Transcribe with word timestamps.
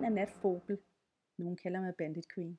navn 0.00 0.18
er 0.18 0.20
Nat 0.20 0.30
Fogel. 0.30 0.78
Nogen 1.38 1.56
kalder 1.56 1.80
mig 1.80 1.94
Bandit 1.98 2.26
Queen. 2.34 2.58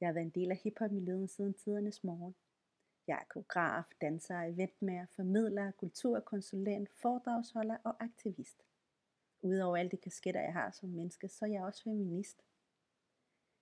Jeg 0.00 0.08
har 0.08 0.12
været 0.12 0.24
en 0.24 0.40
del 0.40 0.50
af 0.50 0.56
hiphop-miljøet 0.56 1.30
siden 1.30 1.54
tidernes 1.54 2.04
morgen. 2.04 2.34
Jeg 3.06 3.18
er 3.20 3.24
koreograf, 3.28 3.84
danser, 4.00 4.40
eventmager, 4.40 5.06
formidler, 5.16 5.70
kulturkonsulent, 5.70 6.88
foredragsholder 7.02 7.76
og 7.84 8.02
aktivist. 8.04 8.62
Udover 9.42 9.76
alle 9.76 9.90
de 9.90 9.96
kasketter, 9.96 10.40
jeg 10.40 10.52
har 10.52 10.70
som 10.70 10.88
menneske, 10.88 11.28
så 11.28 11.44
er 11.44 11.48
jeg 11.48 11.62
også 11.62 11.82
feminist. 11.82 12.42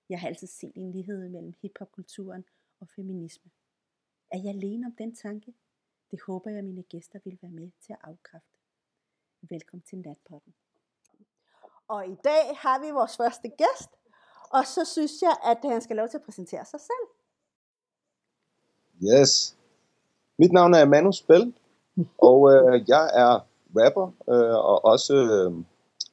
Jeg 0.08 0.20
har 0.20 0.28
altid 0.28 0.46
set 0.46 0.72
en 0.76 0.92
lighed 0.92 1.28
mellem 1.28 1.54
hiphopkulturen 1.62 2.44
og 2.80 2.88
feminisme. 2.88 3.50
Er 4.30 4.38
jeg 4.38 4.54
alene 4.54 4.86
om 4.86 4.96
den 4.96 5.14
tanke? 5.14 5.54
Det 6.10 6.20
håber 6.26 6.50
jeg, 6.50 6.64
mine 6.64 6.82
gæster 6.82 7.18
vil 7.24 7.38
være 7.42 7.52
med 7.52 7.70
til 7.80 7.92
at 7.92 7.98
afkræfte. 8.02 8.58
Velkommen 9.40 9.82
til 9.82 9.98
Natpotten. 9.98 10.54
Og 11.88 12.06
i 12.06 12.16
dag 12.24 12.56
har 12.56 12.80
vi 12.80 12.90
vores 12.90 13.16
første 13.16 13.48
gæst, 13.48 13.90
og 14.50 14.66
så 14.66 14.84
synes 14.84 15.12
jeg, 15.22 15.36
at 15.44 15.58
han 15.70 15.80
skal 15.80 15.96
lov 15.96 16.08
til 16.08 16.16
at 16.16 16.22
præsentere 16.22 16.64
sig 16.64 16.80
selv. 16.80 17.06
Yes. 19.02 19.56
Mit 20.38 20.52
navn 20.52 20.74
er 20.74 20.84
Manu 20.84 21.12
Spell, 21.12 21.54
og 22.18 22.52
øh, 22.52 22.88
jeg 22.88 23.10
er 23.14 23.40
rapper 23.76 24.06
øh, 24.28 24.56
og 24.70 24.84
også 24.84 25.14
øh, 25.14 25.52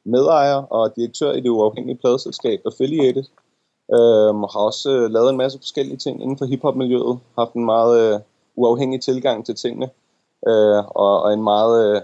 medejer 0.04 0.56
og 0.56 0.96
direktør 0.96 1.32
i 1.32 1.42
det 1.42 1.50
uafhængige 1.50 1.98
pladeselskab 1.98 2.60
Affiliated. 2.66 3.24
Øh, 3.94 4.34
har 4.54 4.60
også 4.60 4.90
øh, 4.92 5.12
lavet 5.12 5.30
en 5.30 5.38
masse 5.38 5.60
forskellige 5.60 5.98
ting 5.98 6.22
inden 6.22 6.38
for 6.38 6.46
hiphop-miljøet. 6.46 7.20
Haft 7.38 7.54
en 7.54 7.66
meget 7.66 8.14
øh, 8.14 8.20
uafhængig 8.56 9.02
tilgang 9.02 9.46
til 9.46 9.56
tingene, 9.56 9.90
øh, 10.48 10.78
og, 10.78 11.22
og 11.24 11.34
en 11.34 11.44
meget 11.44 11.96
øh, 11.96 12.02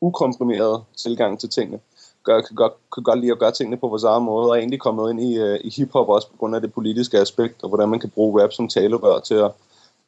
ukomprimeret 0.00 0.84
tilgang 0.96 1.40
til 1.40 1.48
tingene. 1.48 1.80
Gør, 2.24 2.40
kan, 2.40 2.56
godt, 2.56 2.72
kan 2.94 3.02
godt 3.02 3.18
lide 3.20 3.32
at 3.32 3.38
gøre 3.38 3.52
tingene 3.52 3.76
på 3.76 3.88
vores 3.88 4.04
egen 4.04 4.24
måde, 4.24 4.46
og 4.46 4.50
er 4.50 4.60
egentlig 4.60 4.80
kommet 4.80 5.10
ind 5.10 5.20
i, 5.20 5.38
øh, 5.38 5.60
i 5.64 5.70
hiphop 5.70 6.08
også 6.08 6.30
på 6.30 6.36
grund 6.36 6.54
af 6.54 6.60
det 6.60 6.72
politiske 6.72 7.18
aspekt, 7.18 7.62
og 7.62 7.68
hvordan 7.68 7.88
man 7.88 8.00
kan 8.00 8.10
bruge 8.10 8.42
rap 8.42 8.52
som 8.52 8.68
talerør 8.68 9.20
til 9.20 9.34
at 9.34 9.52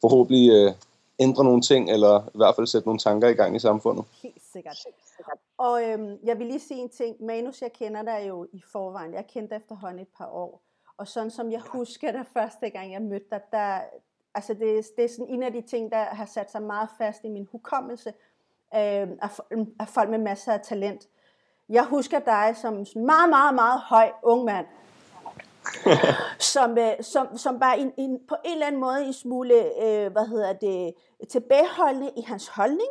forhåbentlig 0.01 0.51
øh, 0.51 0.73
ændre 1.19 1.43
nogle 1.43 1.61
ting, 1.61 1.91
eller 1.91 2.21
i 2.21 2.37
hvert 2.37 2.55
fald 2.55 2.67
sætte 2.67 2.87
nogle 2.87 2.99
tanker 2.99 3.27
i 3.27 3.33
gang 3.33 3.55
i 3.55 3.59
samfundet. 3.59 4.05
Helt 4.23 4.41
sikkert. 4.53 4.77
Og 5.57 5.83
øhm, 5.83 6.17
jeg 6.23 6.39
vil 6.39 6.47
lige 6.47 6.59
sige 6.59 6.79
en 6.79 6.89
ting. 6.89 7.15
Manus, 7.23 7.61
jeg 7.61 7.73
kender 7.73 8.03
dig 8.03 8.25
jo 8.29 8.47
i 8.53 8.61
forvejen. 8.71 9.13
Jeg 9.13 9.27
kendte 9.27 9.55
efterhånden 9.55 9.99
et 9.99 10.07
par 10.17 10.27
år. 10.27 10.61
Og 10.97 11.07
sådan 11.07 11.31
som 11.31 11.51
jeg 11.51 11.61
husker 11.61 12.11
det 12.11 12.25
første 12.33 12.69
gang, 12.69 12.91
jeg 12.91 13.01
mødte 13.01 13.25
dig, 13.31 13.41
der, 13.51 13.79
altså 14.35 14.53
det, 14.53 14.85
det 14.97 15.05
er 15.05 15.09
sådan 15.09 15.27
en 15.29 15.43
af 15.43 15.51
de 15.51 15.61
ting, 15.61 15.91
der 15.91 16.03
har 16.03 16.25
sat 16.25 16.51
sig 16.51 16.61
meget 16.61 16.89
fast 16.97 17.23
i 17.23 17.27
min 17.27 17.47
hukommelse 17.51 18.09
øh, 18.75 19.07
af, 19.21 19.39
af 19.79 19.87
folk 19.87 20.09
med 20.09 20.19
masser 20.19 20.53
af 20.53 20.61
talent. 20.61 21.07
Jeg 21.69 21.83
husker 21.83 22.19
dig 22.19 22.55
som 22.61 22.73
en 22.73 22.87
meget, 22.95 23.29
meget, 23.29 23.55
meget 23.55 23.81
høj 23.81 24.11
ung 24.23 24.45
mand, 24.45 24.65
som, 26.53 26.77
øh, 26.77 26.93
som, 27.01 27.37
som 27.37 27.59
bare 27.59 27.79
en, 27.79 27.93
en, 27.97 28.19
på 28.27 28.35
en 28.45 28.53
eller 28.53 28.67
anden 28.67 28.81
måde 28.81 29.05
en 29.05 29.13
smule, 29.13 29.55
øh, 29.55 30.11
hvad 30.11 30.27
hedder 30.27 30.53
det, 30.53 30.93
tilbageholdende 31.29 32.11
i 32.17 32.21
hans 32.21 32.47
holdning. 32.47 32.89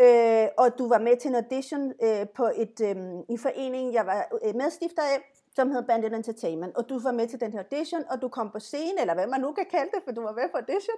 Øh, 0.00 0.48
og 0.58 0.78
du 0.78 0.88
var 0.88 0.98
med 0.98 1.16
til 1.16 1.28
en 1.28 1.34
audition 1.34 1.92
øh, 2.02 2.28
på 2.36 2.50
et, 2.56 2.80
øh, 2.80 2.96
en 3.28 3.38
forening, 3.38 3.94
jeg 3.94 4.06
var 4.06 4.26
øh, 4.44 4.54
medstifter 4.54 5.02
af, 5.02 5.32
som 5.56 5.70
hed 5.70 5.82
Bandit 5.82 6.12
Entertainment. 6.12 6.76
Og 6.76 6.88
du 6.88 6.98
var 6.98 7.12
med 7.12 7.28
til 7.28 7.40
den 7.40 7.52
her 7.52 7.62
audition, 7.72 8.04
og 8.10 8.22
du 8.22 8.28
kom 8.28 8.50
på 8.50 8.58
scene, 8.58 9.00
eller 9.00 9.14
hvad 9.14 9.26
man 9.26 9.40
nu 9.40 9.52
kan 9.52 9.66
kalde 9.70 9.90
det, 9.94 10.02
for 10.04 10.12
du 10.12 10.22
var 10.22 10.32
med 10.32 10.48
på 10.52 10.56
audition. 10.56 10.96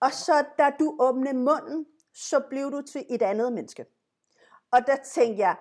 Og 0.00 0.12
så 0.12 0.44
da 0.58 0.70
du 0.78 0.96
åbnede 1.00 1.36
munden, 1.36 1.86
så 2.14 2.40
blev 2.50 2.70
du 2.72 2.82
til 2.82 3.04
et 3.10 3.22
andet 3.22 3.52
menneske. 3.52 3.86
Og 4.72 4.86
der 4.86 4.96
tænkte 4.96 5.38
jeg, 5.38 5.56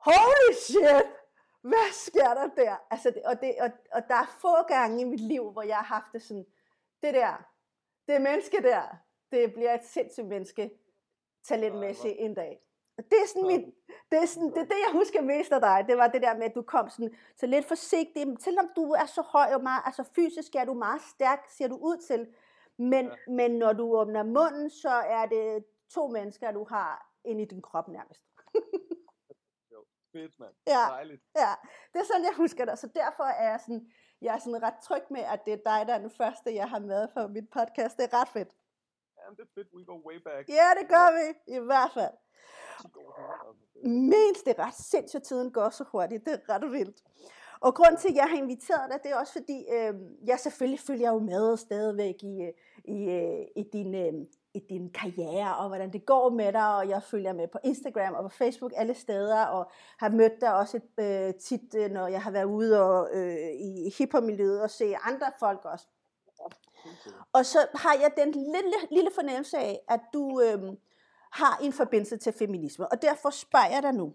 holy 0.00 0.52
shit, 0.54 1.06
hvad 1.62 1.92
sker 1.92 2.34
der 2.34 2.48
der? 2.56 2.76
Altså, 2.90 3.10
det, 3.10 3.22
og, 3.22 3.40
det, 3.40 3.54
og, 3.60 3.70
og 3.92 4.02
der 4.08 4.14
er 4.14 4.36
få 4.40 4.62
gange 4.68 5.00
i 5.00 5.04
mit 5.04 5.20
liv, 5.20 5.50
hvor 5.50 5.62
jeg 5.62 5.76
har 5.76 5.84
haft 5.84 6.12
det 6.12 6.22
sådan, 6.22 6.46
det 7.02 7.14
der, 7.14 7.44
det 8.08 8.22
menneske 8.22 8.62
der, 8.62 8.82
det 9.32 9.52
bliver 9.54 9.74
et 9.74 9.84
sindssygt 9.84 10.26
menneske, 10.26 10.70
talentmæssigt 11.44 12.14
en 12.18 12.34
dag. 12.34 12.60
Og 12.98 13.04
det 13.04 13.18
er 13.22 13.26
sådan 13.26 13.46
min, 13.46 13.74
det 14.10 14.18
er, 14.22 14.26
sådan, 14.26 14.48
det 14.48 14.58
er 14.58 14.64
det, 14.64 14.76
jeg 14.86 14.92
husker 14.92 15.22
mest 15.22 15.52
af 15.52 15.60
dig. 15.60 15.84
Det 15.88 15.96
var 15.96 16.08
det 16.08 16.22
der 16.22 16.34
med, 16.36 16.42
at 16.42 16.54
du 16.54 16.62
kom 16.62 16.90
sådan, 16.90 17.14
så 17.36 17.46
lidt 17.46 17.64
forsigtig. 17.64 18.26
Selvom 18.40 18.68
du 18.76 18.92
er 18.92 19.06
så 19.06 19.22
høj 19.22 19.54
og 19.54 19.62
meget, 19.62 19.82
altså 19.84 20.04
fysisk 20.14 20.54
er 20.54 20.64
du 20.64 20.74
meget 20.74 21.02
stærk, 21.02 21.46
ser 21.48 21.68
du 21.68 21.76
ud 21.76 21.96
til. 21.96 22.26
Men, 22.76 23.06
ja. 23.06 23.32
men 23.32 23.50
når 23.50 23.72
du 23.72 23.96
åbner 23.96 24.22
munden, 24.22 24.70
så 24.70 24.90
er 24.90 25.26
det 25.26 25.64
to 25.90 26.08
mennesker, 26.08 26.52
du 26.52 26.64
har 26.64 27.10
ind 27.24 27.40
i 27.40 27.44
din 27.44 27.62
krop 27.62 27.88
nærmest. 27.88 28.24
Fedt, 30.12 30.38
mand. 30.38 30.54
Ja, 30.66 30.84
Dejligt. 30.90 31.22
ja, 31.36 31.52
det 31.92 31.98
er 32.00 32.04
sådan, 32.04 32.24
jeg 32.24 32.34
husker 32.36 32.64
det. 32.64 32.78
Så 32.78 32.86
derfor 32.94 33.24
er 33.24 33.50
jeg 33.50 33.60
sådan, 33.60 33.82
jeg 34.22 34.34
er 34.34 34.38
sådan 34.38 34.62
ret 34.62 34.78
tryg 34.82 35.02
med, 35.10 35.20
at 35.20 35.40
det 35.44 35.52
er 35.52 35.62
dig, 35.70 35.80
der 35.88 35.94
er 35.94 35.98
den 35.98 36.10
første, 36.10 36.54
jeg 36.54 36.68
har 36.68 36.78
med 36.78 37.08
for 37.14 37.26
mit 37.26 37.48
podcast. 37.50 37.96
Det 37.96 38.04
er 38.12 38.20
ret 38.20 38.28
fedt. 38.28 38.52
Ja, 39.18 39.22
det 39.30 39.40
er 39.40 39.52
fedt. 39.54 39.68
We 39.74 39.84
go 39.84 39.96
way 40.08 40.18
back. 40.28 40.48
Ja, 40.48 40.68
det 40.80 40.88
gør 40.88 41.08
vi. 41.18 41.26
I 41.56 41.58
hvert 41.58 41.90
fald. 41.94 42.16
Men 43.84 44.34
det 44.44 44.58
er 44.58 44.66
ret 44.66 44.74
sindssygt, 44.74 45.24
tiden 45.24 45.52
går 45.52 45.70
så 45.70 45.84
hurtigt. 45.92 46.24
Det 46.24 46.32
er 46.32 46.54
ret 46.54 46.72
vildt. 46.72 47.02
Og 47.60 47.74
grund 47.74 47.96
til, 47.96 48.08
at 48.08 48.14
jeg 48.14 48.28
har 48.30 48.36
inviteret 48.36 48.90
dig, 48.90 49.00
det 49.02 49.10
er 49.10 49.16
også 49.16 49.32
fordi, 49.32 49.66
øh, 49.72 49.94
jeg 50.26 50.38
selvfølgelig 50.40 50.80
følger 50.80 51.10
jo 51.10 51.18
med 51.18 51.56
stadigvæk 51.56 52.22
i, 52.22 52.42
øh, 52.42 52.52
i, 52.84 53.10
øh, 53.10 53.46
i 53.56 53.62
din 53.72 53.94
øh, 53.94 54.26
i 54.54 54.60
din 54.70 54.92
karriere, 54.92 55.56
og 55.56 55.68
hvordan 55.68 55.92
det 55.92 56.06
går 56.06 56.30
med 56.30 56.52
dig, 56.52 56.76
og 56.76 56.88
jeg 56.88 57.02
følger 57.02 57.32
med 57.32 57.48
på 57.48 57.58
Instagram 57.64 58.14
og 58.14 58.22
på 58.22 58.28
Facebook 58.28 58.72
alle 58.76 58.94
steder, 58.94 59.44
og 59.44 59.70
har 59.98 60.08
mødt 60.08 60.40
dig 60.40 60.54
også 60.54 60.76
et, 60.76 61.04
øh, 61.04 61.34
tit, 61.34 61.74
øh, 61.76 61.90
når 61.90 62.06
jeg 62.06 62.22
har 62.22 62.30
været 62.30 62.44
ude 62.44 62.82
og, 62.82 63.08
øh, 63.12 63.50
i 63.60 63.92
hiphop-miljøet 63.98 64.62
og 64.62 64.70
se 64.70 64.96
andre 64.96 65.32
folk 65.38 65.64
også. 65.64 65.86
Og 67.32 67.46
så 67.46 67.58
har 67.74 67.94
jeg 67.94 68.10
den 68.16 68.32
lille, 68.32 68.78
lille 68.90 69.10
fornemmelse 69.14 69.58
af, 69.58 69.80
at 69.88 70.00
du 70.12 70.40
øh, 70.40 70.76
har 71.32 71.58
en 71.62 71.72
forbindelse 71.72 72.16
til 72.16 72.32
feminisme, 72.32 72.92
og 72.92 73.02
derfor 73.02 73.30
spørger 73.30 73.68
jeg 73.74 73.82
dig 73.82 73.92
nu, 73.92 74.14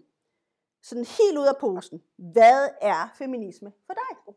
sådan 0.82 1.04
helt 1.04 1.38
ud 1.38 1.46
af 1.46 1.56
posen, 1.60 2.02
hvad 2.16 2.68
er 2.80 3.12
feminisme 3.14 3.72
for 3.86 3.94
dig? 3.94 4.34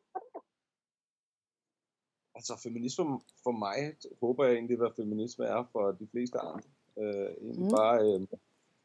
Altså 2.40 2.60
feminisme 2.64 3.20
for 3.44 3.52
mig, 3.52 3.78
håber 4.22 4.46
jeg 4.46 4.54
egentlig, 4.54 4.78
hvad 4.78 4.90
feminisme 4.96 5.46
er 5.46 5.70
for 5.72 5.92
de 5.92 6.08
fleste 6.12 6.38
andre. 6.40 6.62
Øh, 7.00 7.30
egentlig 7.42 7.66
mm. 7.66 7.72
bare 7.72 7.96
øh, 8.06 8.22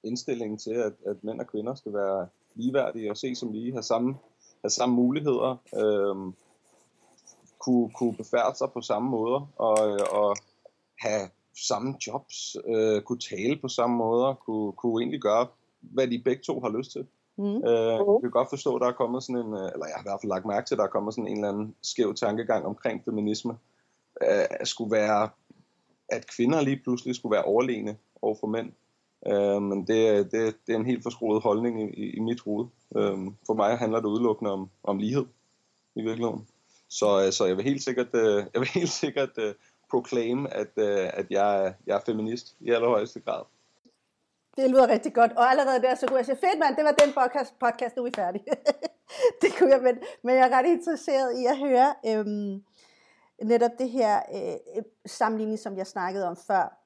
indstillingen 0.05 0.59
til, 0.59 0.71
at, 0.71 0.93
at 1.07 1.25
mænd 1.25 1.41
og 1.41 1.47
kvinder 1.47 1.75
skal 1.75 1.93
være 1.93 2.29
ligeværdige 2.55 3.11
og 3.11 3.17
se 3.17 3.35
som 3.35 3.53
lige, 3.53 3.73
have 3.73 3.83
samme, 3.83 4.15
have 4.63 4.71
samme 4.71 4.95
muligheder, 4.95 5.57
øh, 5.81 6.33
kunne, 7.59 7.91
kunne 7.91 8.17
befærde 8.17 8.57
sig 8.57 8.69
på 8.73 8.81
samme 8.81 9.11
måder, 9.11 9.53
og, 9.57 9.79
og 10.21 10.37
have 10.99 11.31
samme 11.69 11.95
jobs, 12.07 12.57
øh, 12.67 13.03
kunne 13.03 13.21
tale 13.21 13.57
på 13.57 13.69
samme 13.69 13.97
måder, 13.97 14.35
kunne, 14.35 14.73
kunne 14.73 15.03
egentlig 15.03 15.21
gøre, 15.21 15.47
hvad 15.81 16.09
de 16.09 16.23
begge 16.25 16.43
to 16.43 16.61
har 16.61 16.69
lyst 16.79 16.93
til. 16.93 17.07
Mm. 17.37 17.57
Øh, 17.57 17.93
jeg 18.15 18.21
kan 18.21 18.31
godt 18.31 18.51
forstå, 18.51 18.75
at 18.75 18.81
der 18.81 18.89
er 18.89 18.93
kommet 18.93 19.23
sådan 19.23 19.47
en, 19.47 19.55
øh, 19.55 19.71
eller 19.75 19.87
jeg 19.87 19.95
har 19.95 20.03
i 20.03 20.09
hvert 20.09 20.21
fald 20.23 20.33
lagt 20.33 20.47
mærke 20.47 20.67
til, 20.67 20.75
at 20.75 20.79
der 20.79 20.85
er 20.85 20.89
kommet 20.97 21.15
sådan 21.15 21.29
en 21.29 21.37
eller 21.37 21.49
anden 21.49 21.75
skæv 21.83 22.15
tankegang 22.15 22.67
omkring 22.67 23.05
feminisme. 23.05 23.57
Øh, 24.23 24.45
skulle 24.65 24.91
være, 24.91 25.29
at 26.09 26.27
kvinder 26.37 26.61
lige 26.61 26.81
pludselig 26.85 27.15
skulle 27.15 27.35
være 27.35 27.45
overlegne 27.45 27.97
over 28.23 28.37
for 28.41 28.47
mænd. 28.47 28.73
Øh, 29.27 29.63
men 29.63 29.87
det, 29.87 30.33
det, 30.33 30.57
det 30.67 30.73
er 30.73 30.79
en 30.79 30.87
helt 30.87 31.03
forskruet 31.03 31.43
holdning 31.43 31.83
i, 31.83 32.05
i, 32.05 32.11
i 32.11 32.21
mit 32.21 32.41
hoved. 32.41 32.67
Øh, 32.97 33.19
for 33.47 33.55
mig 33.55 33.79
handler 33.79 34.01
det 34.01 34.09
udelukkende 34.09 34.53
om, 34.53 34.71
om 34.83 34.99
lighed 34.99 35.25
i 35.95 36.03
virkeligheden. 36.03 36.49
Så, 36.89 37.25
øh, 37.27 37.33
så 37.33 37.45
jeg 37.45 37.57
vil 37.57 37.65
helt 37.65 37.83
sikkert, 37.83 38.15
øh, 38.15 38.45
jeg 38.55 38.61
vil 38.61 38.69
helt 38.81 38.91
sikkert 38.91 39.39
øh, 39.39 39.55
proclaim, 39.91 40.47
at, 40.51 40.73
øh, 40.77 41.11
at 41.15 41.27
jeg, 41.31 41.75
jeg 41.87 41.97
er 41.97 42.01
feminist 42.07 42.57
i 42.61 42.71
allerhøjeste 42.71 43.21
grad. 43.21 43.43
Det 44.57 44.71
lyder 44.71 44.89
rigtig 44.89 45.15
godt. 45.15 45.33
Og 45.33 45.51
allerede 45.51 45.83
der, 45.83 45.95
så 45.95 46.07
kunne 46.07 46.17
jeg 46.17 46.27
sige, 46.27 46.37
fedt 46.37 46.59
mand, 46.59 46.77
det 46.77 46.85
var 46.85 46.93
den 46.93 47.13
podcast, 47.13 47.59
podcast 47.59 47.97
nu 47.97 48.03
er 48.03 48.07
vi 48.07 48.13
færdige. 48.17 48.45
det 49.43 49.51
kunne 49.59 49.71
jeg, 49.71 49.83
men, 49.83 49.99
men 50.23 50.35
jeg 50.35 50.49
er 50.49 50.59
ret 50.59 50.67
interesseret 50.67 51.39
i 51.39 51.47
at 51.47 51.59
høre 51.59 51.95
øhm, 52.07 52.65
netop 53.43 53.71
det 53.79 53.91
her 53.91 54.23
øh, 54.35 54.77
øh, 54.77 54.83
sammenligning, 55.07 55.59
som 55.59 55.77
jeg 55.77 55.87
snakkede 55.87 56.27
om 56.27 56.37
før, 56.37 56.81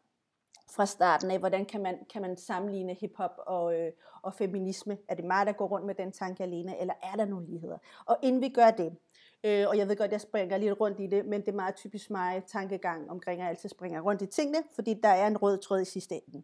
fra 0.70 0.86
starten 0.86 1.30
af, 1.30 1.38
hvordan 1.38 1.66
kan 1.66 1.82
man, 1.82 1.98
kan 2.12 2.22
man 2.22 2.36
sammenligne 2.36 2.94
hiphop 2.94 3.34
og, 3.46 3.80
øh, 3.80 3.92
og 4.22 4.34
feminisme? 4.34 4.98
Er 5.08 5.14
det 5.14 5.24
mig, 5.24 5.46
der 5.46 5.52
går 5.52 5.66
rundt 5.66 5.86
med 5.86 5.94
den 5.94 6.12
tanke 6.12 6.42
alene, 6.42 6.80
eller 6.80 6.94
er 7.02 7.16
der 7.16 7.24
nogle 7.24 7.46
ligheder? 7.46 7.78
Og 8.06 8.16
inden 8.22 8.42
vi 8.42 8.48
gør 8.48 8.70
det, 8.70 8.96
øh, 9.44 9.68
og 9.68 9.78
jeg 9.78 9.88
ved 9.88 9.96
godt, 9.96 10.12
jeg 10.12 10.20
springer 10.20 10.58
lidt 10.58 10.80
rundt 10.80 11.00
i 11.00 11.06
det, 11.06 11.26
men 11.26 11.40
det 11.40 11.48
er 11.48 11.52
meget 11.52 11.74
typisk 11.74 12.10
mig 12.10 12.42
tankegang 12.46 13.10
omkring, 13.10 13.40
at 13.40 13.44
jeg 13.44 13.50
altid 13.50 13.68
springer 13.68 14.00
rundt 14.00 14.22
i 14.22 14.26
tingene, 14.26 14.58
fordi 14.74 14.94
der 14.94 15.08
er 15.08 15.26
en 15.26 15.36
rød 15.36 15.58
tråd 15.58 15.80
i 15.80 15.84
sidste 15.84 16.14
ende 16.14 16.42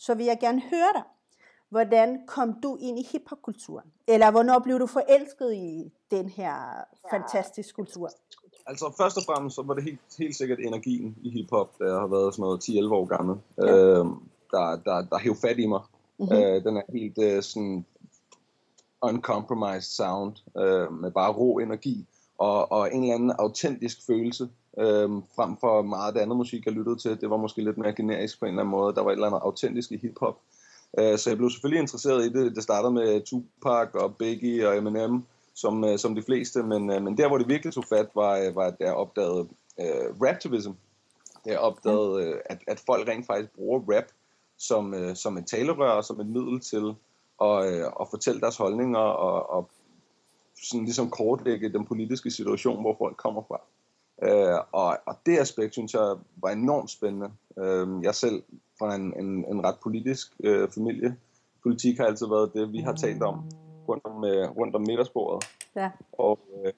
så 0.00 0.14
vil 0.14 0.26
jeg 0.26 0.38
gerne 0.40 0.60
høre 0.60 0.92
dig. 0.94 1.02
Hvordan 1.68 2.26
kom 2.26 2.54
du 2.62 2.76
ind 2.80 2.98
i 2.98 3.06
hiphopkulturen? 3.12 3.92
Eller 4.06 4.30
hvornår 4.30 4.58
blev 4.58 4.78
du 4.78 4.86
forelsket 4.86 5.54
i 5.54 5.92
den 6.10 6.28
her 6.28 6.54
fantastiske 7.10 7.72
kultur? 7.72 8.08
Altså 8.66 8.94
først 9.00 9.16
og 9.16 9.22
fremmest 9.26 9.56
så 9.56 9.62
var 9.62 9.74
det 9.74 9.84
helt, 9.84 10.00
helt 10.18 10.36
sikkert 10.36 10.58
energien 10.58 11.16
i 11.22 11.30
hiphop, 11.30 11.78
der 11.78 12.00
har 12.00 12.06
været 12.06 12.34
sådan 12.34 12.42
noget 12.42 12.60
10-11 12.60 12.94
år 12.94 13.04
gammel, 13.04 13.36
ja. 13.58 13.64
øh, 13.64 14.04
der, 14.50 14.76
der, 14.84 15.06
der 15.10 15.18
hævde 15.18 15.40
fat 15.40 15.58
i 15.58 15.66
mig. 15.66 15.80
Mm-hmm. 16.18 16.36
Øh, 16.36 16.64
den 16.64 16.76
er 16.76 16.82
helt 16.92 17.18
øh, 17.18 17.42
sådan 17.42 17.86
uncompromised 19.02 19.90
sound, 19.90 20.36
øh, 20.56 20.92
med 20.92 21.10
bare 21.10 21.32
rå 21.32 21.58
energi, 21.58 22.06
og, 22.38 22.72
og 22.72 22.94
en 22.94 23.02
eller 23.02 23.14
anden 23.14 23.30
autentisk 23.30 24.06
følelse, 24.06 24.48
øh, 24.80 25.08
frem 25.36 25.56
for 25.56 25.82
meget 25.82 26.14
det 26.14 26.20
andet 26.20 26.36
musik, 26.36 26.66
jeg 26.66 26.74
lyttede 26.74 26.96
til. 26.96 27.20
Det 27.20 27.30
var 27.30 27.36
måske 27.36 27.64
lidt 27.64 27.78
mere 27.78 27.92
generisk 27.92 28.40
på 28.40 28.44
en 28.44 28.48
eller 28.48 28.62
anden 28.62 28.70
måde. 28.70 28.94
Der 28.94 29.02
var 29.02 29.10
et 29.10 29.14
eller 29.14 29.26
andet 29.26 29.40
autentisk 29.42 29.92
i 29.92 29.96
hiphop. 29.96 30.38
Øh, 30.98 31.18
så 31.18 31.30
jeg 31.30 31.36
blev 31.36 31.50
selvfølgelig 31.50 31.80
interesseret 31.80 32.26
i 32.26 32.32
det. 32.32 32.56
Det 32.56 32.62
startede 32.62 32.92
med 32.92 33.20
Tupac 33.20 33.88
og 33.94 34.16
Biggie 34.16 34.68
og 34.68 34.76
Eminem, 34.76 35.24
som, 35.54 35.84
øh, 35.84 35.98
som 35.98 36.14
de 36.14 36.22
fleste, 36.22 36.62
men, 36.62 36.90
øh, 36.90 37.02
men 37.02 37.18
der, 37.18 37.28
hvor 37.28 37.38
det 37.38 37.48
virkelig 37.48 37.74
tog 37.74 37.84
fat, 37.84 38.08
var, 38.14 38.38
øh, 38.38 38.56
var 38.56 38.66
at 38.66 38.76
jeg 38.80 38.94
opdagede 38.94 39.48
øh, 39.80 40.22
raptivism. 40.22 40.70
Jeg 41.46 41.58
opdagede, 41.58 42.24
øh, 42.24 42.40
at, 42.44 42.58
at 42.66 42.82
folk 42.86 43.08
rent 43.08 43.26
faktisk 43.26 43.54
bruger 43.54 43.80
rap 43.96 44.04
som, 44.58 44.94
øh, 44.94 45.16
som 45.16 45.38
en 45.38 45.44
talerør, 45.44 46.00
som 46.00 46.20
et 46.20 46.26
middel 46.26 46.60
til 46.60 46.94
at, 47.42 47.72
øh, 47.72 47.86
at 48.00 48.06
fortælle 48.10 48.40
deres 48.40 48.56
holdninger 48.56 48.98
og, 48.98 49.50
og 49.50 49.70
sådan 50.62 50.84
ligesom 50.84 51.10
kortlægge 51.10 51.72
den 51.72 51.86
politiske 51.86 52.30
situation, 52.30 52.80
hvor 52.80 52.96
folk 52.98 53.16
kommer 53.16 53.42
fra. 53.48 53.60
Øh, 54.22 54.58
og, 54.72 54.98
og 55.06 55.16
det 55.26 55.38
aspekt, 55.38 55.72
synes 55.72 55.94
jeg, 55.94 56.16
var 56.36 56.50
enormt 56.50 56.90
spændende. 56.90 57.30
Øh, 57.58 57.88
jeg 58.02 58.14
selv 58.14 58.42
fra 58.78 58.94
en, 58.94 59.20
en, 59.20 59.44
en 59.44 59.64
ret 59.64 59.76
politisk 59.82 60.32
øh, 60.44 60.68
familie. 60.68 61.16
Politik 61.62 61.98
har 61.98 62.04
altid 62.04 62.26
været 62.26 62.52
det, 62.54 62.72
vi 62.72 62.78
har 62.78 62.92
talt 62.92 63.22
om 63.22 63.44
rundt 63.88 64.04
om, 64.04 64.24
øh, 64.24 64.50
rundt 64.56 64.74
om 64.74 64.80
middagsbordet. 64.80 65.48
Ja. 65.76 65.90
Og 66.12 66.38
øh, 66.64 66.72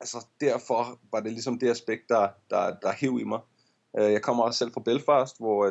altså 0.00 0.26
derfor 0.40 0.98
var 1.12 1.20
det 1.20 1.32
ligesom 1.32 1.58
det 1.58 1.70
aspekt, 1.70 2.08
der, 2.08 2.28
der, 2.50 2.74
der 2.82 2.92
hæv 3.00 3.18
i 3.20 3.24
mig. 3.24 3.40
Øh, 3.98 4.12
jeg 4.12 4.22
kommer 4.22 4.44
også 4.44 4.58
selv 4.58 4.72
fra 4.72 4.80
Belfast, 4.80 5.38
hvor 5.38 5.64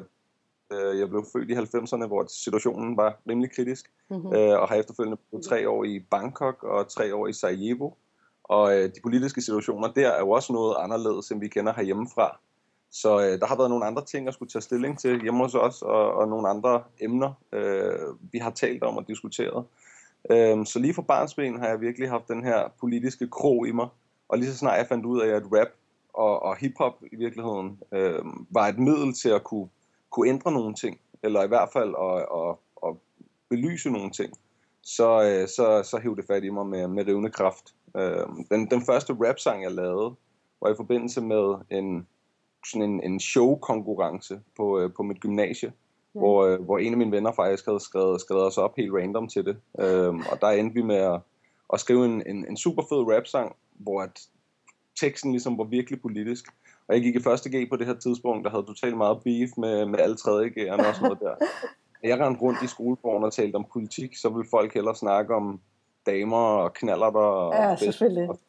øh, 0.73 0.99
jeg 0.99 1.09
blev 1.09 1.25
født 1.33 1.49
i 1.49 1.53
90'erne, 1.53 2.07
hvor 2.07 2.25
situationen 2.27 2.97
var 2.97 3.21
rimelig 3.29 3.51
kritisk, 3.55 3.91
mm-hmm. 4.09 4.35
øh, 4.35 4.59
og 4.61 4.67
har 4.69 4.75
efterfølgende 4.75 5.17
boet 5.31 5.43
tre 5.43 5.69
år 5.69 5.83
i 5.83 5.99
Bangkok 5.99 6.63
og 6.63 6.87
tre 6.89 7.15
år 7.15 7.27
i 7.27 7.33
Sarajevo. 7.33 7.91
Og 8.43 8.77
øh, 8.77 8.89
de 8.95 9.01
politiske 9.03 9.41
situationer 9.41 9.87
der 9.87 10.09
er 10.09 10.19
jo 10.19 10.29
også 10.29 10.53
noget 10.53 10.75
anderledes, 10.79 11.31
end 11.31 11.39
vi 11.39 11.47
kender 11.47 11.73
herhjemmefra. 11.73 12.39
Så 12.91 13.19
øh, 13.19 13.39
der 13.39 13.45
har 13.45 13.57
været 13.57 13.69
nogle 13.69 13.85
andre 13.85 14.05
ting, 14.05 14.25
jeg 14.25 14.33
skulle 14.33 14.49
tage 14.49 14.61
stilling 14.61 14.99
til 14.99 15.21
hjemme 15.21 15.43
hos 15.43 15.55
os, 15.55 15.81
og, 15.81 16.13
og 16.13 16.27
nogle 16.27 16.49
andre 16.49 16.83
emner, 17.01 17.33
øh, 17.51 18.31
vi 18.31 18.37
har 18.37 18.51
talt 18.51 18.83
om 18.83 18.97
og 18.97 19.07
diskuteret. 19.07 19.65
Øh, 20.29 20.65
så 20.65 20.79
lige 20.79 20.93
fra 20.93 21.01
barnsben 21.01 21.59
har 21.59 21.67
jeg 21.67 21.81
virkelig 21.81 22.09
haft 22.09 22.27
den 22.27 22.43
her 22.43 22.69
politiske 22.79 23.27
krog 23.27 23.67
i 23.67 23.71
mig, 23.71 23.87
og 24.29 24.37
lige 24.37 24.51
så 24.51 24.57
snart 24.57 24.77
jeg 24.77 24.87
fandt 24.87 25.05
ud 25.05 25.21
af, 25.21 25.27
at 25.27 25.43
rap 25.51 25.67
og, 26.13 26.43
og 26.43 26.57
hiphop 26.57 26.93
i 27.11 27.15
virkeligheden 27.15 27.79
øh, 27.91 28.19
var 28.49 28.67
et 28.67 28.79
middel 28.79 29.13
til 29.13 29.29
at 29.29 29.43
kunne, 29.43 29.69
kunne 30.09 30.29
ændre 30.29 30.51
nogle 30.51 30.75
ting, 30.75 30.99
eller 31.23 31.43
i 31.43 31.47
hvert 31.47 31.69
fald 31.73 31.95
at, 32.01 32.25
at, 32.39 32.55
at 32.87 32.95
belyse 33.49 33.89
nogle 33.89 34.11
ting, 34.11 34.33
så, 34.81 35.23
øh, 35.23 35.47
så, 35.47 35.89
så 35.89 35.99
hævde 36.03 36.21
det 36.21 36.27
fat 36.27 36.43
i 36.43 36.49
mig 36.49 36.65
med, 36.65 36.87
med 36.87 37.07
rivende 37.07 37.29
kraft. 37.29 37.73
Øh, 37.97 38.27
den, 38.51 38.71
den 38.71 38.85
første 38.85 39.13
rap-sang, 39.13 39.63
jeg 39.63 39.71
lavede, 39.71 40.15
var 40.61 40.69
i 40.69 40.75
forbindelse 40.75 41.21
med 41.21 41.55
en, 41.69 42.07
sådan 42.67 42.89
en, 42.89 43.03
en 43.03 43.19
show-konkurrence 43.19 44.39
på, 44.57 44.79
øh, 44.79 44.93
på 44.93 45.03
mit 45.03 45.19
gymnasie, 45.19 45.73
ja. 46.15 46.19
hvor, 46.19 46.45
øh, 46.45 46.61
hvor 46.61 46.77
en 46.77 46.93
af 46.93 46.97
mine 46.97 47.11
venner 47.11 47.31
faktisk 47.31 47.65
havde 47.65 47.79
skrevet, 47.79 48.21
skrevet 48.21 48.45
os 48.45 48.57
op 48.57 48.75
helt 48.77 48.93
random 48.93 49.27
til 49.27 49.45
det. 49.45 49.57
Øh, 49.79 50.13
og 50.31 50.41
der 50.41 50.47
endte 50.47 50.73
vi 50.73 50.81
med 50.81 50.95
at, 50.95 51.19
at 51.73 51.79
skrive 51.79 52.05
en, 52.05 52.23
en, 52.25 52.45
en 52.49 52.57
super 52.57 52.83
fed 52.89 53.15
rap-sang, 53.15 53.55
hvor 53.73 54.01
at 54.01 54.21
teksten 54.99 55.31
ligesom 55.31 55.57
var 55.57 55.63
virkelig 55.63 56.01
politisk. 56.01 56.45
Og 56.87 56.95
jeg 56.95 57.03
gik 57.03 57.15
i 57.15 57.23
første 57.23 57.49
G 57.49 57.69
på 57.69 57.75
det 57.75 57.87
her 57.87 57.93
tidspunkt, 57.93 58.45
der 58.45 58.51
havde 58.51 58.65
totalt 58.65 58.97
meget 58.97 59.23
beef 59.23 59.49
med, 59.57 59.85
med 59.85 59.99
alle 59.99 60.15
tredje 60.15 60.49
G'erne 60.49 60.87
og 60.87 60.95
sådan 60.95 61.03
noget 61.03 61.19
der. 61.19 61.35
Jeg 62.03 62.19
rendte 62.19 62.41
rundt 62.41 62.63
i 62.63 62.67
skolegården 62.67 63.23
og 63.23 63.33
talte 63.33 63.55
om 63.55 63.65
politik, 63.73 64.17
så 64.17 64.29
ville 64.29 64.49
folk 64.49 64.73
hellere 64.73 64.95
snakke 64.95 65.35
om 65.35 65.59
damer 66.05 66.37
og 66.37 66.73
knaller 66.73 67.09
der. 67.09 67.19
Og 67.19 67.53
ja, 67.53 67.75
selvfølgelig. 67.75 68.29
Og, 68.29 68.39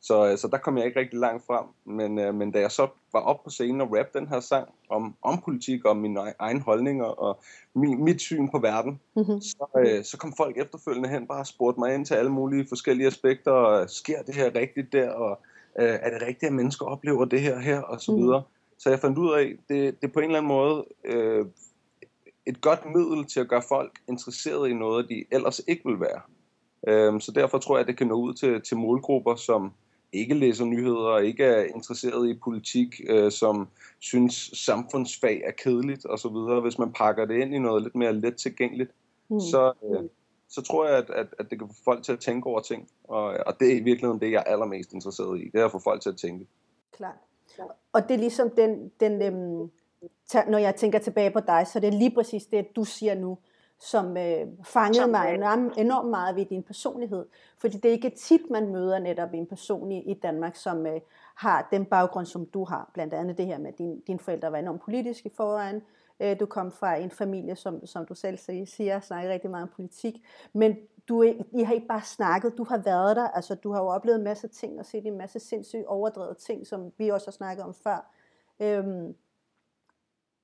så, 0.00 0.36
så 0.36 0.48
der 0.48 0.58
kom 0.58 0.78
jeg 0.78 0.86
ikke 0.86 1.00
rigtig 1.00 1.18
langt 1.18 1.46
frem. 1.46 1.64
Men, 1.84 2.18
øh, 2.18 2.34
men 2.34 2.50
da 2.50 2.60
jeg 2.60 2.70
så 2.70 2.88
var 3.12 3.20
op 3.20 3.44
på 3.44 3.50
scenen 3.50 3.80
og 3.80 3.88
rap 3.92 4.06
den 4.14 4.28
her 4.28 4.40
sang 4.40 4.68
om, 4.88 5.14
om 5.22 5.40
politik, 5.44 5.84
om 5.84 5.96
mine 5.96 6.20
egen 6.38 6.60
holdninger 6.60 7.04
og 7.04 7.38
min, 7.74 8.04
mit 8.04 8.20
syn 8.20 8.48
på 8.48 8.58
verden, 8.58 9.00
mm-hmm. 9.16 9.40
så, 9.40 9.66
øh, 9.78 10.04
så 10.04 10.18
kom 10.18 10.32
folk 10.36 10.58
efterfølgende 10.58 11.08
hen 11.08 11.26
bare 11.26 11.40
og 11.40 11.46
spurgte 11.46 11.80
mig 11.80 11.94
ind 11.94 12.06
til 12.06 12.14
alle 12.14 12.30
mulige 12.30 12.66
forskellige 12.68 13.06
aspekter. 13.06 13.86
Sker 13.86 14.22
det 14.22 14.34
her 14.34 14.54
rigtigt 14.54 14.92
der? 14.92 15.10
Og 15.10 15.40
øh, 15.78 15.98
er 16.02 16.10
det 16.10 16.22
rigtigt, 16.22 16.48
at 16.48 16.52
mennesker 16.52 16.86
oplever 16.86 17.24
det 17.24 17.40
her 17.40 17.58
her? 17.58 17.80
Og 17.80 18.00
så 18.00 18.12
mm-hmm. 18.12 18.26
videre. 18.26 18.42
Så 18.78 18.90
jeg 18.90 19.00
fandt 19.00 19.18
ud 19.18 19.34
af, 19.34 19.56
det, 19.68 20.00
det 20.00 20.08
er 20.08 20.12
på 20.12 20.20
en 20.20 20.24
eller 20.24 20.38
anden 20.38 20.48
måde 20.48 20.84
øh, 21.04 21.46
et 22.46 22.60
godt 22.60 22.80
middel 22.94 23.24
til 23.24 23.40
at 23.40 23.48
gøre 23.48 23.62
folk 23.68 23.92
interesseret 24.08 24.68
i 24.68 24.74
noget, 24.74 25.08
de 25.08 25.24
ellers 25.30 25.60
ikke 25.66 25.82
vil 25.84 26.00
være. 26.00 26.20
Øh, 26.86 27.20
så 27.20 27.32
derfor 27.32 27.58
tror 27.58 27.76
jeg, 27.76 27.80
at 27.80 27.88
det 27.88 27.96
kan 27.96 28.06
nå 28.06 28.14
ud 28.14 28.34
til, 28.34 28.62
til 28.62 28.76
målgrupper, 28.76 29.34
som 29.34 29.72
ikke 30.12 30.34
læser 30.34 30.64
nyheder, 30.64 31.18
ikke 31.18 31.44
er 31.44 31.64
interesseret 31.64 32.28
i 32.28 32.38
politik, 32.44 33.00
øh, 33.08 33.32
som 33.32 33.68
synes 33.98 34.50
samfundsfag 34.54 35.42
er 35.44 35.50
kedeligt 35.50 36.06
osv. 36.08 36.60
Hvis 36.62 36.78
man 36.78 36.92
pakker 36.92 37.24
det 37.24 37.40
ind 37.40 37.54
i 37.54 37.58
noget 37.58 37.82
lidt 37.82 37.94
mere 37.94 38.12
let 38.12 38.36
tilgængeligt, 38.36 38.90
mm. 39.28 39.40
så, 39.40 39.72
øh, 39.84 40.08
så 40.48 40.62
tror 40.62 40.86
jeg, 40.86 40.98
at, 40.98 41.10
at, 41.10 41.26
at 41.38 41.50
det 41.50 41.58
kan 41.58 41.68
få 41.68 41.74
folk 41.84 42.02
til 42.02 42.12
at 42.12 42.20
tænke 42.20 42.46
over 42.46 42.60
ting. 42.60 42.88
Og, 43.04 43.24
og 43.46 43.60
det 43.60 43.72
er 43.72 43.76
i 43.76 43.80
virkeligheden 43.80 44.20
det, 44.20 44.30
jeg 44.30 44.44
er 44.46 44.52
allermest 44.52 44.92
interesseret 44.92 45.40
i. 45.40 45.50
Det 45.52 45.60
er 45.60 45.64
at 45.64 45.72
få 45.72 45.78
folk 45.78 46.02
til 46.02 46.08
at 46.08 46.16
tænke. 46.16 46.46
Klart. 46.92 47.14
Og 47.92 48.08
det 48.08 48.14
er 48.14 48.18
ligesom 48.18 48.50
den, 48.50 48.92
den 49.00 49.22
øhm, 49.22 49.70
når 50.48 50.58
jeg 50.58 50.74
tænker 50.76 50.98
tilbage 50.98 51.30
på 51.30 51.40
dig, 51.40 51.66
så 51.72 51.80
det 51.80 51.86
er 51.86 51.98
lige 51.98 52.14
præcis 52.14 52.46
det, 52.46 52.76
du 52.76 52.84
siger 52.84 53.14
nu 53.14 53.38
som 53.80 54.16
øh, 54.16 54.46
fangede 54.64 55.06
mig 55.06 55.34
enormt, 55.34 55.78
enormt 55.78 56.10
meget 56.10 56.36
ved 56.36 56.46
din 56.46 56.62
personlighed. 56.62 57.26
Fordi 57.58 57.76
det 57.76 57.88
er 57.88 57.92
ikke 57.92 58.10
tit, 58.10 58.50
man 58.50 58.68
møder 58.68 58.98
netop 58.98 59.34
en 59.34 59.46
person 59.46 59.92
i, 59.92 60.10
i 60.10 60.14
Danmark, 60.14 60.56
som 60.56 60.86
øh, 60.86 61.00
har 61.34 61.68
den 61.70 61.84
baggrund, 61.84 62.26
som 62.26 62.46
du 62.46 62.64
har. 62.64 62.90
Blandt 62.94 63.14
andet 63.14 63.38
det 63.38 63.46
her 63.46 63.58
med, 63.58 63.68
at 63.68 63.78
din, 63.78 64.00
dine 64.00 64.18
forældre 64.18 64.52
var 64.52 64.58
enormt 64.58 64.82
politiske 64.82 65.30
foran. 65.36 65.82
Øh, 66.20 66.40
du 66.40 66.46
kom 66.46 66.72
fra 66.72 66.96
en 66.96 67.10
familie, 67.10 67.56
som, 67.56 67.86
som 67.86 68.06
du 68.06 68.14
selv 68.14 68.38
siger, 68.66 69.00
snakker 69.00 69.30
rigtig 69.30 69.50
meget 69.50 69.62
om 69.62 69.70
politik. 69.76 70.26
Men 70.52 70.76
du, 71.08 71.22
I 71.52 71.62
har 71.62 71.74
ikke 71.74 71.86
bare 71.86 72.02
snakket, 72.02 72.58
du 72.58 72.64
har 72.64 72.78
været 72.78 73.16
der. 73.16 73.28
Altså, 73.28 73.54
du 73.54 73.72
har 73.72 73.80
jo 73.80 73.86
oplevet 73.86 74.18
en 74.18 74.24
masse 74.24 74.48
ting 74.48 74.78
og 74.78 74.86
set 74.86 75.06
en 75.06 75.18
masse 75.18 75.38
sindssygt 75.38 75.86
overdrevet 75.86 76.36
ting, 76.36 76.66
som 76.66 76.92
vi 76.98 77.08
også 77.08 77.26
har 77.26 77.32
snakket 77.32 77.64
om 77.64 77.74
før. 77.74 78.12
Øhm, 78.60 79.14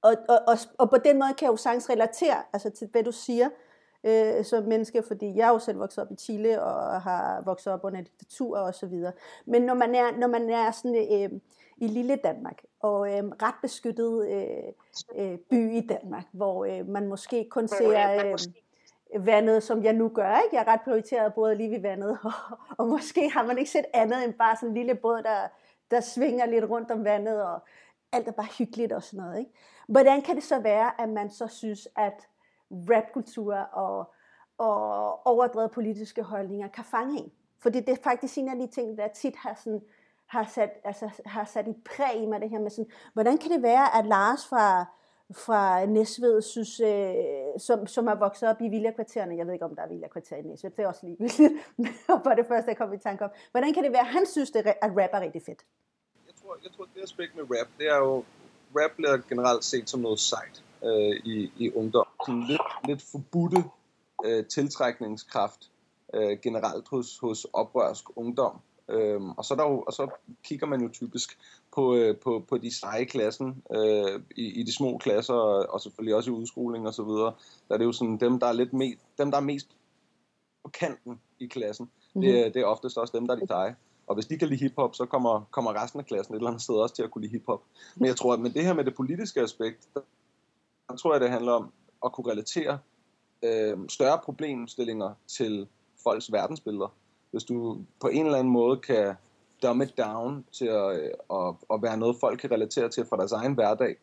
og, 0.03 0.17
og, 0.29 0.39
og, 0.47 0.57
og 0.79 0.91
på 0.91 0.97
den 1.05 1.19
måde 1.19 1.35
kan 1.39 1.47
jeg 1.47 1.53
jo 1.53 1.57
sagtens 1.57 1.91
relatere 1.91 2.43
altså 2.53 2.71
til, 2.71 2.89
hvad 2.93 3.03
du 3.03 3.13
siger 3.13 3.49
øh, 4.05 4.45
som 4.45 4.65
menneske, 4.65 5.03
fordi 5.03 5.37
jeg 5.37 5.49
er 5.49 5.53
jo 5.53 5.59
selv 5.59 5.79
vokset 5.79 6.05
op 6.05 6.13
i 6.13 6.17
Chile 6.17 6.63
og 6.63 7.03
har 7.03 7.43
vokset 7.45 7.73
op 7.73 7.85
under 7.85 8.01
diktatur 8.01 8.59
og 8.59 8.75
så 8.75 8.87
videre. 8.87 9.13
Men 9.47 9.63
når 9.63 9.75
man 9.75 9.95
er, 9.95 10.19
når 10.19 10.27
man 10.27 10.51
er 10.51 10.71
sådan 10.71 10.97
øh, 11.13 11.41
i 11.77 11.87
lille 11.87 12.17
Danmark, 12.17 12.63
og 12.81 13.09
øh, 13.09 13.25
ret 13.25 13.55
beskyttet 13.63 14.29
øh, 14.29 14.73
øh, 15.17 15.39
by 15.39 15.73
i 15.73 15.87
Danmark, 15.87 16.25
hvor 16.33 16.65
øh, 16.65 16.89
man 16.89 17.07
måske 17.07 17.47
kun 17.51 17.69
ser 17.69 18.25
øh, 18.25 18.39
vandet, 19.27 19.63
som 19.63 19.85
jeg 19.85 19.93
nu 19.93 20.09
gør. 20.09 20.41
Ikke? 20.45 20.57
Jeg 20.57 20.65
er 20.67 20.73
ret 20.73 20.81
prioriteret 20.81 21.35
både 21.35 21.55
lige 21.55 21.71
ved 21.71 21.81
vandet, 21.81 22.19
og, 22.25 22.59
og 22.79 22.89
måske 22.89 23.31
har 23.31 23.47
man 23.47 23.59
ikke 23.59 23.71
set 23.71 23.85
andet 23.95 24.25
end 24.25 24.35
bare 24.35 24.57
sådan 24.57 24.69
en 24.69 24.75
lille 24.75 24.95
båd, 24.95 25.23
der, 25.23 25.49
der 25.91 26.01
svinger 26.01 26.47
lidt 26.47 26.65
rundt 26.65 26.91
om 26.91 27.05
vandet, 27.05 27.43
og 27.43 27.61
alt 28.13 28.29
er 28.29 28.33
bare 28.33 28.49
hyggeligt 28.59 28.93
og 28.93 29.03
sådan 29.03 29.25
noget. 29.25 29.39
Ikke? 29.39 29.51
Hvordan 29.89 30.23
kan 30.23 30.37
det 30.37 30.45
så 30.45 30.59
være, 30.61 31.01
at 31.01 31.09
man 31.09 31.31
så 31.31 31.47
synes, 31.47 31.89
at 31.97 32.29
rapkultur 32.71 33.55
og, 33.55 34.13
og 34.59 35.27
overdrevet 35.27 35.71
politiske 35.71 36.23
holdninger 36.23 36.69
kan 36.69 36.85
fange 36.85 37.19
en? 37.19 37.33
Fordi 37.59 37.81
det 37.81 37.89
er 37.89 38.03
faktisk 38.03 38.39
en 38.39 38.49
af 38.49 38.57
de 38.57 38.67
ting, 38.67 38.99
der 38.99 39.09
tit 39.09 39.37
har, 39.37 39.55
sådan, 39.55 39.83
har, 40.27 40.45
sat, 40.45 40.71
altså, 40.85 41.23
har 41.27 41.45
sat 41.45 41.69
et 41.69 41.77
præg 41.85 42.23
i 42.23 42.27
mig, 42.27 42.41
det 42.41 42.51
her 42.51 42.59
med 42.59 42.71
sådan, 42.71 42.91
hvordan 43.13 43.39
kan 43.39 43.51
det 43.51 43.63
være, 43.63 43.99
at 43.99 44.07
Lars 44.07 44.49
fra, 44.49 44.85
fra 45.33 45.87
Næsved, 45.87 46.43
synes, 46.43 46.81
øh, 46.81 47.15
som, 47.59 47.87
som 47.87 48.07
er 48.07 48.15
vokset 48.15 48.49
op 48.49 48.61
i 48.61 48.69
villakvartererne, 48.69 49.37
jeg 49.37 49.47
ved 49.47 49.53
ikke, 49.53 49.65
om 49.65 49.77
der 49.77 49.83
er 49.83 49.89
villakvarter 49.89 50.37
i 50.37 50.43
Næsved, 50.43 50.71
det 50.71 50.83
er 50.83 50.89
også 50.89 51.07
ligegyldigt, 51.07 51.53
for 52.25 52.35
det 52.37 52.47
første, 52.47 52.69
jeg 52.69 52.77
kom 52.77 52.93
i 52.93 52.99
tanke 52.99 53.25
om. 53.25 53.31
Hvordan 53.51 53.75
kan 53.75 53.85
det 53.85 53.93
være, 53.93 54.01
at 54.01 54.07
han 54.07 54.27
synes, 54.27 54.51
det, 54.51 54.67
at 54.67 54.91
rap 54.91 55.11
er 55.13 55.21
rigtig 55.21 55.43
fedt? 55.43 55.65
Jeg 56.65 56.71
tror, 56.71 56.71
jeg 56.71 56.73
tror 56.77 56.87
det 56.95 57.03
aspekt 57.03 57.37
med 57.37 57.45
rap, 57.45 57.69
det 57.79 57.87
er 57.87 57.97
jo, 57.97 58.25
rap 58.77 58.91
bliver 58.97 59.17
generelt 59.29 59.65
set 59.65 59.91
som 59.91 60.01
noget 60.01 60.21
sejt 60.21 60.63
øh, 60.85 61.17
i, 61.25 61.53
i 61.57 61.71
ungdom. 61.71 62.07
Sådan 62.27 62.45
lidt, 62.49 62.61
lidt 62.89 63.03
forbudte 63.13 63.65
øh, 64.25 64.47
tiltrækningskraft 64.47 65.71
øh, 66.15 66.39
generelt 66.43 66.89
hos, 66.89 67.19
hos 67.19 67.47
oprørsk 67.53 68.05
ungdom. 68.17 68.61
Øhm, 68.89 69.31
og, 69.31 69.45
så 69.45 69.55
der 69.55 69.63
jo, 69.63 69.83
og 69.87 69.93
så 69.93 70.11
kigger 70.45 70.67
man 70.67 70.81
jo 70.81 70.89
typisk 70.89 71.39
på, 71.75 71.95
øh, 71.95 72.17
på, 72.17 72.45
på 72.49 72.59
de 72.59 72.79
seje 72.79 73.05
klassen 73.05 73.63
øh, 73.75 74.21
i, 74.37 74.61
i 74.61 74.63
de 74.63 74.75
små 74.75 74.99
klasser, 74.99 75.35
og, 75.35 75.67
og 75.75 75.81
selvfølgelig 75.81 76.15
også 76.15 76.31
i 76.31 76.35
udskoling 76.35 76.87
og 76.87 76.95
så 76.95 77.03
videre. 77.03 77.33
Der 77.69 77.75
er 77.75 77.79
det 77.79 77.85
jo 77.85 77.93
sådan 77.93 78.17
dem, 78.17 78.41
der 78.41 78.47
er 78.47 78.53
lidt 78.53 78.73
mest, 78.73 78.99
dem, 79.19 79.31
der 79.31 79.39
er 79.39 79.43
mest 79.43 79.69
på 80.65 80.71
kanten 80.71 81.21
i 81.39 81.47
klassen. 81.47 81.85
Mm-hmm. 81.85 82.33
Det, 82.33 82.55
det 82.55 82.63
er 82.63 82.67
oftest 82.67 82.99
også 82.99 83.19
dem, 83.19 83.27
der 83.27 83.35
er 83.35 83.39
de 83.39 83.47
seje. 83.47 83.77
Og 84.13 84.17
hvis 84.17 84.27
de 84.27 84.39
kan 84.39 84.49
lide 84.49 84.61
hiphop, 84.61 84.95
så 84.95 85.07
kommer, 85.07 85.49
kommer 85.51 85.83
resten 85.83 86.01
af 86.01 86.07
klassen 86.07 86.35
et 86.35 86.39
eller 86.39 86.51
andet 86.51 86.63
sted 86.63 86.75
også 86.75 86.95
til 86.95 87.03
at 87.03 87.11
kunne 87.11 87.23
lide 87.23 87.33
hiphop. 87.33 87.63
Men 87.97 88.07
jeg 88.07 88.17
tror, 88.17 88.33
at 88.33 88.41
med 88.41 88.51
det 88.51 88.65
her 88.65 88.75
med 88.75 88.85
det 88.85 88.95
politiske 88.95 89.41
aspekt, 89.41 89.89
der, 89.95 90.01
der 90.89 90.97
tror 90.97 91.15
jeg, 91.15 91.21
det 91.21 91.31
handler 91.31 91.53
om 91.53 91.73
at 92.05 92.13
kunne 92.13 92.31
relatere 92.31 92.79
øh, 93.43 93.79
større 93.89 94.19
problemstillinger 94.25 95.15
til 95.27 95.67
folks 96.03 96.33
verdensbilleder. 96.33 96.95
Hvis 97.31 97.45
du 97.45 97.79
på 98.01 98.09
en 98.09 98.27
eller 98.27 98.39
anden 98.39 98.53
måde 98.53 98.77
kan 98.77 99.15
dumb 99.63 99.83
it 99.83 99.99
down 99.99 100.45
til 100.53 100.67
at, 100.67 101.01
øh, 101.01 101.11
at, 101.31 101.55
at 101.73 101.83
være 101.83 101.97
noget, 101.97 102.17
folk 102.21 102.41
kan 102.41 102.51
relatere 102.51 102.89
til 102.89 103.07
fra 103.07 103.17
deres 103.17 103.33
egen 103.33 103.55
hverdag, 103.55 103.97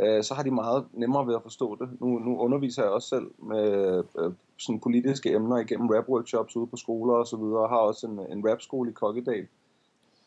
øh, 0.00 0.24
så 0.24 0.34
har 0.34 0.42
de 0.42 0.50
meget 0.50 0.84
nemmere 0.92 1.26
ved 1.26 1.34
at 1.34 1.42
forstå 1.42 1.76
det. 1.80 1.88
Nu, 2.00 2.18
nu 2.18 2.38
underviser 2.38 2.82
jeg 2.82 2.92
også 2.92 3.08
selv 3.08 3.30
med 3.38 4.02
øh, 4.18 4.32
sådan 4.56 4.80
politiske 4.80 5.32
emner 5.32 5.56
igennem 5.56 5.88
rap-workshops 5.88 6.56
ude 6.56 6.66
på 6.66 6.76
skoler 6.76 7.14
og 7.14 7.26
så 7.26 7.36
videre, 7.36 7.62
og 7.62 7.68
har 7.68 7.76
også 7.76 8.06
en, 8.06 8.38
en 8.38 8.50
rap-skole 8.50 8.90
i 8.90 8.92
Kokkedal. 8.92 9.46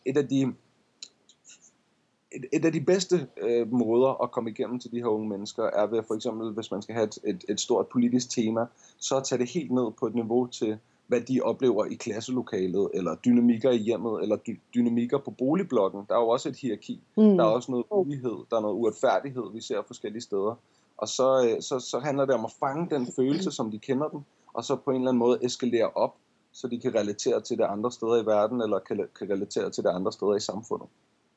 Et 0.05 0.17
af 0.17 0.27
de 0.27 0.53
et, 2.31 2.45
et 2.53 2.65
af 2.65 2.71
de 2.71 2.81
bedste 2.81 3.27
øh, 3.41 3.71
måder 3.71 4.23
at 4.23 4.31
komme 4.31 4.49
igennem 4.49 4.79
til 4.79 4.91
de 4.91 4.97
her 4.97 5.05
unge 5.05 5.29
mennesker 5.29 5.63
er 5.63 5.87
ved 5.87 6.03
for 6.07 6.15
eksempel, 6.15 6.51
hvis 6.51 6.71
man 6.71 6.81
skal 6.81 6.95
have 6.95 7.07
et, 7.07 7.17
et, 7.23 7.45
et 7.49 7.59
stort 7.59 7.87
politisk 7.87 8.29
tema, 8.29 8.65
så 8.97 9.17
at 9.17 9.23
tage 9.23 9.39
det 9.39 9.49
helt 9.49 9.71
ned 9.71 9.91
på 9.99 10.07
et 10.07 10.15
niveau 10.15 10.47
til, 10.47 10.77
hvad 11.09 11.21
de 11.21 11.41
oplever 11.41 11.85
i 11.85 11.93
klasselokalet, 11.93 12.89
eller 12.93 13.15
dynamikker 13.15 13.71
i 13.71 13.77
hjemmet, 13.77 14.21
eller 14.21 14.37
dy- 14.47 14.61
dynamikker 14.75 15.17
på 15.17 15.31
boligblokken. 15.31 16.05
Der 16.09 16.15
er 16.15 16.19
jo 16.19 16.27
også 16.27 16.49
et 16.49 16.55
hierarki. 16.55 17.03
Mm. 17.17 17.37
Der 17.37 17.43
er 17.43 17.49
også 17.49 17.71
noget 17.71 17.85
ulighed, 17.91 18.37
der 18.49 18.57
er 18.57 18.61
noget 18.61 18.75
uretfærdighed, 18.75 19.43
vi 19.53 19.61
ser 19.61 19.81
forskellige 19.87 20.21
steder. 20.21 20.55
Og 20.97 21.07
så, 21.07 21.27
øh, 21.47 21.61
så, 21.61 21.79
så 21.79 21.99
handler 21.99 22.25
det 22.25 22.35
om 22.35 22.45
at 22.45 22.51
fange 22.59 22.89
den 22.89 23.07
følelse, 23.15 23.51
som 23.51 23.71
de 23.71 23.79
kender 23.79 24.07
den, 24.09 24.25
og 24.53 24.63
så 24.63 24.75
på 24.75 24.91
en 24.91 24.95
eller 24.95 25.09
anden 25.09 25.19
måde 25.19 25.39
eskalere 25.41 25.89
op, 25.89 26.15
så 26.51 26.67
de 26.67 26.79
kan 26.79 26.95
relatere 26.95 27.41
til 27.41 27.57
det 27.57 27.63
andre 27.63 27.91
steder 27.91 28.23
i 28.23 28.25
verden, 28.25 28.61
eller 28.61 28.79
kan, 28.79 29.07
kan 29.19 29.29
relatere 29.29 29.69
til 29.69 29.83
det 29.83 29.89
andre 29.89 30.11
steder 30.11 30.35
i 30.35 30.39
samfundet. 30.39 30.87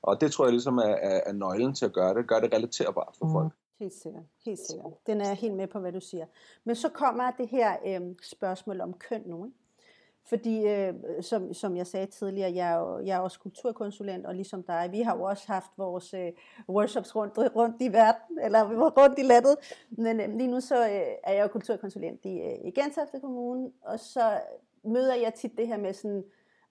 Og 0.02 0.21
det 0.21 0.33
tror 0.33 0.45
jeg 0.45 0.52
ligesom 0.52 0.79
er, 0.79 0.83
er, 0.83 1.21
er 1.26 1.33
nøglen 1.33 1.75
til 1.75 1.85
at 1.85 1.93
gøre 1.93 2.14
det. 2.14 2.26
Gør 2.29 2.41
det 2.41 2.55
relaterbart 2.55 3.14
for 3.19 3.26
mm. 3.26 3.33
folk. 3.33 3.52
Helt 3.79 3.95
sikkert, 3.95 4.23
helt 4.45 4.59
sikkert. 4.59 4.93
Den 5.07 5.21
er 5.21 5.35
helt 5.35 5.55
med 5.55 5.67
på, 5.67 5.79
hvad 5.79 5.93
du 5.93 6.00
siger. 6.00 6.26
Men 6.64 6.76
så 6.76 6.88
kommer 6.88 7.31
det 7.31 7.49
her 7.49 7.76
øh, 7.87 8.00
spørgsmål 8.23 8.81
om 8.81 8.93
køn 8.93 9.23
nu. 9.26 9.45
Ikke? 9.45 9.57
Fordi, 10.25 10.67
øh, 10.67 10.95
som, 11.21 11.55
som 11.55 11.76
jeg 11.76 11.87
sagde 11.87 12.07
tidligere, 12.07 12.52
jeg 12.55 12.73
er, 12.73 12.79
jo, 12.79 12.99
jeg 12.99 13.17
er 13.17 13.21
også 13.21 13.41
kulturkonsulent, 13.41 14.26
og 14.26 14.35
ligesom 14.35 14.62
dig, 14.62 14.88
vi 14.91 15.00
har 15.00 15.17
jo 15.17 15.23
også 15.23 15.45
haft 15.47 15.71
vores 15.76 16.14
øh, 16.14 16.33
workshops 16.69 17.17
rundt, 17.17 17.38
rundt 17.57 17.76
i 17.81 17.93
verden, 17.93 18.38
eller 18.43 18.91
rundt 18.99 19.19
i 19.19 19.23
landet. 19.23 19.57
Men 19.91 20.21
øh, 20.21 20.37
lige 20.37 20.50
nu 20.50 20.61
så 20.61 20.85
øh, 20.85 21.07
er 21.25 21.33
jeg 21.33 21.43
jo 21.43 21.49
kulturkonsulent 21.49 22.25
i, 22.25 22.38
øh, 22.38 22.59
i 22.64 22.71
Gentofte 22.71 23.21
Kommune, 23.21 23.71
og 23.83 24.00
så 24.00 24.41
møder 24.85 25.14
jeg 25.14 25.35
tit 25.35 25.57
det 25.57 25.67
her 25.67 25.76
med 25.76 25.93
sådan, 25.93 26.25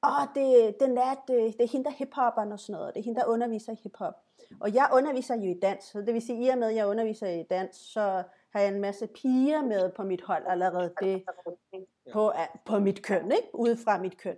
åh, 0.06 0.28
det, 0.36 0.76
den 0.80 0.98
er, 0.98 1.14
det, 1.28 1.58
det 1.58 1.64
er 1.64 1.72
hende, 1.72 1.86
der 1.86 1.96
hiphopperen 1.98 2.52
og 2.52 2.60
sådan 2.60 2.74
noget, 2.80 2.94
det 2.94 3.00
er 3.00 3.04
hende, 3.04 3.20
der 3.20 3.28
underviser 3.28 3.72
i 3.72 3.80
hiphop. 3.84 4.14
Og 4.60 4.74
jeg 4.74 4.90
underviser 4.94 5.36
jo 5.36 5.52
i 5.52 5.60
dans, 5.62 5.84
så 5.84 6.02
det 6.02 6.14
vil 6.14 6.22
sige, 6.22 6.40
at 6.40 6.46
i 6.46 6.50
og 6.50 6.58
med, 6.58 6.68
at 6.68 6.76
jeg 6.76 6.88
underviser 6.88 7.28
i 7.28 7.44
dans, 7.44 7.76
så 7.76 8.24
har 8.54 8.60
jeg 8.60 8.74
en 8.74 8.82
masse 8.82 9.08
piger 9.08 9.66
med 9.66 9.92
på 9.92 10.04
mit 10.04 10.22
hold 10.22 10.44
allerede 10.48 10.94
det 11.02 11.24
på, 12.12 12.32
på 12.66 12.80
mit 12.80 13.04
køn, 13.04 13.32
ikke? 13.32 13.48
ud 13.54 13.78
fra 13.78 13.98
mit 13.98 14.18
køn. 14.18 14.38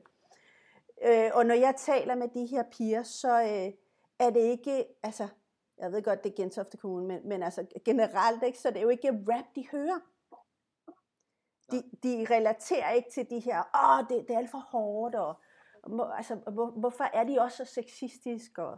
Øh, 1.06 1.32
og 1.34 1.46
når 1.46 1.56
jeg 1.56 1.76
taler 1.78 2.16
med 2.16 2.28
de 2.28 2.46
her 2.46 2.64
piger, 2.72 3.04
så 3.04 3.42
øh, 3.42 3.74
er 4.20 4.30
det 4.30 4.40
ikke, 4.40 4.86
altså, 5.04 5.28
jeg 5.78 5.92
ved 5.92 6.02
godt, 6.02 6.24
det 6.24 6.32
er 6.32 6.36
Gentofte 6.36 6.78
Kommune, 6.78 7.08
men, 7.08 7.28
men 7.28 7.44
altså 7.44 7.66
generelt, 7.86 8.44
ikke, 8.44 8.60
så 8.60 8.70
det 8.70 8.78
er 8.78 8.82
jo 8.82 8.90
ikke 8.90 9.24
rap, 9.30 9.46
de 9.56 9.68
hører. 9.72 10.00
De, 11.72 11.84
de 12.04 12.26
relaterer 12.30 12.92
ikke 12.92 13.10
til 13.12 13.30
de 13.30 13.40
her, 13.40 13.60
åh, 13.60 14.00
oh, 14.00 14.10
det, 14.10 14.28
det 14.28 14.34
er 14.34 14.38
alt 14.38 14.52
for 14.52 14.58
hårdt, 14.58 15.16
og 15.16 15.36
må, 15.88 16.04
altså, 16.04 16.36
hvor, 16.36 16.66
hvorfor 16.66 17.04
er 17.04 17.24
de 17.24 17.42
også 17.42 17.58
så 17.58 17.74
sexistiske, 17.74 18.64
og 18.64 18.78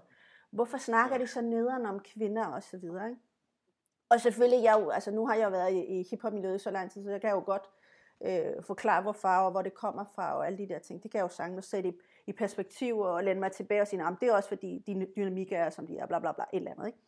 hvorfor 0.52 0.78
snakker 0.78 1.18
de 1.18 1.28
så 1.28 1.42
nederen 1.42 1.86
om 1.86 2.00
kvinder, 2.00 2.46
og 2.46 2.64
så 2.64 2.78
videre, 2.78 3.10
ikke? 3.10 3.22
Og 4.10 4.22
selvfølgelig, 4.22 4.64
jeg 4.64 4.82
jo, 4.82 4.90
altså 4.90 5.12
nu 5.12 5.28
har 5.28 5.36
jeg 5.36 5.46
jo 5.46 5.50
været 5.50 5.74
i, 5.74 6.00
i 6.00 6.08
hiphop-miljøet 6.10 6.62
så 6.62 6.72
lang 6.72 6.92
tid, 6.92 7.04
så 7.04 7.12
jeg 7.12 7.22
kan 7.22 7.30
jo 7.32 7.44
godt 7.46 7.70
øh, 8.26 8.64
forklare, 8.64 9.02
hvor 9.02 9.12
farver, 9.12 9.52
hvor 9.52 9.62
det 9.62 9.74
kommer 9.74 10.06
fra, 10.16 10.36
og 10.38 10.48
alle 10.48 10.58
de 10.58 10.70
der 10.70 10.80
ting. 10.80 11.04
Det 11.04 11.12
kan 11.12 11.18
jeg 11.18 11.24
jo 11.24 11.30
sagtens 11.30 11.66
sætte 11.66 11.90
i, 11.90 11.94
i 12.28 12.32
perspektiv 12.34 13.00
og 13.00 13.24
lande 13.24 13.40
mig 13.40 13.52
tilbage 13.52 13.82
og 13.82 13.88
sige, 13.88 14.02
at 14.02 14.14
det 14.22 14.30
er 14.30 14.34
også 14.34 14.50
fordi, 14.50 14.84
de 14.88 15.08
dynamikker 15.16 15.58
er, 15.58 15.70
som 15.70 15.88
de 15.88 15.98
er, 15.98 16.06
bla 16.06 16.20
bla 16.20 16.32
bla, 16.32 16.44
et 16.54 16.58
eller 16.58 16.72
andet. 16.72 16.88
Ikke? 16.88 17.00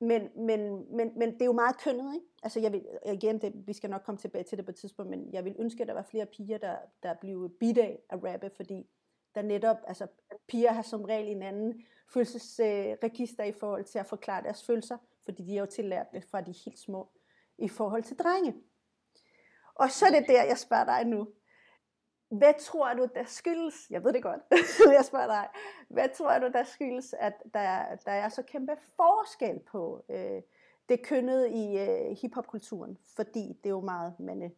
Men, 0.00 0.28
men, 0.46 0.86
men, 0.96 1.18
men 1.18 1.32
det 1.32 1.42
er 1.42 1.46
jo 1.46 1.52
meget 1.52 1.78
kønnet, 1.78 2.14
ikke? 2.14 2.26
Altså 2.42 2.60
jeg 2.60 2.72
vil, 2.72 2.86
igen, 3.06 3.40
det, 3.40 3.52
vi 3.66 3.72
skal 3.72 3.90
nok 3.90 4.02
komme 4.02 4.18
tilbage 4.18 4.44
til 4.44 4.58
det 4.58 4.64
på 4.64 4.70
et 4.70 4.76
tidspunkt, 4.76 5.10
men 5.10 5.32
jeg 5.32 5.44
vil 5.44 5.56
ønske, 5.58 5.82
at 5.82 5.88
der 5.88 5.94
var 5.94 6.02
flere 6.02 6.26
piger, 6.26 6.58
der, 6.58 6.76
der 7.02 7.14
blev 7.14 7.56
bidt 7.60 7.78
af 7.78 7.98
at 8.10 8.24
rappe, 8.24 8.50
fordi 8.56 8.86
der 9.34 9.42
netop, 9.42 9.76
altså 9.86 10.06
piger 10.48 10.72
har 10.72 10.82
som 10.82 11.04
regel 11.04 11.28
en 11.28 11.42
anden 11.42 11.82
følelsesregister 12.12 13.44
i 13.44 13.52
forhold 13.52 13.84
til 13.84 13.98
at 13.98 14.06
forklare 14.06 14.42
deres 14.42 14.66
følelser, 14.66 14.96
fordi 15.24 15.42
de 15.42 15.56
er 15.56 15.60
jo 15.60 15.66
tillært 15.66 16.06
det 16.12 16.24
fra 16.24 16.40
de 16.40 16.54
helt 16.64 16.78
små 16.78 17.08
i 17.58 17.68
forhold 17.68 18.02
til 18.02 18.16
drenge. 18.16 18.54
Og 19.76 19.90
så 19.90 20.06
er 20.06 20.10
det 20.10 20.28
der, 20.28 20.42
jeg 20.42 20.58
spørger 20.58 20.84
dig 20.84 21.04
nu. 21.06 21.28
Hvad 22.28 22.54
tror 22.60 22.94
du, 22.94 23.08
der 23.14 23.24
skyldes, 23.24 23.74
jeg 23.90 24.04
ved 24.04 24.12
det 24.12 24.22
godt, 24.22 24.40
jeg 24.98 25.04
spørger 25.04 25.26
dig, 25.26 25.48
hvad 25.88 26.08
tror 26.18 26.38
du, 26.38 26.48
der 26.52 26.64
skyldes, 26.64 27.14
at 27.20 27.32
der, 27.54 27.96
der 28.04 28.12
er 28.12 28.28
så 28.28 28.42
kæmpe 28.42 28.72
forskel 28.96 29.60
på 29.72 30.04
øh, 30.10 30.42
det 30.88 31.02
kønnede 31.02 31.50
i 31.50 31.78
øh, 31.78 32.16
hiphopkulturen, 32.22 32.98
fordi 33.16 33.48
det 33.48 33.66
er 33.66 33.70
jo 33.70 33.80
meget 33.80 34.20
mande 34.20 34.50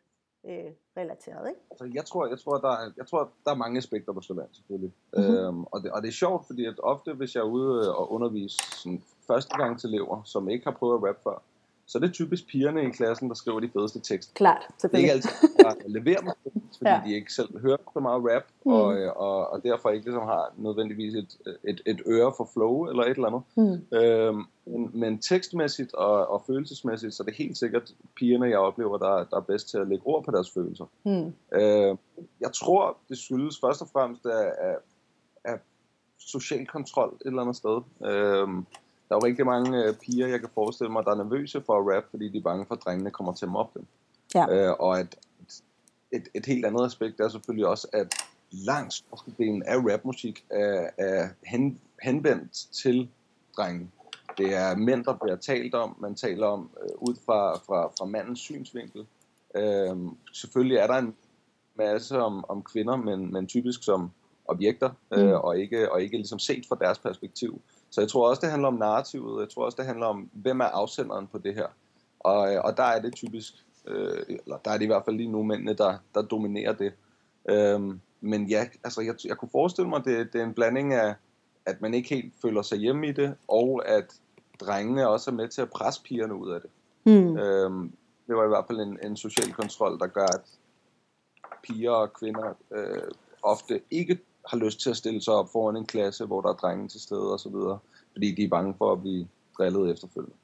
øh, 0.47 0.73
relateret, 0.97 1.49
ikke? 1.49 1.61
Altså, 1.71 1.91
jeg 1.95 2.05
tror, 2.05 2.27
jeg 2.27 2.39
tror, 2.39 2.59
der 2.59 2.69
er, 2.69 2.93
jeg 2.97 3.07
tror, 3.07 3.31
der 3.45 3.51
er 3.51 3.55
mange 3.55 3.79
aspekter 3.79 4.13
på 4.13 4.21
Slovan, 4.21 4.55
selvfølgelig. 4.55 4.93
Mm-hmm. 5.17 5.35
Øhm, 5.35 5.65
og, 5.65 5.83
det, 5.83 5.93
og 5.93 6.03
det 6.03 6.09
er 6.09 6.13
sjovt, 6.13 6.47
fordi 6.47 6.65
at 6.65 6.75
ofte, 6.83 7.15
hvis 7.15 7.35
jeg 7.35 7.41
er 7.41 7.45
ude 7.45 7.97
og 7.97 8.13
undervise 8.13 8.57
sådan, 8.57 9.03
første 9.27 9.57
gang 9.57 9.81
til 9.81 9.89
elever, 9.89 10.23
som 10.23 10.49
ikke 10.49 10.65
har 10.65 10.77
prøvet 10.79 10.95
at 10.99 11.09
rap 11.09 11.23
før, 11.23 11.43
så 11.89 11.99
er 11.99 12.01
det 12.01 12.13
typisk 12.13 12.47
pigerne 12.47 12.83
i 12.85 12.91
klassen, 12.91 13.29
der 13.29 13.35
skriver 13.35 13.61
de 13.61 13.71
fedeste 13.73 14.01
tekster. 14.01 14.35
Klart, 14.35 14.67
Det 14.83 14.95
er 14.95 14.99
ikke 14.99 15.13
altid, 15.13 15.31
der 15.59 15.75
leverer 15.87 16.23
mig, 16.23 16.35
fordi 16.79 16.91
ja. 16.91 17.03
de 17.07 17.15
ikke 17.15 17.33
selv 17.33 17.61
hører 17.61 17.77
så 17.93 18.01
meget 18.01 18.23
rap, 18.25 18.43
mm. 18.65 18.73
og, 18.73 18.87
og, 19.17 19.51
og 19.51 19.63
derfor 19.63 19.91
ikke 19.91 20.05
ligesom 20.05 20.23
har 20.23 20.53
nødvendigvis 20.57 21.15
et, 21.15 21.39
et, 21.65 21.81
et 21.87 22.03
øre 22.07 22.33
for 22.37 22.51
flow 22.53 22.85
eller 22.85 23.03
et 23.03 23.11
eller 23.11 23.27
andet. 23.27 23.43
Mm. 23.57 23.97
Øhm, 23.99 24.45
men, 24.67 24.91
men 24.93 25.19
tekstmæssigt 25.19 25.95
og, 25.95 26.27
og 26.31 26.43
følelsesmæssigt, 26.47 27.15
så 27.15 27.23
er 27.23 27.25
det 27.25 27.35
helt 27.35 27.59
sikkert 27.59 27.95
pigerne, 28.17 28.47
jeg 28.47 28.59
oplever, 28.59 28.99
der, 28.99 29.25
der 29.25 29.37
er 29.37 29.41
bedst 29.41 29.71
til 29.71 29.79
at 29.79 29.89
lægge 29.89 30.07
ord 30.07 30.25
på 30.25 30.31
deres 30.31 30.51
følelser. 30.51 30.85
Mm. 31.05 31.33
Øh, 31.59 31.97
jeg 32.41 32.53
tror, 32.55 32.97
det 33.09 33.19
skyldes 33.19 33.61
først 33.61 33.83
og 33.83 33.89
fremmest 33.93 34.27
af, 34.27 34.53
af, 34.61 34.77
af 35.45 35.59
social 36.19 36.67
kontrol 36.67 37.15
et 37.21 37.27
eller 37.27 37.43
andet 37.43 37.57
sted. 37.57 37.81
Øh, 38.05 38.49
der 39.09 39.15
er 39.15 39.19
jo 39.23 39.27
rigtig 39.27 39.47
mange 39.47 39.85
øh, 39.85 39.95
piger, 39.95 40.27
jeg 40.27 40.41
kan 40.41 40.49
forestille 40.55 40.93
mig, 40.93 41.05
der 41.05 41.11
er 41.11 41.17
nervøse 41.17 41.63
for 41.67 41.79
at 41.79 41.97
rap, 41.97 42.05
fordi 42.11 42.29
de 42.29 42.39
er 42.39 42.43
bange 42.43 42.67
for, 42.67 42.75
at 42.75 42.81
drengene 42.85 43.11
kommer 43.11 43.33
til 43.33 43.45
at 43.45 43.51
mobbe 43.53 43.79
dem. 43.79 43.87
Ja. 44.35 44.69
Øh, 44.69 44.75
og 44.79 45.01
at 45.01 45.17
et, 46.13 46.29
et 46.35 46.47
helt 46.47 46.67
andet 46.67 46.87
aspekt 46.87 47.21
er 47.21 47.29
selvfølgelig 47.29 47.67
også, 47.67 47.89
at 47.93 48.15
langt 48.51 48.93
størstedelen 48.95 49.63
af 49.63 49.77
rapmusik 49.77 50.45
er, 50.51 50.91
er 50.99 51.29
hen, 51.47 51.81
henvendt 52.03 52.53
til 52.73 53.09
drenge. 53.57 53.91
Det 54.39 54.55
er 54.55 54.77
mænd, 54.77 55.05
der 55.05 55.15
bliver 55.15 55.37
talt 55.37 55.75
om. 55.75 55.97
Man 56.01 56.15
taler 56.15 56.47
om 56.47 56.71
øh, 56.83 57.09
ud 57.09 57.15
fra, 57.27 57.55
fra, 57.55 57.87
fra 57.99 58.05
mandens 58.05 58.41
synsvinkel. 58.41 59.07
Øh, 59.57 59.97
selvfølgelig 60.33 60.77
er 60.77 60.87
der 60.87 60.95
en 60.95 61.15
masse 61.75 62.19
om, 62.19 62.45
om 62.49 62.63
kvinder, 62.63 62.97
men, 62.97 63.33
men 63.33 63.47
typisk 63.47 63.85
som 63.85 64.11
objekter, 64.49 64.91
øh, 65.13 65.27
mm. 65.27 65.33
og, 65.33 65.59
ikke, 65.59 65.93
og 65.93 66.03
ikke 66.03 66.17
ligesom 66.17 66.39
set 66.39 66.67
fra 66.69 66.77
deres 66.81 66.99
perspektiv. 66.99 67.61
Så 67.91 68.01
jeg 68.01 68.09
tror 68.09 68.29
også, 68.29 68.41
det 68.41 68.51
handler 68.51 68.69
om 68.69 68.75
narrativet. 68.75 69.41
Jeg 69.41 69.49
tror 69.49 69.65
også, 69.65 69.77
det 69.77 69.87
handler 69.87 70.07
om, 70.07 70.31
hvem 70.33 70.61
er 70.61 70.65
afsenderen 70.65 71.27
på 71.27 71.39
det 71.39 71.55
her. 71.55 71.67
Og, 72.21 72.55
øh, 72.55 72.61
og 72.65 72.77
der 72.77 72.83
er 72.83 73.01
det 73.01 73.15
typisk, 73.15 73.55
øh, 73.87 74.23
eller 74.29 74.57
der 74.65 74.71
er 74.71 74.79
det 74.79 74.85
i 74.85 74.87
hvert 74.87 75.05
fald 75.05 75.17
lige 75.17 75.33
nu 75.33 75.43
mændene, 75.43 75.75
der, 75.75 75.97
der 76.15 76.23
dominerer 76.23 76.73
det. 76.73 76.93
Øhm, 77.49 78.01
men 78.21 78.47
ja, 78.47 78.67
altså 78.85 79.01
jeg, 79.01 79.15
jeg 79.25 79.37
kunne 79.37 79.51
forestille 79.53 79.89
mig, 79.89 80.05
det, 80.05 80.33
det 80.33 80.41
er 80.41 80.45
en 80.45 80.55
blanding 80.55 80.93
af, 80.93 81.15
at 81.67 81.81
man 81.81 81.95
ikke 81.95 82.09
helt 82.09 82.35
føler 82.43 82.63
sig 82.63 82.79
hjemme 82.79 83.09
i 83.09 83.13
det, 83.13 83.35
og 83.49 83.89
at 83.89 84.21
drengene 84.61 85.09
også 85.09 85.31
er 85.31 85.35
med 85.35 85.49
til 85.49 85.63
at 85.63 85.71
presse 85.71 86.03
pigerne 86.03 86.35
ud 86.35 86.51
af 86.51 86.61
det. 86.61 86.71
Mm. 87.05 87.37
Øhm, 87.37 87.93
det 88.27 88.37
var 88.37 88.45
i 88.45 88.49
hvert 88.49 88.65
fald 88.67 88.81
en, 88.81 88.99
en 89.03 89.17
social 89.17 89.53
kontrol, 89.53 89.99
der 89.99 90.07
gør, 90.07 90.27
at 90.27 90.41
piger 91.63 91.91
og 91.91 92.13
kvinder 92.13 92.55
øh, 92.71 93.03
ofte 93.43 93.81
ikke 93.91 94.19
har 94.49 94.57
lyst 94.57 94.81
til 94.81 94.91
at 94.91 94.97
stille 94.97 95.23
sig 95.23 95.35
op 95.35 95.49
foran 95.53 95.77
en 95.77 95.87
klasse, 95.87 96.25
hvor 96.25 96.41
der 96.41 96.49
er 96.49 96.55
drenge 96.55 96.89
til 96.89 97.01
stede 97.01 97.33
og 97.33 97.41
så 97.41 97.49
videre, 97.49 97.79
fordi 98.13 98.35
de 98.35 98.45
er 98.45 98.49
bange 98.49 98.75
for 98.79 98.93
at 98.93 99.01
blive 99.01 99.29
drillet 99.59 99.91
efterfølgende. 99.91 100.37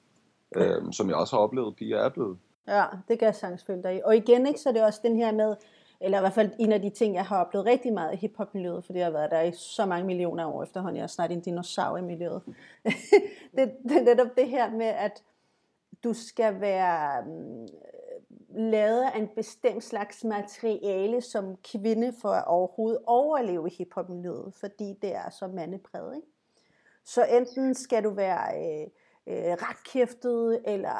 Okay. 0.56 0.76
Øhm, 0.76 0.92
som 0.92 1.08
jeg 1.08 1.16
også 1.16 1.37
har 1.37 1.42
oplevet, 1.42 1.76
piger 1.76 1.99
er 1.99 2.08
blevet. 2.08 2.38
Ja, 2.68 2.84
det 3.08 3.18
gør 3.18 3.26
jeg 3.26 3.34
sagtens 3.34 3.64
følge 3.64 3.82
dig 3.82 3.96
i. 3.96 4.00
Og 4.04 4.16
igen, 4.16 4.46
ikke, 4.46 4.61
så 4.61 4.68
er 4.68 4.73
det 4.73 4.84
også 4.84 5.00
den 5.02 5.16
her 5.16 5.32
med, 5.32 5.56
eller 6.00 6.18
i 6.18 6.20
hvert 6.20 6.32
fald 6.32 6.50
en 6.58 6.73
af 6.73 6.82
de 6.82 6.90
ting, 6.90 7.14
jeg 7.14 7.25
har 7.25 7.44
oplevet 7.44 7.66
rigtig 7.66 7.92
meget 7.92 8.14
i 8.14 8.16
hiphop-miljøet, 8.16 8.84
fordi 8.84 8.99
jeg 8.99 9.06
har 9.06 9.12
været 9.12 9.30
der 9.30 9.40
i 9.40 9.52
så 9.52 9.87
mange 9.87 10.06
millioner 10.06 10.46
år 10.46 10.62
efterhånden. 10.62 10.96
Jeg 10.96 11.02
er 11.02 11.06
snart 11.06 11.32
en 11.32 11.40
dinosaur 11.40 11.96
i 11.96 12.02
miljøet. 12.02 12.42
det, 13.56 13.73
det 13.82 13.96
er 13.96 14.04
netop 14.04 14.37
det 14.37 14.49
her 14.49 14.70
med, 14.70 14.87
at 14.87 15.23
du 16.04 16.12
skal 16.12 16.61
være 16.61 17.25
um, 17.26 17.68
lavet 18.56 19.02
af 19.02 19.18
en 19.18 19.28
bestemt 19.37 19.84
slags 19.84 20.25
materiale 20.25 21.20
som 21.20 21.56
kvinde 21.56 22.12
for 22.20 22.28
at 22.28 22.44
overhovedet 22.46 23.00
overleve 23.06 23.68
i 23.68 23.75
hiphop-miljøet, 23.78 24.54
fordi 24.54 24.94
det 25.02 25.14
er 25.14 25.30
så 25.30 25.46
mandepræget. 25.46 26.16
Ikke? 26.16 26.28
Så 27.04 27.25
enten 27.25 27.75
skal 27.75 28.04
du 28.04 28.11
være 28.11 28.46
øh, 28.56 28.87
øh, 29.26 29.52
retkæftet, 29.52 30.62
eller 30.66 30.99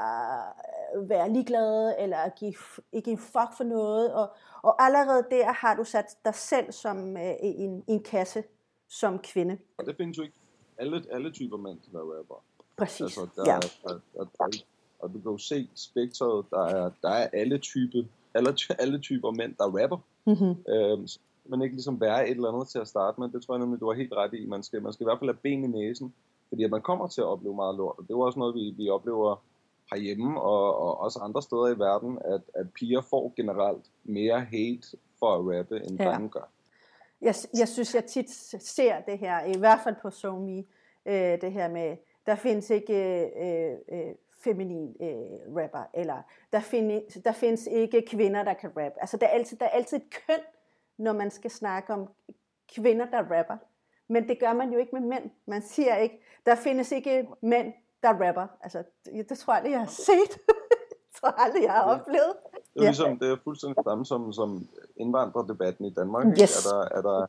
være 1.08 1.32
ligeglade, 1.32 1.99
eller 1.99 2.28
give, 2.28 2.54
ikke 2.92 3.11
en 3.11 3.18
fuck 3.18 3.56
for 3.56 3.64
noget, 3.64 4.14
og, 4.14 4.34
og 4.62 4.82
allerede 4.82 5.26
der 5.30 5.52
har 5.52 5.75
du 5.75 5.84
sat 5.84 6.16
dig 6.25 6.34
selv 6.34 6.73
som 6.73 7.16
øh, 7.16 7.34
en, 7.40 7.84
en 7.88 8.02
kasse 8.02 8.44
som 8.88 9.18
kvinde. 9.18 9.58
Og 9.78 9.87
det 9.87 9.96
findes 9.96 10.18
jo 10.18 10.23
ikke 10.23 10.37
alle, 10.78 11.04
alle 11.11 11.32
typer 11.32 11.56
mænd 11.56 11.78
at 11.87 11.94
være 11.94 12.18
rapper. 12.18 12.44
Præcis, 12.76 13.00
Altså, 13.00 13.28
der, 13.37 13.42
ja. 13.46 13.56
er, 13.56 13.61
der, 13.61 14.00
der, 14.14 14.25
der, 14.38 14.64
og 15.04 15.14
du 15.14 15.20
kan 15.20 15.32
jo 15.32 15.38
se 15.38 15.68
spektret, 15.75 16.44
der 16.50 16.64
er, 16.64 16.90
der 17.02 17.08
er 17.08 17.28
alle, 17.32 17.58
type, 17.58 18.08
alle, 18.34 18.56
alle 18.82 18.99
typer 18.99 19.30
mænd, 19.30 19.54
der 19.58 19.82
rapper. 19.82 19.99
Mm-hmm. 20.26 20.73
Øhm, 20.73 21.06
man 21.49 21.62
ikke 21.62 21.75
ligesom 21.75 22.00
være 22.00 22.28
et 22.28 22.37
eller 22.37 22.52
andet 22.52 22.68
til 22.68 22.78
at 22.78 22.88
starte 22.88 23.20
med. 23.20 23.28
Det 23.28 23.42
tror 23.42 23.54
jeg 23.54 23.61
nemlig, 23.61 23.80
du 23.80 23.87
har 23.87 23.96
helt 23.96 24.12
ret 24.12 24.34
i. 24.34 24.46
Man 24.46 24.62
skal, 24.62 24.82
man 24.82 24.92
skal 24.92 25.04
i 25.04 25.08
hvert 25.08 25.18
fald 25.18 25.30
have 25.30 25.42
ben 25.42 25.64
i 25.64 25.66
næsen, 25.66 26.14
fordi 26.49 26.64
at 26.64 26.70
man 26.70 26.82
kommer 26.82 27.06
til 27.06 27.20
at 27.20 27.26
opleve 27.26 27.54
meget 27.54 27.76
lort. 27.76 27.94
Og 27.99 28.02
det 28.02 28.11
er 28.11 28.14
jo 28.14 28.20
også 28.20 28.38
noget, 28.38 28.54
vi, 28.54 28.75
vi 28.76 28.88
oplever 28.88 29.42
herhjemme 29.92 30.40
og, 30.40 30.78
og 30.78 31.00
også 31.00 31.18
andre 31.18 31.42
steder 31.42 31.68
i 31.68 31.78
verden, 31.78 32.18
at, 32.25 32.40
at 32.54 32.66
piger 32.75 33.00
får 33.00 33.32
generelt 33.37 33.84
mere 34.04 34.40
hate 34.40 34.96
for 35.18 35.34
at 35.34 35.58
rappe, 35.58 35.76
end 35.84 36.00
ja. 36.00 36.04
drenge 36.04 36.28
gør. 36.28 36.49
Jeg, 37.20 37.34
jeg 37.58 37.68
synes, 37.68 37.94
jeg 37.94 38.04
tit 38.04 38.30
ser 38.61 39.00
det 39.00 39.18
her, 39.18 39.44
i 39.44 39.58
hvert 39.58 39.80
fald 39.84 39.94
på 40.02 40.11
SoMe, 40.11 40.64
øh, 41.06 41.40
det 41.40 41.52
her 41.52 41.68
med, 41.68 41.96
der 42.26 42.34
findes 42.34 42.70
ikke 42.70 42.94
øh, 43.40 43.76
øh, 43.92 44.14
feminin 44.44 44.96
øh, 45.00 45.56
rapper, 45.56 45.84
eller 45.94 46.22
der, 46.52 46.60
findes, 46.60 47.18
der 47.24 47.32
findes 47.32 47.66
ikke 47.66 48.04
kvinder, 48.06 48.42
der 48.44 48.54
kan 48.54 48.70
rappe. 48.76 49.00
Altså, 49.00 49.16
der 49.16 49.26
er, 49.26 49.30
altid, 49.30 49.56
der 49.56 49.66
er 49.66 49.70
altid 49.70 49.96
et 49.96 50.10
køn, 50.26 50.40
når 50.98 51.12
man 51.12 51.30
skal 51.30 51.50
snakke 51.50 51.92
om 51.92 52.08
kvinder, 52.74 53.06
der 53.10 53.18
rapper. 53.18 53.56
Men 54.08 54.28
det 54.28 54.40
gør 54.40 54.52
man 54.52 54.72
jo 54.72 54.78
ikke 54.78 54.92
med 54.92 55.00
mænd. 55.00 55.30
Man 55.46 55.62
siger 55.62 55.96
ikke, 55.96 56.22
der 56.46 56.54
findes 56.54 56.92
ikke 56.92 57.28
mænd, 57.42 57.72
der 58.02 58.08
rapper. 58.08 58.46
Altså, 58.60 58.82
det, 59.04 59.28
det 59.28 59.38
tror 59.38 59.52
jeg 59.52 59.58
aldrig, 59.58 59.72
jeg 59.72 59.80
har 59.80 59.86
set. 59.86 60.32
det 60.80 61.20
tror 61.20 61.28
jeg 61.28 61.46
aldrig, 61.46 61.62
jeg 61.62 61.72
har 61.72 61.82
oplevet. 61.82 62.34
Det 62.74 62.80
er 62.80 62.84
ligesom, 62.84 63.18
det 63.18 63.30
er 63.30 63.36
fuldstændig 63.44 63.84
samme 63.84 64.06
som, 64.06 64.32
som 64.32 64.68
indvandrerdebatten 64.96 65.84
i 65.84 65.94
Danmark. 65.94 66.26
Yes. 66.26 66.66
Er, 66.66 66.70
der, 66.70 66.98
er 66.98 67.02
der 67.02 67.26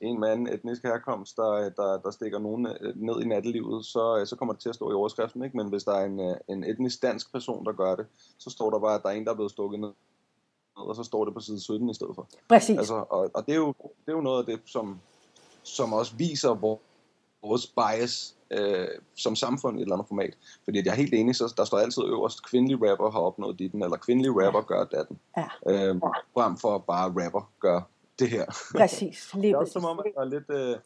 en 0.00 0.20
mand 0.20 0.48
etnisk 0.48 0.82
herkomst, 0.82 1.36
der, 1.36 1.70
der, 1.76 1.98
der 1.98 2.10
stikker 2.10 2.38
nogen 2.38 2.66
øh, 2.66 2.96
ned 2.96 3.22
i 3.22 3.28
nattelivet, 3.28 3.84
så, 3.84 4.18
øh, 4.20 4.26
så 4.26 4.36
kommer 4.36 4.54
det 4.54 4.62
til 4.62 4.68
at 4.68 4.74
stå 4.74 4.90
i 4.90 4.94
overskriften. 4.94 5.44
Ikke? 5.44 5.56
Men 5.56 5.68
hvis 5.68 5.84
der 5.84 5.92
er 5.92 6.04
en, 6.04 6.20
øh, 6.20 6.36
en 6.48 6.64
etnisk 6.64 7.02
dansk 7.02 7.32
person, 7.32 7.64
der 7.64 7.72
gør 7.72 7.96
det, 7.96 8.06
så 8.38 8.50
står 8.50 8.70
der 8.70 8.78
bare, 8.78 8.94
at 8.94 9.02
der 9.02 9.08
er 9.08 9.12
en, 9.12 9.24
der 9.24 9.30
er 9.30 9.34
blevet 9.34 9.50
stukket 9.50 9.80
ned, 9.80 9.92
og 10.76 10.96
så 10.96 11.02
står 11.02 11.24
det 11.24 11.34
på 11.34 11.40
side 11.40 11.60
17 11.60 11.90
i 11.90 11.94
stedet 11.94 12.14
for. 12.14 12.28
Præcis. 12.48 12.78
Altså, 12.78 12.94
og, 12.94 13.30
og 13.34 13.46
det, 13.46 13.52
er 13.52 13.58
jo, 13.58 13.74
det 13.78 14.08
er 14.08 14.16
jo 14.16 14.20
noget 14.20 14.38
af 14.38 14.46
det, 14.46 14.60
som, 14.64 15.00
som 15.62 15.92
også 15.92 16.16
viser 16.16 16.54
hvor, 16.54 16.80
vores 17.42 17.66
bias 17.66 18.36
øh, 18.50 18.88
som 19.16 19.36
samfund 19.36 19.76
i 19.76 19.80
et 19.80 19.82
eller 19.82 19.94
andet 19.94 20.08
format. 20.08 20.34
Fordi 20.64 20.78
jeg 20.84 20.86
er 20.86 20.96
helt 20.96 21.14
enig, 21.14 21.36
så 21.36 21.54
der 21.56 21.64
står 21.64 21.78
altid 21.78 22.02
øverst, 22.02 22.46
kvindelig 22.50 22.90
rapper 22.90 23.10
har 23.10 23.20
opnået 23.20 23.58
ditten, 23.58 23.82
eller 23.82 23.96
kvindelig 23.96 24.46
rapper 24.46 24.60
gør 24.60 24.84
datten. 24.84 25.18
Ja. 25.36 25.46
Øh, 25.66 25.96
frem 26.34 26.56
for 26.56 26.78
bare 26.78 27.24
rapper 27.24 27.50
gør 27.60 27.80
det 28.18 28.28
her. 28.30 28.44
Præcis. 28.80 29.28
Det 29.32 29.40
Lige 29.40 29.54
er 29.54 29.58
præcis. 29.58 29.76
også 29.76 29.80
som 29.80 29.84
om, 29.84 29.98
at 29.98 30.12
der 30.14 30.20
er 30.20 30.24
lidt, 30.24 30.44
øh, 30.50 30.76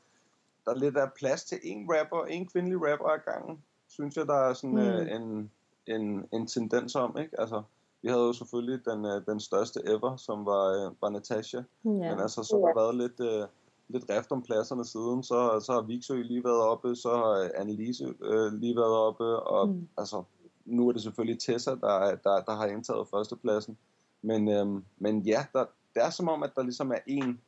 der 0.64 0.70
er 0.70 0.74
lidt 0.78 0.96
af 0.96 1.12
plads 1.12 1.44
til 1.44 1.58
en 1.62 1.88
rapper, 1.92 2.24
en 2.24 2.46
kvindelig 2.46 2.78
rapper 2.92 3.06
ad 3.08 3.18
gangen. 3.32 3.62
Synes 3.88 4.16
jeg, 4.16 4.26
der 4.26 4.34
er 4.34 4.54
sådan 4.54 4.78
øh, 4.78 5.12
en, 5.16 5.50
en, 5.86 6.24
en 6.32 6.46
tendens 6.46 6.94
om, 6.94 7.16
ikke? 7.18 7.40
Altså, 7.40 7.62
vi 8.02 8.08
havde 8.08 8.22
jo 8.22 8.32
selvfølgelig 8.32 8.84
den, 8.84 9.04
øh, 9.04 9.26
den 9.26 9.40
største 9.40 9.80
ever, 9.86 10.16
som 10.16 10.46
var, 10.46 10.64
øh, 10.86 10.92
var 11.02 11.08
Natasha. 11.08 11.56
Ja. 11.84 11.90
Men 11.90 12.20
altså, 12.20 12.42
så 12.42 12.56
har 12.60 12.72
der 12.72 12.80
været 12.80 12.94
lidt, 12.96 13.20
øh, 13.20 13.48
lidt 13.88 14.04
rift 14.10 14.32
om 14.32 14.42
pladserne 14.42 14.84
siden. 14.84 15.22
Så, 15.22 15.60
så 15.66 15.72
har 15.72 15.80
Vigsø 15.80 16.22
lige 16.22 16.44
været 16.44 16.60
oppe, 16.62 16.96
så 16.96 17.08
har 17.16 17.30
øh, 17.44 17.50
Annelise 17.54 18.14
øh, 18.22 18.52
lige 18.52 18.76
været 18.76 18.94
oppe, 18.96 19.24
og 19.24 19.68
Mm. 19.68 19.74
mm. 19.74 19.88
altså, 19.98 20.22
nu 20.64 20.88
er 20.88 20.92
det 20.92 21.02
selvfølgelig 21.02 21.40
Tessa, 21.42 21.71
der, 21.71 21.88
er- 21.99 22.16
der, 22.16 22.40
der 22.42 22.54
har 22.54 22.66
indtaget 22.66 23.08
førstepladsen. 23.08 23.78
Men, 24.23 24.49
øhm, 24.49 24.84
men 24.99 25.21
ja, 25.21 25.47
der, 25.52 25.64
det 25.95 26.02
er 26.02 26.11
som 26.11 26.28
om, 26.28 26.43
at 26.43 26.50
der 26.57 26.63
ligesom 26.63 26.91
er 26.93 26.99
en, 27.07 27.41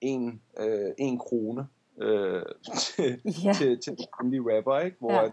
en, 0.00 0.42
øh, 0.58 0.94
en 0.98 1.18
krone 1.18 1.68
øh, 1.98 2.42
til, 2.80 3.20
Ja. 3.44 3.52
til, 3.52 3.80
til 3.80 3.98
de 3.98 4.06
kvindelige 4.18 4.56
rapper, 4.56 4.78
ikke? 4.78 4.96
Hvor, 5.00 5.12
Ja. 5.12 5.24
at, 5.24 5.32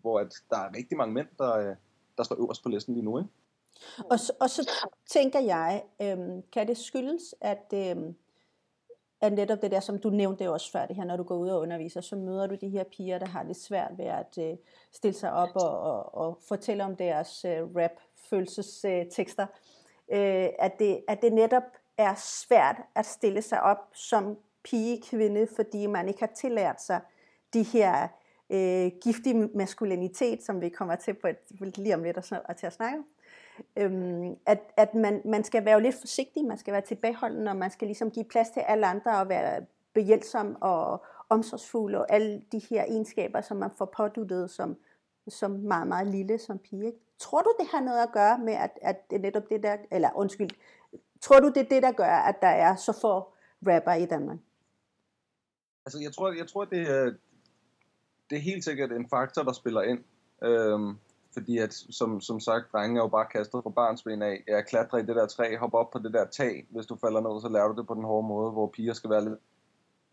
hvor 0.00 0.20
at 0.20 0.34
der 0.50 0.56
er 0.58 0.76
rigtig 0.76 0.96
mange 0.98 1.14
mænd, 1.14 1.26
der, 1.38 1.56
øh, 1.56 1.76
der 2.18 2.22
står 2.22 2.36
øverst 2.36 2.62
på 2.62 2.68
listen 2.68 2.94
lige 2.94 3.04
nu. 3.04 3.18
Ikke? 3.18 3.30
Og, 4.10 4.20
så- 4.20 4.32
og 4.40 4.50
så 4.50 4.70
tænker 5.06 5.40
jeg, 5.40 5.82
øhm, 6.02 6.42
kan 6.52 6.68
det 6.68 6.76
skyldes, 6.76 7.34
at, 7.40 7.72
øhm, 7.74 8.14
at 9.20 9.32
netop 9.32 9.62
det 9.62 9.70
der, 9.70 9.80
som 9.80 9.98
du 9.98 10.10
nævnte 10.10 10.50
også 10.50 10.72
før, 10.72 10.86
det 10.86 10.96
her, 10.96 11.04
når 11.04 11.16
du 11.16 11.22
går 11.22 11.36
ud 11.36 11.48
og 11.48 11.60
underviser, 11.60 12.00
så 12.00 12.16
møder 12.16 12.46
du 12.46 12.54
de 12.54 12.68
her 12.68 12.84
piger, 12.84 13.18
der 13.18 13.26
har 13.26 13.42
det 13.42 13.56
svært 13.56 13.98
ved 13.98 14.04
at 14.04 14.38
øh, 14.38 14.56
stille 14.92 15.14
sig 15.14 15.32
op 15.32 15.48
og, 15.54 15.78
og, 15.80 16.14
og 16.14 16.38
fortælle 16.48 16.84
om 16.84 16.96
deres 16.96 17.44
øh, 17.44 17.62
rap-følelsestekster. 17.76 19.42
Øh, 19.42 19.48
øh, 20.12 20.48
at, 20.58 20.78
det, 20.78 21.00
at 21.08 21.22
det 21.22 21.32
netop 21.32 21.62
er 21.98 22.14
svært 22.14 22.76
at 22.94 23.06
stille 23.06 23.42
sig 23.42 23.62
op 23.62 23.88
som 23.92 24.38
pige, 24.62 25.02
kvinde, 25.10 25.46
fordi 25.56 25.86
man 25.86 26.08
ikke 26.08 26.20
har 26.20 26.30
tillært 26.36 26.82
sig 26.82 27.00
de 27.54 27.62
her 27.62 28.08
øh, 28.50 28.90
giftige 29.02 29.34
maskulinitet, 29.54 30.42
som 30.42 30.60
vi 30.60 30.68
kommer 30.68 30.96
til 30.96 31.14
på 31.14 31.26
et, 31.26 31.78
lige 31.78 31.94
om 31.94 32.02
lidt 32.02 32.16
og, 32.16 32.24
og 32.48 32.56
til 32.56 32.66
at 32.66 32.72
snakke 32.72 32.98
om. 32.98 33.04
Øhm, 33.76 34.36
at, 34.46 34.60
at 34.76 34.94
man, 34.94 35.22
man 35.24 35.44
skal 35.44 35.64
være 35.64 35.74
jo 35.74 35.80
lidt 35.80 35.94
forsigtig, 35.94 36.44
man 36.44 36.58
skal 36.58 36.72
være 36.72 36.80
tilbageholden, 36.80 37.48
og 37.48 37.56
man 37.56 37.70
skal 37.70 37.86
ligesom 37.86 38.10
give 38.10 38.24
plads 38.24 38.50
til 38.50 38.60
alle 38.60 38.86
andre 38.86 39.20
og 39.20 39.28
være 39.28 39.66
behjælpsom 39.94 40.56
og 40.60 41.04
omsorgsfuld 41.28 41.94
og 41.94 42.12
alle 42.12 42.42
de 42.52 42.58
her 42.70 42.84
egenskaber, 42.84 43.40
som 43.40 43.56
man 43.56 43.70
får 43.78 43.84
påduttet 43.84 44.50
som, 44.50 44.76
som 45.28 45.50
meget, 45.50 45.88
meget 45.88 46.06
lille 46.06 46.38
som 46.38 46.58
pige. 46.58 46.86
ikke? 46.86 46.98
Tror 47.18 47.42
du, 47.42 47.52
det 47.60 47.68
har 47.72 47.80
noget 47.80 48.02
at 48.02 48.12
gøre 48.12 48.38
med, 48.38 48.52
at, 48.52 48.70
at 48.82 49.10
det 49.10 49.16
er 49.16 49.20
netop 49.20 49.48
det 49.50 49.62
der, 49.62 49.76
eller 49.90 50.10
undskyld, 50.14 50.50
tror 51.20 51.40
du, 51.40 51.48
det 51.48 51.56
er 51.56 51.68
det, 51.68 51.82
der 51.82 51.92
gør, 51.92 52.04
at 52.04 52.36
der 52.42 52.48
er 52.48 52.76
så 52.76 52.98
få 53.00 53.32
rapper 53.66 53.92
i 53.92 54.06
Danmark? 54.06 54.38
Altså, 55.86 55.98
jeg 56.02 56.12
tror, 56.12 56.32
jeg 56.32 56.48
tror 56.48 56.64
det, 56.64 56.80
er, 56.80 57.04
det 58.30 58.38
er 58.38 58.42
helt 58.42 58.64
sikkert 58.64 58.92
en 58.92 59.08
faktor, 59.08 59.42
der 59.42 59.52
spiller 59.52 59.82
ind. 59.82 60.04
Øhm, 60.42 60.98
fordi 61.32 61.58
at, 61.58 61.74
som, 61.74 62.20
som 62.20 62.40
sagt, 62.40 62.72
drenge 62.72 63.00
er 63.00 63.04
jo 63.04 63.08
bare 63.08 63.26
kastet 63.26 63.62
fra 63.62 63.70
barnsben 63.70 64.22
af. 64.22 64.44
Jeg 64.46 64.66
klatrer 64.66 64.98
i 64.98 65.06
det 65.06 65.16
der 65.16 65.26
træ, 65.26 65.56
hopper 65.56 65.78
op 65.78 65.90
på 65.90 65.98
det 65.98 66.12
der 66.12 66.26
tag. 66.26 66.66
Hvis 66.70 66.86
du 66.86 66.96
falder 66.96 67.20
ned, 67.20 67.40
så 67.40 67.48
lærer 67.48 67.68
du 67.68 67.80
det 67.80 67.86
på 67.86 67.94
den 67.94 68.04
hårde 68.04 68.28
måde, 68.28 68.50
hvor 68.50 68.66
piger 68.66 68.92
skal 68.92 69.10
være 69.10 69.24
lidt, 69.24 69.40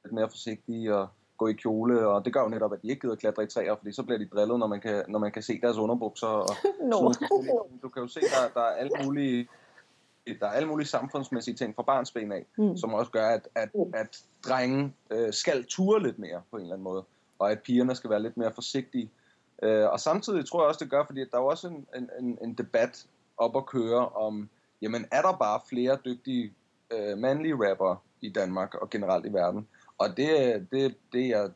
lidt 0.03 0.13
mere 0.13 0.29
forsigtige 0.29 0.95
og 0.95 1.07
gå 1.37 1.47
i 1.47 1.53
kjole. 1.53 2.07
Og 2.07 2.25
det 2.25 2.33
gør 2.33 2.41
jo 2.41 2.49
netop, 2.49 2.73
at 2.73 2.81
de 2.81 2.87
ikke 2.87 3.01
gider 3.01 3.15
klatre 3.15 3.43
i 3.43 3.47
træer, 3.47 3.75
fordi 3.75 3.91
så 3.91 4.03
bliver 4.03 4.17
de 4.17 4.25
drillet, 4.25 4.59
når 4.59 4.67
man 4.67 4.81
kan, 4.81 5.03
når 5.07 5.19
man 5.19 5.31
kan 5.31 5.41
se 5.41 5.59
deres 5.61 5.77
underbukser. 5.77 6.27
Og 6.27 6.47
sådan 7.15 7.43
ting. 7.43 7.81
Du 7.83 7.89
kan 7.89 8.01
jo 8.01 8.07
se, 8.07 8.19
der, 8.21 8.49
der 8.53 8.61
er 8.61 8.75
alle 8.75 8.91
mulige 9.05 9.47
der 10.39 10.47
er 10.47 10.51
alle 10.51 10.67
mulige 10.67 10.87
samfundsmæssige 10.87 11.55
ting 11.55 11.75
fra 11.75 11.83
barnsben 11.83 12.31
af, 12.31 12.45
Mm. 12.57 12.63
mm. 12.63 12.77
som 12.77 12.93
også 12.93 13.11
gør, 13.11 13.27
at, 13.27 13.47
at, 13.55 13.69
at 13.93 14.23
drenge 14.47 14.93
øh, 15.11 15.33
skal 15.33 15.65
ture 15.65 16.03
lidt 16.03 16.19
mere 16.19 16.41
på 16.51 16.57
en 16.57 16.61
eller 16.61 16.73
anden 16.73 16.83
måde, 16.83 17.03
og 17.39 17.51
at 17.51 17.59
pigerne 17.61 17.95
skal 17.95 18.09
være 18.09 18.21
lidt 18.21 18.37
mere 18.37 18.51
forsigtige. 18.53 19.09
Øh, 19.63 19.89
og 19.89 19.99
samtidig 19.99 20.45
tror 20.49 20.61
jeg 20.61 20.67
også, 20.67 20.83
det 20.83 20.91
gør, 20.91 21.05
fordi 21.05 21.19
der 21.19 21.37
er 21.37 21.41
jo 21.41 21.47
også 21.47 21.67
en, 21.67 21.87
en, 21.95 22.09
en, 22.19 22.37
en 22.41 22.53
debat 22.53 23.05
op 23.37 23.57
at 23.57 23.65
køre 23.65 24.09
om, 24.09 24.49
jamen 24.81 25.05
er 25.11 25.21
der 25.21 25.37
bare 25.37 25.59
flere 25.69 25.97
dygtige 26.05 26.53
øh, 26.91 27.17
mandlige 27.17 27.69
rappere 27.69 27.97
i 28.21 28.29
Danmark 28.29 28.75
og 28.75 28.89
generelt 28.89 29.25
i 29.25 29.33
verden? 29.33 29.67
Og 29.97 30.17
det, 30.17 30.27
det, 30.71 30.95
det, 31.13 31.27
er, 31.27 31.49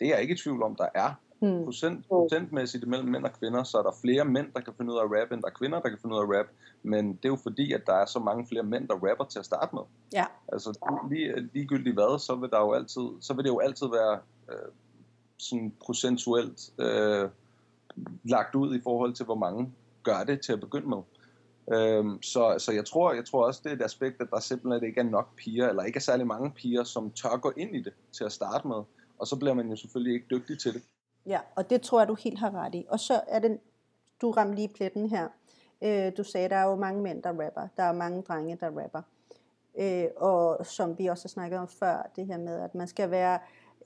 det 0.00 0.08
er 0.08 0.12
jeg 0.12 0.22
ikke 0.22 0.34
i 0.34 0.36
tvivl 0.36 0.62
om, 0.62 0.76
der 0.76 0.86
er 0.94 1.14
Hmm. 1.42 1.64
procent, 1.64 2.08
procentmæssigt 2.08 2.88
mellem 2.88 3.08
mænd 3.08 3.24
og 3.24 3.32
kvinder, 3.32 3.62
så 3.62 3.78
er 3.78 3.82
der 3.82 3.92
flere 4.00 4.24
mænd, 4.24 4.46
der 4.54 4.60
kan 4.60 4.72
finde 4.76 4.92
ud 4.92 4.98
af 4.98 5.04
at 5.04 5.10
rap, 5.10 5.32
end 5.32 5.42
der 5.42 5.48
er 5.48 5.52
kvinder, 5.52 5.80
der 5.80 5.88
kan 5.88 5.98
finde 6.02 6.14
ud 6.14 6.20
af 6.20 6.24
at 6.24 6.38
rap. 6.38 6.46
Men 6.82 7.12
det 7.12 7.24
er 7.24 7.28
jo 7.28 7.36
fordi, 7.36 7.72
at 7.72 7.86
der 7.86 7.92
er 7.92 8.06
så 8.06 8.18
mange 8.18 8.46
flere 8.46 8.62
mænd, 8.62 8.88
der 8.88 8.94
rapper 8.94 9.24
til 9.24 9.38
at 9.38 9.44
starte 9.44 9.74
med. 9.74 9.82
Ja. 10.12 10.24
Altså 10.52 10.78
lige, 11.10 11.48
ligegyldigt 11.52 11.94
hvad, 11.96 12.18
så 12.18 12.34
vil, 12.34 12.50
der 12.50 12.60
jo 12.60 12.72
altid, 12.72 13.02
så 13.20 13.34
vil 13.34 13.44
det 13.44 13.50
jo 13.50 13.58
altid 13.58 13.86
være 13.86 14.18
øh, 14.48 14.72
sådan 15.38 15.72
procentuelt 15.84 16.70
øh, 16.78 17.28
lagt 18.24 18.54
ud 18.54 18.76
i 18.76 18.80
forhold 18.82 19.12
til, 19.14 19.24
hvor 19.24 19.34
mange 19.34 19.72
gør 20.02 20.24
det 20.24 20.40
til 20.40 20.52
at 20.52 20.60
begynde 20.60 20.88
med. 20.88 20.98
Øhm, 21.72 22.22
så, 22.22 22.54
så 22.58 22.72
jeg 22.72 22.84
tror, 22.84 23.12
jeg 23.12 23.24
tror 23.24 23.46
også, 23.46 23.60
det 23.64 23.72
er 23.72 23.76
et 23.76 23.82
aspekt, 23.82 24.20
at 24.20 24.28
der 24.30 24.40
simpelthen 24.40 24.88
ikke 24.88 25.00
er 25.00 25.04
nok 25.04 25.36
piger, 25.36 25.68
eller 25.68 25.82
ikke 25.82 25.96
er 25.96 26.00
særlig 26.00 26.26
mange 26.26 26.50
piger, 26.50 26.84
som 26.84 27.10
tør 27.10 27.36
gå 27.36 27.52
ind 27.56 27.76
i 27.76 27.82
det 27.82 27.92
til 28.12 28.24
at 28.24 28.32
starte 28.32 28.68
med. 28.68 28.82
Og 29.18 29.26
så 29.26 29.36
bliver 29.36 29.54
man 29.54 29.68
jo 29.68 29.76
selvfølgelig 29.76 30.14
ikke 30.14 30.26
dygtig 30.30 30.58
til 30.58 30.74
det. 30.74 30.82
Ja, 31.26 31.40
og 31.56 31.70
det 31.70 31.82
tror 31.82 32.00
jeg, 32.00 32.08
du 32.08 32.14
helt 32.14 32.38
har 32.38 32.50
ret 32.50 32.74
i. 32.74 32.86
Og 32.88 33.00
så 33.00 33.20
er 33.28 33.38
den, 33.38 33.58
du 34.20 34.30
ramte 34.30 34.54
lige 34.54 34.68
pletten 34.68 35.10
her. 35.10 35.28
Øh, 35.82 36.12
du 36.16 36.24
sagde, 36.24 36.48
der 36.48 36.56
er 36.56 36.68
jo 36.68 36.76
mange 36.76 37.02
mænd, 37.02 37.22
der 37.22 37.30
rapper. 37.30 37.68
Der 37.76 37.82
er 37.82 37.92
mange 37.92 38.22
drenge, 38.22 38.58
der 38.60 38.82
rapper. 38.82 39.02
Øh, 39.78 40.04
og 40.16 40.66
som 40.66 40.98
vi 40.98 41.06
også 41.06 41.24
har 41.24 41.28
snakket 41.28 41.58
om 41.58 41.68
før, 41.68 42.10
det 42.16 42.26
her 42.26 42.38
med, 42.38 42.60
at 42.60 42.74
man 42.74 42.88
skal 42.88 43.10
være 43.10 43.38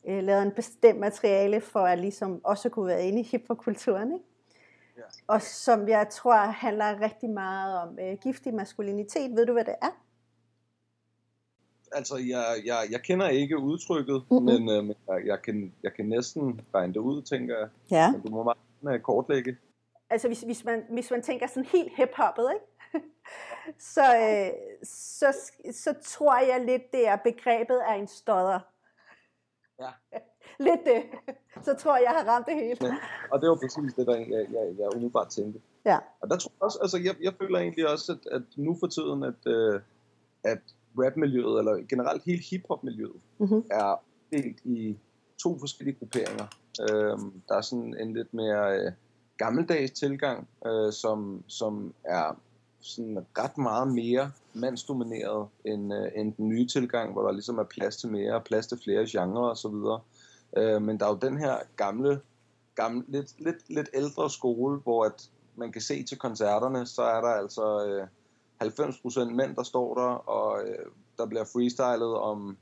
øh, 0.06 0.24
lavet 0.24 0.42
en 0.42 0.52
bestemt 0.52 1.00
materiale, 1.00 1.60
for 1.60 1.80
at 1.80 1.98
ligesom 1.98 2.40
også 2.44 2.68
kunne 2.68 2.86
være 2.86 3.06
inde 3.06 3.20
i 3.20 3.22
hiphopkulturen, 3.22 4.12
ikke? 4.12 4.24
Og 5.26 5.42
som 5.42 5.88
jeg 5.88 6.09
tror 6.09 6.37
handler 6.37 7.00
rigtig 7.00 7.30
meget 7.30 7.78
om 7.82 7.98
øh, 7.98 8.18
giftig 8.22 8.54
maskulinitet. 8.54 9.30
Ved 9.37 9.46
du, 9.46 9.52
hvad 9.52 9.64
det 9.64 9.74
er? 9.82 10.02
Altså, 11.92 12.16
jeg, 12.16 12.44
jeg, 12.64 12.87
jeg 12.90 13.00
kender 13.02 13.28
ikke 13.28 13.59
udtrykket, 13.59 14.24
Mhm. 14.30 14.42
mm-hmm. 14.42 14.64
men, 14.64 14.90
øh, 14.90 14.94
jeg, 15.09 15.26
jeg, 15.26 15.42
kan, 15.42 15.74
jeg 15.82 15.94
kan 15.94 16.06
næsten 16.09 16.61
regne 16.74 16.92
det 16.94 17.00
ud, 17.00 17.22
tænker 17.22 17.59
jeg. 17.59 17.68
Ja. 17.90 18.12
Men 18.12 18.20
du 18.22 18.28
må 18.30 18.42
meget 18.42 18.59
gerne 18.82 19.00
kortlægge. 19.00 19.56
altså 20.11 20.28
hvis, 20.28 20.40
hvis, 20.40 20.64
man, 20.64 20.85
hvis 20.90 21.11
man 21.11 21.22
tænker 21.22 21.46
sådan 21.46 21.64
helt 21.64 21.92
hip-hoppet, 21.96 22.50
ikke? 22.54 23.06
så, 23.94 24.02
øh, 24.16 24.50
så, 24.85 25.50
så 25.72 25.94
tror 26.02 26.38
jeg 26.38 26.64
lidt, 26.64 26.92
det 26.92 27.09
er 27.09 27.16
begrebet 27.16 27.78
af 27.88 27.94
en 27.94 28.06
stodder. 28.09 28.61
Ja. 29.80 29.90
lidt 30.59 30.81
det. 30.85 31.03
Så 31.66 31.75
tror 31.75 31.97
jeg, 31.97 32.05
jeg 32.05 32.14
har 32.19 32.33
ramt 32.33 32.47
det 32.47 32.55
hele. 32.55 32.77
Ja. 32.83 32.95
Og 33.33 33.40
det 33.40 33.49
var 33.49 33.57
præcis 33.57 33.95
det, 33.95 34.07
der 34.07 34.16
jeg, 34.16 34.47
jeg, 34.53 34.75
jeg 34.79 34.87
umiddelbart 34.95 35.29
tænkte. 35.29 35.61
Ja. 35.85 35.99
Og 36.21 36.31
der 36.31 36.37
tror 36.37 36.53
jeg 36.57 36.62
også, 36.62 36.79
altså 36.83 36.99
jeg, 36.99 37.14
jeg 37.23 37.33
føler 37.40 37.59
egentlig 37.59 37.88
også, 37.88 38.12
at, 38.12 38.33
at 38.33 38.42
nu 38.57 38.77
for 38.81 38.87
tiden, 38.87 39.23
at, 39.23 39.40
øh, 39.47 39.81
at 40.45 40.59
rapmiljøet, 40.99 41.59
eller 41.59 41.87
generelt 41.88 42.23
hele 42.25 42.42
hiphop-miljøet, 42.51 43.21
Mm-hmm. 43.38 43.64
er 43.71 44.01
delt 44.33 44.61
i 44.64 44.99
to 45.42 45.59
forskellige 45.59 45.97
grupperinger. 45.99 46.47
Øhm, 46.90 47.42
der 47.49 47.55
er 47.57 47.61
sådan 47.61 47.97
en 48.01 48.12
lidt 48.12 48.35
mere 48.35 48.79
øh, 48.79 48.92
gammeldags 49.37 49.92
tilgang, 49.92 50.49
øh, 50.66 50.92
som, 50.92 51.45
som 51.47 51.95
er 52.05 52.38
sådan 52.81 53.19
ret 53.38 53.59
meget 53.59 53.88
mere 53.88 54.31
mandsdomineret 54.55 55.49
end, 55.64 55.95
øh, 55.95 56.09
end 56.14 56.35
den 56.35 56.49
nye 56.49 56.66
tilgang, 56.66 57.12
hvor 57.12 57.23
der 57.23 57.33
ligesom 57.33 57.59
er 57.59 57.64
plads 57.64 57.97
til 57.97 58.09
mere, 58.11 58.40
plads 58.40 58.66
til 58.66 58.79
flere 58.85 59.07
genrer 59.09 59.51
osv. 59.51 59.75
Øh, 60.57 60.83
men 60.83 61.01
der 61.01 61.07
er 61.07 61.11
jo 61.11 61.19
den 61.23 61.38
her 61.38 61.57
gamle, 61.77 62.21
gamle 62.75 63.05
lidt, 63.09 63.40
lidt, 63.40 63.69
lidt 63.69 63.88
ældre 63.95 64.31
skole, 64.31 64.81
hvor 64.81 65.05
at 65.05 65.31
man 65.57 65.73
kan 65.73 65.83
se 65.83 66.03
til 66.03 66.19
koncerterne, 66.19 66.87
så 66.87 67.03
er 67.03 67.21
der 67.21 67.29
altså 67.29 67.87
øh, 67.87 68.07
90% 68.62 69.25
mænd, 69.25 69.57
der 69.57 69.62
står 69.62 69.95
der, 69.95 70.29
og 70.29 70.69
øh, 70.69 70.87
der 71.19 71.27
bliver 71.27 71.45
freestylet 71.45 72.14
om 72.14 72.57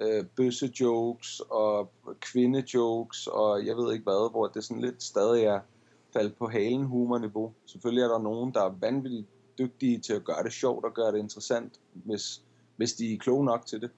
øh, 0.00 0.24
bøsse-jokes 0.36 1.40
og 1.40 1.90
kvinde-jokes, 2.20 3.26
og 3.26 3.66
jeg 3.66 3.76
ved 3.76 3.92
ikke 3.92 4.02
hvad, 4.02 4.30
hvor 4.30 4.46
det 4.46 4.64
sådan 4.64 4.80
lidt 4.80 5.02
stadig 5.02 5.44
er 5.44 5.60
faldt 6.12 6.38
på 6.38 6.46
halen 6.46 6.84
humor-niveau. 6.84 7.52
Selvfølgelig 7.66 8.02
er 8.02 8.08
der 8.08 8.18
nogen, 8.18 8.54
der 8.54 8.62
er 8.62 8.74
vanvittigt 8.80 9.26
dygtige 9.58 9.98
til 9.98 10.12
at 10.12 10.24
gøre 10.24 10.42
det 10.42 10.52
sjovt 10.52 10.84
og 10.84 10.94
gøre 10.94 11.12
det 11.12 11.18
interessant, 11.18 11.80
hvis, 11.92 12.42
hvis 12.76 12.94
de 12.94 13.14
er 13.14 13.18
kloge 13.18 13.44
nok 13.44 13.66
til 13.66 13.80
det. 13.80 13.90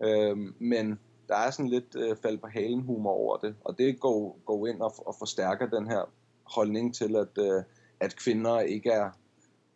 Øh, 0.00 0.36
men 0.58 0.98
der 1.34 1.40
er 1.40 1.50
sådan 1.50 1.68
lidt 1.68 1.96
øh, 1.96 2.16
fald 2.22 2.38
på 2.38 2.46
halen 2.46 2.82
humor 2.82 3.10
over 3.10 3.36
det, 3.36 3.54
og 3.64 3.78
det 3.78 4.00
går, 4.00 4.38
går 4.44 4.66
ind 4.66 4.80
og, 4.80 4.94
og 5.06 5.14
forstærker 5.18 5.66
den 5.66 5.86
her 5.86 6.10
holdning 6.44 6.94
til, 6.94 7.16
at, 7.16 7.38
øh, 7.38 7.62
at 8.00 8.16
kvinder 8.16 8.60
ikke 8.60 8.90
er 8.90 9.10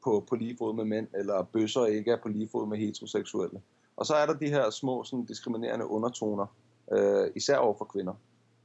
på, 0.05 0.25
på 0.29 0.35
lige 0.35 0.57
fod 0.59 0.75
med 0.75 0.85
mænd, 0.85 1.07
eller 1.15 1.43
bøsser 1.43 1.87
ikke 1.87 2.11
er 2.11 2.17
på 2.23 2.29
lige 2.29 2.49
fod 2.53 2.67
med 2.67 2.79
heteroseksuelle. 2.79 3.61
Og 3.97 4.07
så 4.07 4.15
er 4.15 4.27
der 4.27 4.35
de 4.35 4.49
her 4.49 4.71
små 4.71 5.05
sådan, 5.05 5.25
diskriminerende 5.25 5.87
undertoner, 5.87 6.47
øh, 6.93 7.31
især 7.37 7.57
over 7.57 7.75
for 7.79 7.85
kvinder, 7.85 8.15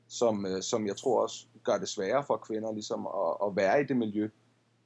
som, 0.07 0.45
øh, 0.45 0.61
som 0.61 0.87
jeg 0.87 0.97
tror 0.97 1.21
også 1.21 1.45
gør 1.63 1.77
det 1.77 1.89
sværere 1.89 2.23
for 2.27 2.37
kvinder 2.37 2.73
ligesom 2.73 3.07
at, 3.07 3.47
at 3.47 3.55
være 3.55 3.81
i 3.81 3.83
det 3.83 3.97
miljø, 3.97 4.29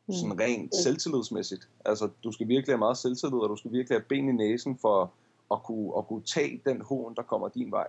sådan 0.10 0.40
rent 0.40 0.76
selvtillidsmæssigt. 0.76 1.70
Altså, 1.86 2.10
du 2.24 2.32
skal 2.32 2.48
virkelig 2.48 2.74
have 2.74 2.80
meget 2.80 2.98
selvtillid, 2.98 3.40
og 3.40 3.50
du 3.50 3.56
skal 3.56 3.72
virkelig 3.72 3.98
have 3.98 4.06
ben 4.10 4.30
i 4.30 4.32
næsen 4.32 4.78
for 4.78 5.14
at 5.52 5.64
kunne, 5.64 5.92
at 5.98 6.08
kunne 6.08 6.24
tage 6.24 6.62
den 6.66 6.82
hån, 6.82 7.16
der 7.16 7.22
kommer 7.22 7.48
din 7.48 7.72
vej. 7.72 7.88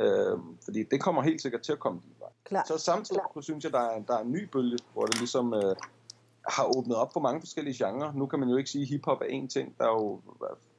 Øhm, 0.00 0.58
fordi 0.64 0.82
det 0.82 1.00
kommer 1.00 1.22
helt 1.22 1.42
sikkert 1.42 1.62
til 1.62 1.72
at 1.72 1.78
komme 1.78 2.00
din 2.00 2.14
vej. 2.18 2.28
Klar. 2.44 2.64
Så 2.66 2.78
samtidig 2.78 3.22
så 3.34 3.40
synes 3.40 3.64
jeg, 3.64 3.72
der 3.72 3.80
er, 3.80 4.00
der 4.00 4.14
er 4.14 4.22
en 4.22 4.32
ny 4.32 4.44
bølge, 4.44 4.78
hvor 4.92 5.06
det 5.06 5.18
ligesom 5.18 5.54
øh, 5.54 5.76
har 6.48 6.76
åbnet 6.76 6.96
op 6.96 7.12
for 7.12 7.20
mange 7.20 7.40
forskellige 7.40 7.84
genrer. 7.84 8.12
Nu 8.12 8.26
kan 8.26 8.40
man 8.40 8.48
jo 8.48 8.56
ikke 8.56 8.70
sige, 8.70 8.82
at 8.82 8.88
hiphop 8.88 9.20
er 9.20 9.26
én 9.26 9.46
ting. 9.46 9.74
Der 9.78 9.84
er 9.84 9.92
jo 9.92 10.20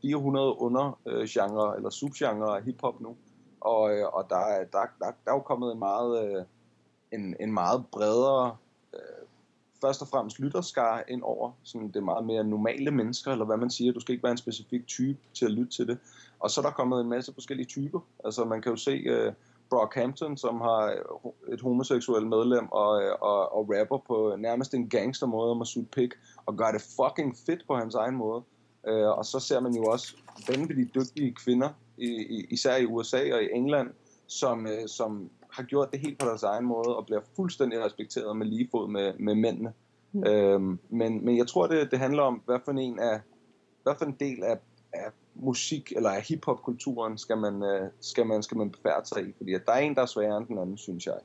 400 0.01 0.57
undergenre 0.57 1.71
øh, 1.71 1.77
eller 1.77 1.89
subgenre 1.89 2.57
af 2.57 2.63
hiphop 2.63 3.01
nu. 3.01 3.15
Og, 3.61 3.93
øh, 3.93 4.07
og 4.13 4.29
der, 4.29 4.37
er, 4.37 4.63
der, 4.63 4.79
der, 4.99 5.05
der 5.25 5.31
er 5.31 5.35
jo 5.35 5.39
kommet 5.39 5.71
en 5.71 5.79
meget, 5.79 6.25
øh, 6.25 6.45
en, 7.11 7.35
en 7.39 7.53
meget 7.53 7.85
bredere 7.91 8.47
øh, 8.49 8.62
først 9.83 10.01
og 10.01 10.07
fremmest 10.07 10.39
lytterskare 10.39 11.03
ind 11.07 11.21
over. 11.23 11.51
Sådan 11.63 11.87
det 11.87 11.95
er 11.95 12.01
meget 12.01 12.25
mere 12.25 12.43
normale 12.43 12.91
mennesker, 12.91 13.31
eller 13.31 13.45
hvad 13.45 13.57
man 13.57 13.69
siger. 13.69 13.93
Du 13.93 13.99
skal 13.99 14.13
ikke 14.13 14.23
være 14.23 14.31
en 14.31 14.37
specifik 14.37 14.87
type 14.87 15.19
til 15.33 15.45
at 15.45 15.51
lytte 15.51 15.71
til 15.71 15.87
det. 15.87 15.97
Og 16.39 16.51
så 16.51 16.61
er 16.61 16.65
der 16.65 16.71
kommet 16.71 17.01
en 17.01 17.09
masse 17.09 17.33
forskellige 17.33 17.67
typer. 17.67 17.99
Altså 18.25 18.45
man 18.45 18.61
kan 18.61 18.71
jo 18.71 18.75
se 18.75 18.93
uh, 19.13 19.33
Brockhampton, 19.69 20.37
som 20.37 20.61
har 20.61 20.81
øh, 20.85 21.53
et 21.53 21.61
homoseksuelt 21.61 22.27
medlem 22.27 22.71
og, 22.71 23.03
øh, 23.03 23.15
og, 23.21 23.55
og 23.55 23.69
rapper 23.69 23.97
på 23.97 24.35
nærmest 24.37 24.73
en 24.73 24.89
gangster 24.89 25.27
måde 25.27 25.51
om 25.51 25.61
at 25.61 25.67
suge 25.67 25.85
pik, 25.85 26.11
og 26.45 26.55
gør 26.55 26.71
det 26.71 26.81
fucking 26.81 27.35
fedt 27.45 27.67
på 27.67 27.75
hans 27.75 27.95
egen 27.95 28.15
måde. 28.15 28.43
Uh, 28.87 29.17
og 29.17 29.25
så 29.25 29.39
ser 29.39 29.59
man 29.59 29.73
jo 29.75 29.83
også 29.83 30.15
vanvittigt 30.47 30.95
dygtige 30.95 31.33
kvinder, 31.33 31.69
i, 31.97 32.07
i, 32.07 32.45
især 32.49 32.75
i 32.75 32.85
USA 32.85 33.33
og 33.33 33.43
i 33.43 33.47
England, 33.53 33.89
som, 34.27 34.65
uh, 34.65 34.87
som 34.87 35.29
har 35.53 35.63
gjort 35.63 35.91
det 35.91 35.99
helt 35.99 36.19
på 36.19 36.25
deres 36.25 36.43
egen 36.43 36.65
måde, 36.65 36.97
og 36.97 37.05
bliver 37.05 37.21
fuldstændig 37.35 37.85
respekteret 37.85 38.37
med 38.37 38.45
lige 38.45 38.67
fod 38.71 38.89
med, 38.89 39.13
med 39.19 39.35
mændene. 39.35 39.73
Mm. 40.11 40.23
Øhm, 40.27 40.79
men, 40.89 41.25
men 41.25 41.37
jeg 41.37 41.47
tror, 41.47 41.67
det, 41.67 41.91
det 41.91 41.99
handler 41.99 42.23
om, 42.23 42.41
hvad 42.45 42.59
for 42.65 42.71
en, 42.71 42.99
af, 42.99 43.19
hvad 43.83 43.93
for 43.97 44.05
en 44.05 44.15
del 44.19 44.43
af, 44.43 44.57
af 44.93 45.11
musik, 45.35 45.93
eller 45.95 46.09
af 46.09 46.21
hiphop-kulturen, 46.21 47.17
skal 47.17 47.37
man, 47.37 47.63
øh, 47.63 47.89
skal 47.99 48.25
man, 48.25 48.43
skal 48.43 48.57
man 48.57 48.71
befærde 48.71 49.05
sig 49.05 49.27
i. 49.27 49.33
Fordi 49.37 49.53
at 49.53 49.61
der 49.65 49.71
er 49.71 49.79
en, 49.79 49.95
der 49.95 50.01
er 50.01 50.05
sværere 50.05 50.37
end 50.37 50.47
den 50.47 50.57
anden, 50.57 50.77
synes 50.77 51.05
jeg 51.05 51.19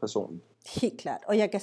personligt. 0.00 0.44
Helt 0.80 1.00
klart. 1.00 1.20
Og 1.26 1.38
jeg 1.38 1.50
kan 1.50 1.60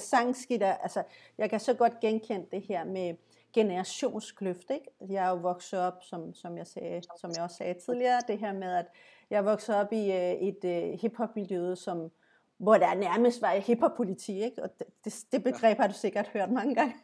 dig, 0.48 0.78
altså, 0.82 1.02
jeg 1.38 1.50
kan 1.50 1.60
så 1.60 1.74
godt 1.74 2.00
genkende 2.00 2.46
det 2.50 2.62
her 2.62 2.84
med 2.84 3.14
generationskløft, 3.52 4.70
ikke? 4.70 4.86
Jeg 5.08 5.24
er 5.24 5.28
jo 5.28 5.36
vokset 5.36 5.80
op, 5.80 6.02
som, 6.02 6.34
som, 6.34 6.56
jeg 6.56 6.66
sagde, 6.66 7.02
som 7.20 7.30
jeg 7.36 7.42
også 7.42 7.56
sagde 7.56 7.74
tidligere, 7.74 8.20
det 8.28 8.38
her 8.38 8.52
med, 8.52 8.74
at 8.74 8.86
jeg 9.30 9.38
er 9.38 9.42
vokset 9.42 9.74
op 9.76 9.92
i 9.92 10.12
øh, 10.12 10.32
et 10.32 10.64
øh, 10.64 10.98
hiphop-miljø, 11.00 11.74
som, 11.74 12.10
hvor 12.58 12.74
der 12.74 12.94
nærmest 12.94 13.42
var 13.42 13.54
hiphop-politi, 13.54 14.42
ikke? 14.42 14.62
Og 14.62 14.68
det, 14.78 14.86
det, 15.04 15.24
det 15.32 15.44
begreb 15.44 15.78
har 15.78 15.86
du 15.86 15.94
sikkert 15.94 16.28
hørt 16.28 16.50
mange 16.50 16.74
gange. 16.74 16.94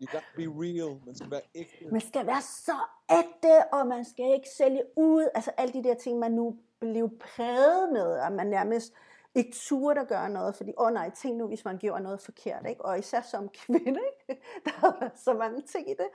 You 0.00 0.06
got 0.12 0.22
to 0.22 0.36
be 0.36 0.46
real. 0.46 1.00
Man 1.06 1.14
skal 1.14 1.30
være 1.30 1.40
ægte. 1.54 1.90
Man 1.92 2.00
skal 2.00 2.26
være 2.26 2.42
så 2.42 2.76
ægte, 3.10 3.72
og 3.72 3.86
man 3.86 4.04
skal 4.04 4.32
ikke 4.34 4.48
sælge 4.56 4.82
ud. 4.96 5.28
Altså 5.34 5.50
alle 5.56 5.72
de 5.72 5.88
der 5.88 5.94
ting, 5.94 6.18
man 6.18 6.32
nu 6.32 6.56
blev 6.80 7.18
præget 7.18 7.92
med, 7.92 8.18
at 8.18 8.32
man 8.32 8.46
nærmest 8.46 8.92
ikke 9.34 9.52
turde 9.52 10.00
at 10.00 10.08
gøre 10.08 10.30
noget, 10.30 10.54
fordi, 10.54 10.72
åh 10.78 10.86
oh 10.86 10.92
nej, 10.92 11.10
tænk 11.10 11.36
nu, 11.36 11.46
hvis 11.46 11.64
man 11.64 11.78
gjorde 11.78 12.02
noget 12.02 12.20
forkert, 12.20 12.66
ikke? 12.68 12.84
og 12.84 12.98
især 12.98 13.20
som 13.20 13.48
kvinde, 13.66 14.00
ikke? 14.28 14.42
der 14.64 14.80
var 14.80 15.12
så 15.16 15.32
mange 15.32 15.62
ting 15.62 15.90
i 15.90 15.94
det, 15.94 16.08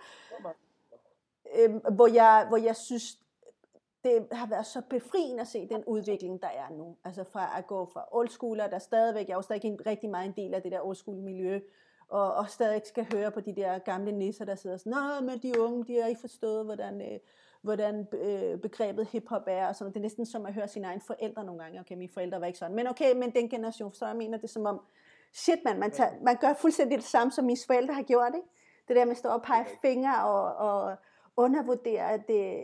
øhm, 1.55 1.81
hvor, 1.95 2.07
jeg, 2.07 2.45
hvor 2.49 2.57
jeg 2.57 2.75
synes, 2.75 3.03
det 4.03 4.27
har 4.31 4.47
været 4.47 4.65
så 4.65 4.81
befriende 4.89 5.41
at 5.41 5.47
se 5.47 5.67
den 5.69 5.83
udvikling, 5.85 6.41
der 6.41 6.47
er 6.47 6.69
nu. 6.69 6.97
Altså 7.03 7.23
fra 7.23 7.57
at 7.57 7.67
gå 7.67 7.89
fra 7.93 8.05
old 8.11 8.29
schooler, 8.29 8.67
der 8.67 8.79
stadigvæk, 8.79 9.27
jeg 9.27 9.33
er 9.33 9.37
jo 9.37 9.41
stadig 9.41 9.65
en, 9.65 9.79
rigtig 9.85 10.09
meget 10.09 10.25
en 10.25 10.33
del 10.35 10.53
af 10.53 10.61
det 10.61 10.71
der 10.71 10.81
old 10.81 10.95
school 10.95 11.17
miljø, 11.17 11.59
og, 12.07 12.33
og 12.33 12.49
stadig 12.49 12.81
skal 12.85 13.07
høre 13.13 13.31
på 13.31 13.41
de 13.41 13.55
der 13.55 13.79
gamle 13.79 14.11
nisser, 14.11 14.45
der 14.45 14.55
sidder 14.55 14.77
sådan, 14.77 14.91
nej, 14.91 15.21
men 15.21 15.39
de 15.39 15.61
unge, 15.61 15.85
de 15.85 16.01
har 16.01 16.07
ikke 16.07 16.21
forstået, 16.21 16.65
hvordan, 16.65 17.01
øh, 17.01 17.19
hvordan 17.63 18.07
øh, 18.13 18.59
begrebet 18.59 19.07
hiphop 19.07 19.43
er, 19.47 19.67
og 19.67 19.75
sådan 19.75 19.93
Det 19.93 19.97
er 19.97 20.01
næsten 20.01 20.25
som 20.25 20.45
at 20.45 20.53
høre 20.53 20.67
sine 20.67 20.87
egne 20.87 21.01
forældre 21.01 21.43
nogle 21.43 21.63
gange. 21.63 21.79
Okay, 21.79 21.95
mine 21.95 22.11
forældre 22.13 22.41
var 22.41 22.47
ikke 22.47 22.59
sådan. 22.59 22.75
Men 22.75 22.87
okay, 22.87 23.15
men 23.15 23.31
den 23.31 23.49
generation, 23.49 23.93
så 23.93 24.05
jeg 24.05 24.15
mener 24.15 24.37
det 24.37 24.49
som 24.49 24.65
om, 24.65 24.81
shit 25.33 25.59
man, 25.65 25.79
man, 25.79 25.91
tager, 25.91 26.11
man 26.21 26.37
gør 26.37 26.53
fuldstændig 26.53 26.97
det 26.97 27.05
samme, 27.05 27.31
som 27.31 27.45
mine 27.45 27.59
forældre 27.67 27.93
har 27.93 28.03
gjort, 28.03 28.31
ikke? 28.35 28.47
Det 28.87 28.95
der 28.95 29.05
med 29.05 29.11
at 29.11 29.17
stå 29.17 29.29
og 29.29 29.41
pege 29.41 29.65
fingre 29.81 30.23
og, 30.23 30.55
og 30.55 30.95
undervurdere 31.37 32.17
det, 32.27 32.63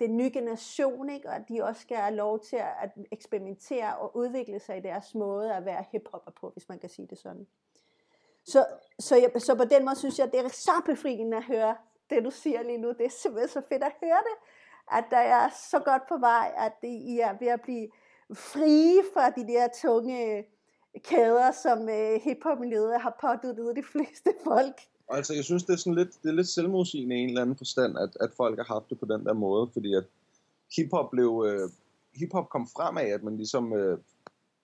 den 0.00 0.16
nye 0.16 0.30
generation, 0.30 1.10
ikke? 1.10 1.28
og 1.28 1.36
at 1.36 1.42
de 1.48 1.64
også 1.64 1.80
skal 1.80 1.96
have 1.96 2.14
lov 2.14 2.40
til 2.40 2.56
at 2.56 2.90
eksperimentere 3.12 3.96
og 3.96 4.16
udvikle 4.16 4.60
sig 4.60 4.76
i 4.76 4.80
deres 4.80 5.14
måde 5.14 5.54
at 5.54 5.64
være 5.64 5.84
hiphopper 5.92 6.30
på, 6.30 6.50
hvis 6.50 6.68
man 6.68 6.78
kan 6.78 6.88
sige 6.88 7.06
det 7.06 7.18
sådan. 7.18 7.46
Så, 8.44 8.66
så, 8.98 9.16
jeg, 9.16 9.30
så 9.38 9.54
på 9.54 9.64
den 9.64 9.84
måde 9.84 9.96
synes 9.96 10.18
jeg, 10.18 10.32
det 10.32 10.40
er 10.40 10.48
så 10.48 10.82
befriende 10.86 11.36
at 11.36 11.44
høre 11.44 11.76
det, 12.10 12.24
du 12.24 12.30
siger 12.30 12.62
lige 12.62 12.78
nu. 12.78 12.88
Det 12.88 13.06
er 13.06 13.14
simpelthen 13.22 13.48
så 13.48 13.62
fedt 13.68 13.82
at 13.82 13.92
høre 14.02 14.22
det, 14.28 14.36
at 14.92 15.04
der 15.10 15.24
er 15.38 15.48
så 15.70 15.78
godt 15.78 16.02
på 16.08 16.16
vej, 16.18 16.52
at 16.56 16.72
I 16.82 17.18
er 17.18 17.34
ved 17.40 17.48
at 17.48 17.60
blive 17.60 17.88
frie 18.34 19.02
fra 19.14 19.30
de 19.30 19.46
der 19.52 19.68
tunge 19.82 20.36
øh, 20.36 20.44
kæder, 21.04 21.50
som 21.62 21.88
øh, 21.88 22.20
hiphop-miljøet 22.24 23.00
har 23.00 23.16
påduttet 23.20 23.76
de 23.76 23.82
fleste 23.92 24.30
folk. 24.44 24.80
Altså, 25.08 25.34
jeg 25.34 25.44
synes, 25.44 25.64
det 25.64 25.72
er 25.72 25.76
sådan 25.76 25.94
lidt, 25.94 26.22
det 26.22 26.28
er 26.28 26.34
lidt 26.34 26.48
selvmodsigende 26.48 27.16
i 27.16 27.18
en 27.18 27.28
eller 27.28 27.42
anden 27.42 27.56
forstand, 27.56 27.98
at, 27.98 28.10
at 28.20 28.30
folk 28.36 28.58
har 28.58 28.74
haft 28.74 28.90
det 28.90 28.98
på 28.98 29.06
den 29.06 29.26
der 29.26 29.32
måde, 29.32 29.70
fordi 29.72 29.94
at 29.94 30.04
hiphop 30.76 31.10
blev, 31.10 31.44
øh, 31.48 31.68
hiphop 32.14 32.48
kom 32.48 32.66
frem 32.76 32.96
af, 32.96 33.06
at 33.06 33.22
man 33.22 33.36
ligesom 33.36 33.72
øh, 33.72 33.98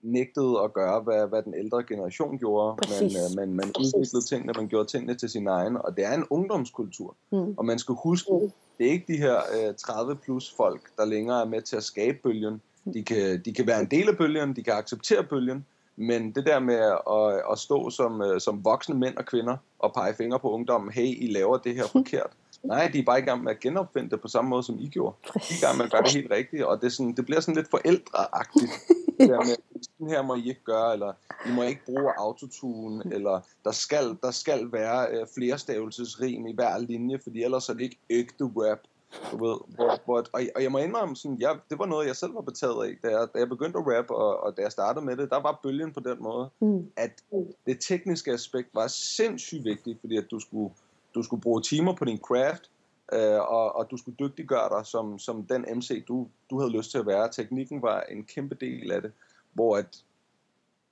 nægtede 0.03 0.61
at 0.65 0.73
gøre, 0.73 1.01
hvad, 1.01 1.29
hvad 1.29 1.43
den 1.43 1.55
ældre 1.55 1.83
generation 1.83 2.39
gjorde, 2.39 2.77
men 3.01 3.11
øh, 3.11 3.37
man, 3.37 3.55
man 3.55 3.73
udviklede 3.79 4.25
tingene, 4.25 4.53
man 4.57 4.69
gjorde 4.69 4.89
tingene 4.89 5.15
til 5.15 5.29
sin 5.29 5.47
egen, 5.47 5.77
og 5.77 5.97
det 5.97 6.05
er 6.05 6.15
en 6.15 6.27
ungdomskultur, 6.31 7.17
mm. 7.33 7.55
og 7.57 7.65
man 7.65 7.79
skal 7.79 7.95
huske, 8.03 8.33
mm. 8.33 8.51
det 8.79 8.87
er 8.87 8.91
ikke 8.91 9.13
de 9.13 9.19
her 9.19 9.37
øh, 9.37 9.75
30 9.75 10.17
plus 10.17 10.55
folk, 10.57 10.81
der 10.97 11.05
længere 11.05 11.41
er 11.41 11.45
med 11.45 11.63
til 11.63 11.77
at 11.77 11.85
skabe 11.85 12.19
bølgen, 12.23 12.61
de 12.95 13.03
kan, 13.03 13.43
de 13.45 13.53
kan 13.53 13.67
være 13.67 13.81
en 13.81 13.91
del 13.91 14.09
af 14.09 14.17
bølgen, 14.17 14.57
de 14.57 14.63
kan 14.63 14.73
acceptere 14.73 15.25
bølgen, 15.25 15.67
men 15.97 16.33
det 16.33 16.47
der 16.47 16.59
med 16.59 16.75
at, 16.75 17.53
at 17.53 17.59
stå 17.59 17.91
som, 17.91 18.23
øh, 18.23 18.41
som 18.41 18.65
voksne 18.65 18.95
mænd 18.95 19.17
og 19.17 19.27
kvinder 19.27 19.57
og 19.79 19.93
pege 19.95 20.15
fingre 20.15 20.39
på 20.39 20.51
ungdommen, 20.51 20.93
hey, 20.93 21.23
I 21.23 21.33
laver 21.33 21.59
det 21.59 21.75
her 21.75 21.87
forkert. 21.97 22.31
Nej, 22.63 22.91
de 22.93 22.99
er 22.99 23.03
bare 23.03 23.19
i 23.19 23.23
gang 23.23 23.43
med 23.45 23.53
at 23.53 23.61
genopfinde 23.61 24.11
det 24.11 24.21
på 24.21 24.29
samme 24.29 24.51
måde, 24.51 24.63
som 24.63 24.79
I 24.81 24.89
gjorde. 24.89 25.17
De 25.35 25.39
er 25.39 25.57
i 25.59 25.67
gang 25.67 25.77
med 25.77 25.85
at 25.85 25.93
gøre 25.93 26.03
det 26.03 26.13
helt 26.13 26.31
rigtigt, 26.31 26.65
og 26.65 26.81
det, 26.81 26.87
er 26.87 26.91
sådan, 26.91 27.13
det 27.13 27.27
bliver 27.27 27.41
sådan 27.41 27.55
lidt 27.55 27.71
forældreagtigt. 27.71 28.73
det 29.19 29.29
der 29.29 29.39
med, 29.39 29.57
den 29.99 30.09
her 30.09 30.23
må 30.23 30.35
I 30.35 30.49
ikke 30.49 30.65
gøre, 30.65 30.93
eller 30.93 31.13
I 31.47 31.53
må 31.55 31.63
ikke 31.63 31.85
bruge 31.85 32.13
autotune, 32.19 33.15
eller 33.15 33.41
der 33.65 33.73
skal, 33.73 34.17
der 34.23 34.31
skal 34.31 34.73
være 34.73 35.09
øh, 35.11 35.27
flerstavelsesrim 35.35 36.47
i 36.47 36.55
hver 36.55 36.79
linje, 36.79 37.19
fordi 37.23 37.43
ellers 37.43 37.69
er 37.69 37.73
det 37.73 37.83
ikke 37.83 37.99
ægte 38.11 38.45
rap. 38.45 38.79
Du 39.33 39.47
ved, 39.47 39.59
hvor, 39.67 40.01
hvor, 40.05 40.19
og, 40.33 40.43
og 40.55 40.63
jeg 40.63 40.73
må 40.73 40.79
indrømme, 40.79 41.17
sådan, 41.17 41.37
ja, 41.37 41.53
det 41.71 41.79
var 41.79 41.87
noget, 41.87 42.07
jeg 42.07 42.17
selv 42.17 42.35
var 42.35 42.41
betaget 42.41 42.85
af, 42.85 42.97
da 43.03 43.09
jeg, 43.09 43.29
da 43.35 43.39
jeg 43.39 43.49
begyndte 43.49 43.79
at 43.79 43.87
rap, 43.87 44.11
og, 44.11 44.43
og 44.43 44.57
da 44.57 44.63
jeg 44.63 44.73
startede 44.73 45.05
med 45.05 45.17
det, 45.17 45.31
der 45.31 45.41
var 45.41 45.61
bølgen 45.63 45.93
på 45.93 46.01
den 46.01 46.17
måde, 46.23 46.51
mm. 46.61 46.91
at 46.97 47.11
det 47.67 47.81
tekniske 47.81 48.33
aspekt 48.33 48.69
var 48.75 48.87
sindssygt 48.87 49.65
vigtigt, 49.65 50.01
fordi 50.01 50.17
at 50.17 50.31
du 50.31 50.39
skulle, 50.39 50.75
du 51.15 51.23
skulle 51.23 51.43
bruge 51.43 51.63
timer 51.63 51.95
på 51.95 52.05
din 52.05 52.19
craft, 52.19 52.71
øh, 53.13 53.41
og, 53.41 53.77
og 53.77 53.91
du 53.91 53.97
skulle 53.97 54.17
dygtiggøre 54.21 54.79
dig 54.79 54.87
som, 54.87 55.19
som 55.19 55.47
den 55.47 55.67
MC, 55.77 56.05
du, 56.09 56.29
du 56.51 56.59
havde 56.59 56.73
lyst 56.73 56.91
til 56.91 56.99
at 56.99 57.07
være. 57.07 57.31
Teknikken 57.33 57.83
var 57.83 58.01
en 58.01 58.25
kæmpe 58.25 58.55
del 58.55 58.93
af 58.93 59.03
det, 59.03 59.13
hvor 59.53 59.77
at, 59.77 60.05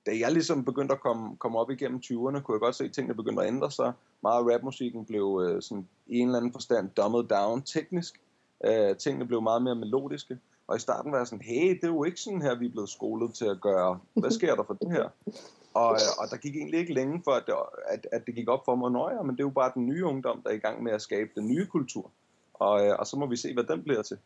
da 0.05 0.11
jeg 0.19 0.31
ligesom 0.31 0.65
begyndte 0.65 0.93
at 0.93 1.01
komme, 1.01 1.37
komme 1.37 1.59
op 1.59 1.71
igennem 1.71 2.01
20'erne, 2.05 2.41
kunne 2.41 2.55
jeg 2.55 2.59
godt 2.59 2.75
se, 2.75 2.83
at 2.83 2.91
tingene 2.91 3.15
begyndte 3.15 3.41
at 3.41 3.47
ændre 3.47 3.71
sig. 3.71 3.93
Meget 4.23 4.39
af 4.39 4.55
rapmusikken 4.55 5.05
blev 5.05 5.41
øh, 5.45 5.61
sådan, 5.61 5.87
i 6.07 6.19
en 6.19 6.27
eller 6.27 6.37
anden 6.37 6.53
forstand 6.53 6.89
dumbed 6.89 7.23
down 7.23 7.61
teknisk. 7.61 8.21
Øh, 8.65 8.97
tingene 8.97 9.27
blev 9.27 9.41
meget 9.41 9.61
mere 9.61 9.75
melodiske. 9.75 10.39
Og 10.67 10.75
i 10.75 10.79
starten 10.79 11.11
var 11.11 11.17
jeg 11.17 11.27
sådan, 11.27 11.45
hey, 11.45 11.69
det 11.69 11.83
er 11.83 11.87
jo 11.87 12.03
ikke 12.03 12.21
sådan 12.21 12.41
her, 12.41 12.55
vi 12.55 12.65
er 12.65 12.71
blevet 12.71 12.89
skolet 12.89 13.33
til 13.33 13.45
at 13.45 13.61
gøre. 13.61 13.99
Hvad 14.13 14.31
sker 14.31 14.55
der 14.55 14.63
for 14.63 14.73
det 14.73 14.91
her? 14.91 15.09
Og, 15.73 15.93
øh, 15.93 16.11
og 16.19 16.25
der 16.31 16.37
gik 16.37 16.55
egentlig 16.55 16.79
ikke 16.79 16.93
længe 16.93 17.21
for, 17.23 17.31
at 17.31 17.43
det, 17.47 17.53
at, 17.87 18.07
at 18.11 18.25
det 18.25 18.35
gik 18.35 18.49
op 18.49 18.65
for 18.65 18.75
mig, 18.75 18.91
nøje, 18.91 19.23
men 19.23 19.31
det 19.31 19.39
er 19.39 19.47
jo 19.47 19.49
bare 19.49 19.71
den 19.75 19.85
nye 19.85 20.05
ungdom, 20.05 20.41
der 20.41 20.49
er 20.49 20.53
i 20.53 20.57
gang 20.57 20.83
med 20.83 20.91
at 20.91 21.01
skabe 21.01 21.29
den 21.35 21.47
nye 21.47 21.65
kultur. 21.65 22.11
Og, 22.53 22.85
øh, 22.85 22.95
og 22.99 23.07
så 23.07 23.17
må 23.17 23.25
vi 23.25 23.35
se, 23.35 23.53
hvad 23.53 23.63
den 23.63 23.83
bliver 23.83 24.01
til. 24.01 24.17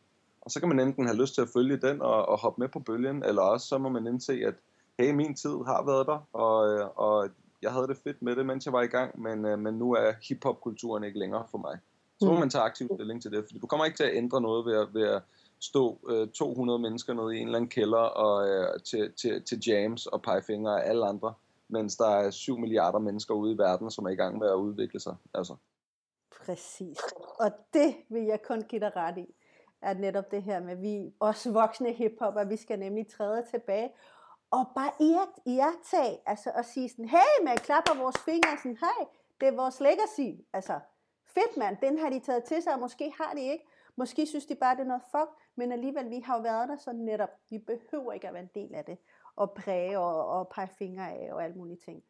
Og 0.41 0.51
så 0.51 0.59
kan 0.59 0.69
man 0.69 0.79
enten 0.79 1.05
have 1.05 1.17
lyst 1.17 1.33
til 1.33 1.41
at 1.41 1.49
følge 1.53 1.77
den 1.77 2.01
og, 2.01 2.25
og 2.25 2.39
hoppe 2.39 2.61
med 2.61 2.69
på 2.69 2.79
bølgen, 2.79 3.23
eller 3.23 3.41
også 3.41 3.67
så 3.67 3.77
må 3.77 3.89
man 3.89 4.07
indse, 4.07 4.33
at 4.33 4.55
hey, 4.99 5.13
min 5.13 5.35
tid 5.35 5.57
har 5.65 5.85
været 5.85 6.07
der, 6.07 6.27
og, 6.33 6.73
øh, 6.73 6.87
og 6.95 7.29
jeg 7.61 7.71
havde 7.71 7.87
det 7.87 7.97
fedt 8.03 8.21
med 8.21 8.35
det, 8.35 8.45
mens 8.45 8.65
jeg 8.65 8.73
var 8.73 8.81
i 8.81 8.87
gang, 8.87 9.21
men, 9.21 9.63
men 9.63 9.73
nu 9.73 9.93
er 9.93 10.13
hiphop-kulturen 10.29 11.03
ikke 11.03 11.19
længere 11.19 11.45
for 11.51 11.57
mig. 11.57 11.77
Så 12.19 12.25
må 12.25 12.33
mm. 12.33 12.39
man 12.39 12.49
tage 12.49 12.63
aktiv 12.63 12.89
stilling 12.95 13.21
til 13.21 13.31
det, 13.31 13.45
fordi 13.45 13.59
du 13.59 13.67
kommer 13.67 13.85
ikke 13.85 13.97
til 13.97 14.03
at 14.03 14.15
ændre 14.15 14.41
noget 14.41 14.65
ved 14.65 14.75
at, 14.77 14.87
ved 14.93 15.07
at 15.07 15.21
stå 15.63 15.99
øh, 16.09 16.27
200 16.27 16.79
mennesker 16.79 17.13
nede 17.13 17.37
i 17.37 17.39
en 17.39 17.47
eller 17.47 17.57
anden 17.57 17.69
kælder 17.69 17.97
og, 17.97 18.49
øh, 18.49 18.83
til, 18.83 19.13
til, 19.13 19.43
til 19.43 19.59
jams 19.67 20.05
og 20.05 20.21
pege 20.21 20.41
fingre 20.41 20.83
af 20.83 20.89
alle 20.89 21.05
andre, 21.05 21.33
mens 21.67 21.95
der 21.95 22.09
er 22.09 22.31
7 22.31 22.57
milliarder 22.57 22.99
mennesker 22.99 23.33
ude 23.33 23.53
i 23.53 23.57
verden, 23.57 23.91
som 23.91 24.05
er 24.05 24.09
i 24.09 24.15
gang 24.15 24.37
med 24.37 24.47
at 24.47 24.55
udvikle 24.55 24.99
sig. 24.99 25.15
Altså. 25.33 25.55
Præcis. 26.45 26.97
Og 27.39 27.51
det 27.73 27.95
vil 28.09 28.23
jeg 28.23 28.41
kun 28.41 28.61
give 28.61 28.81
dig 28.81 28.95
ret 28.95 29.17
i, 29.17 29.35
at 29.81 29.99
netop 29.99 30.31
det 30.31 30.43
her 30.43 30.59
med, 30.59 30.75
vi 30.75 31.13
også 31.19 31.51
voksne 31.51 31.93
hiphopper, 31.93 32.43
vi 32.43 32.55
skal 32.55 32.79
nemlig 32.79 33.07
træde 33.07 33.43
tilbage, 33.51 33.89
og 34.51 34.65
bare 34.75 34.91
iagtage, 35.45 36.17
altså 36.25 36.51
at 36.55 36.65
sige 36.65 36.89
sådan, 36.89 37.09
hey, 37.09 37.45
man 37.45 37.57
klapper 37.57 38.03
vores 38.03 38.17
fingre, 38.17 38.57
sådan, 38.57 38.77
hey, 38.77 39.05
det 39.41 39.47
er 39.47 39.55
vores 39.55 39.79
legacy, 39.79 40.41
altså, 40.53 40.79
fedt 41.25 41.57
mand, 41.57 41.77
den 41.81 41.99
har 41.99 42.09
de 42.09 42.19
taget 42.19 42.43
til 42.43 42.63
sig, 42.63 42.73
og 42.73 42.79
måske 42.79 43.13
har 43.21 43.33
de 43.33 43.41
ikke, 43.41 43.65
måske 43.95 44.25
synes 44.25 44.45
de 44.45 44.55
bare, 44.55 44.75
det 44.75 44.81
er 44.81 44.87
noget 44.87 45.03
fuck, 45.11 45.31
men 45.55 45.71
alligevel, 45.71 46.09
vi 46.09 46.19
har 46.19 46.35
jo 46.35 46.41
været 46.41 46.69
der 46.69 46.77
sådan 46.77 46.99
netop, 46.99 47.29
vi 47.49 47.57
behøver 47.57 48.13
ikke 48.13 48.27
at 48.27 48.33
være 48.33 48.43
en 48.43 48.49
del 48.55 48.75
af 48.75 48.85
det, 48.85 48.97
og 49.35 49.51
præge 49.51 49.99
og, 49.99 50.27
og 50.27 50.47
pege 50.55 50.69
fingre 50.77 51.11
af 51.11 51.33
og 51.33 51.43
alle 51.43 51.55
mulige 51.55 51.79
ting. 51.85 52.03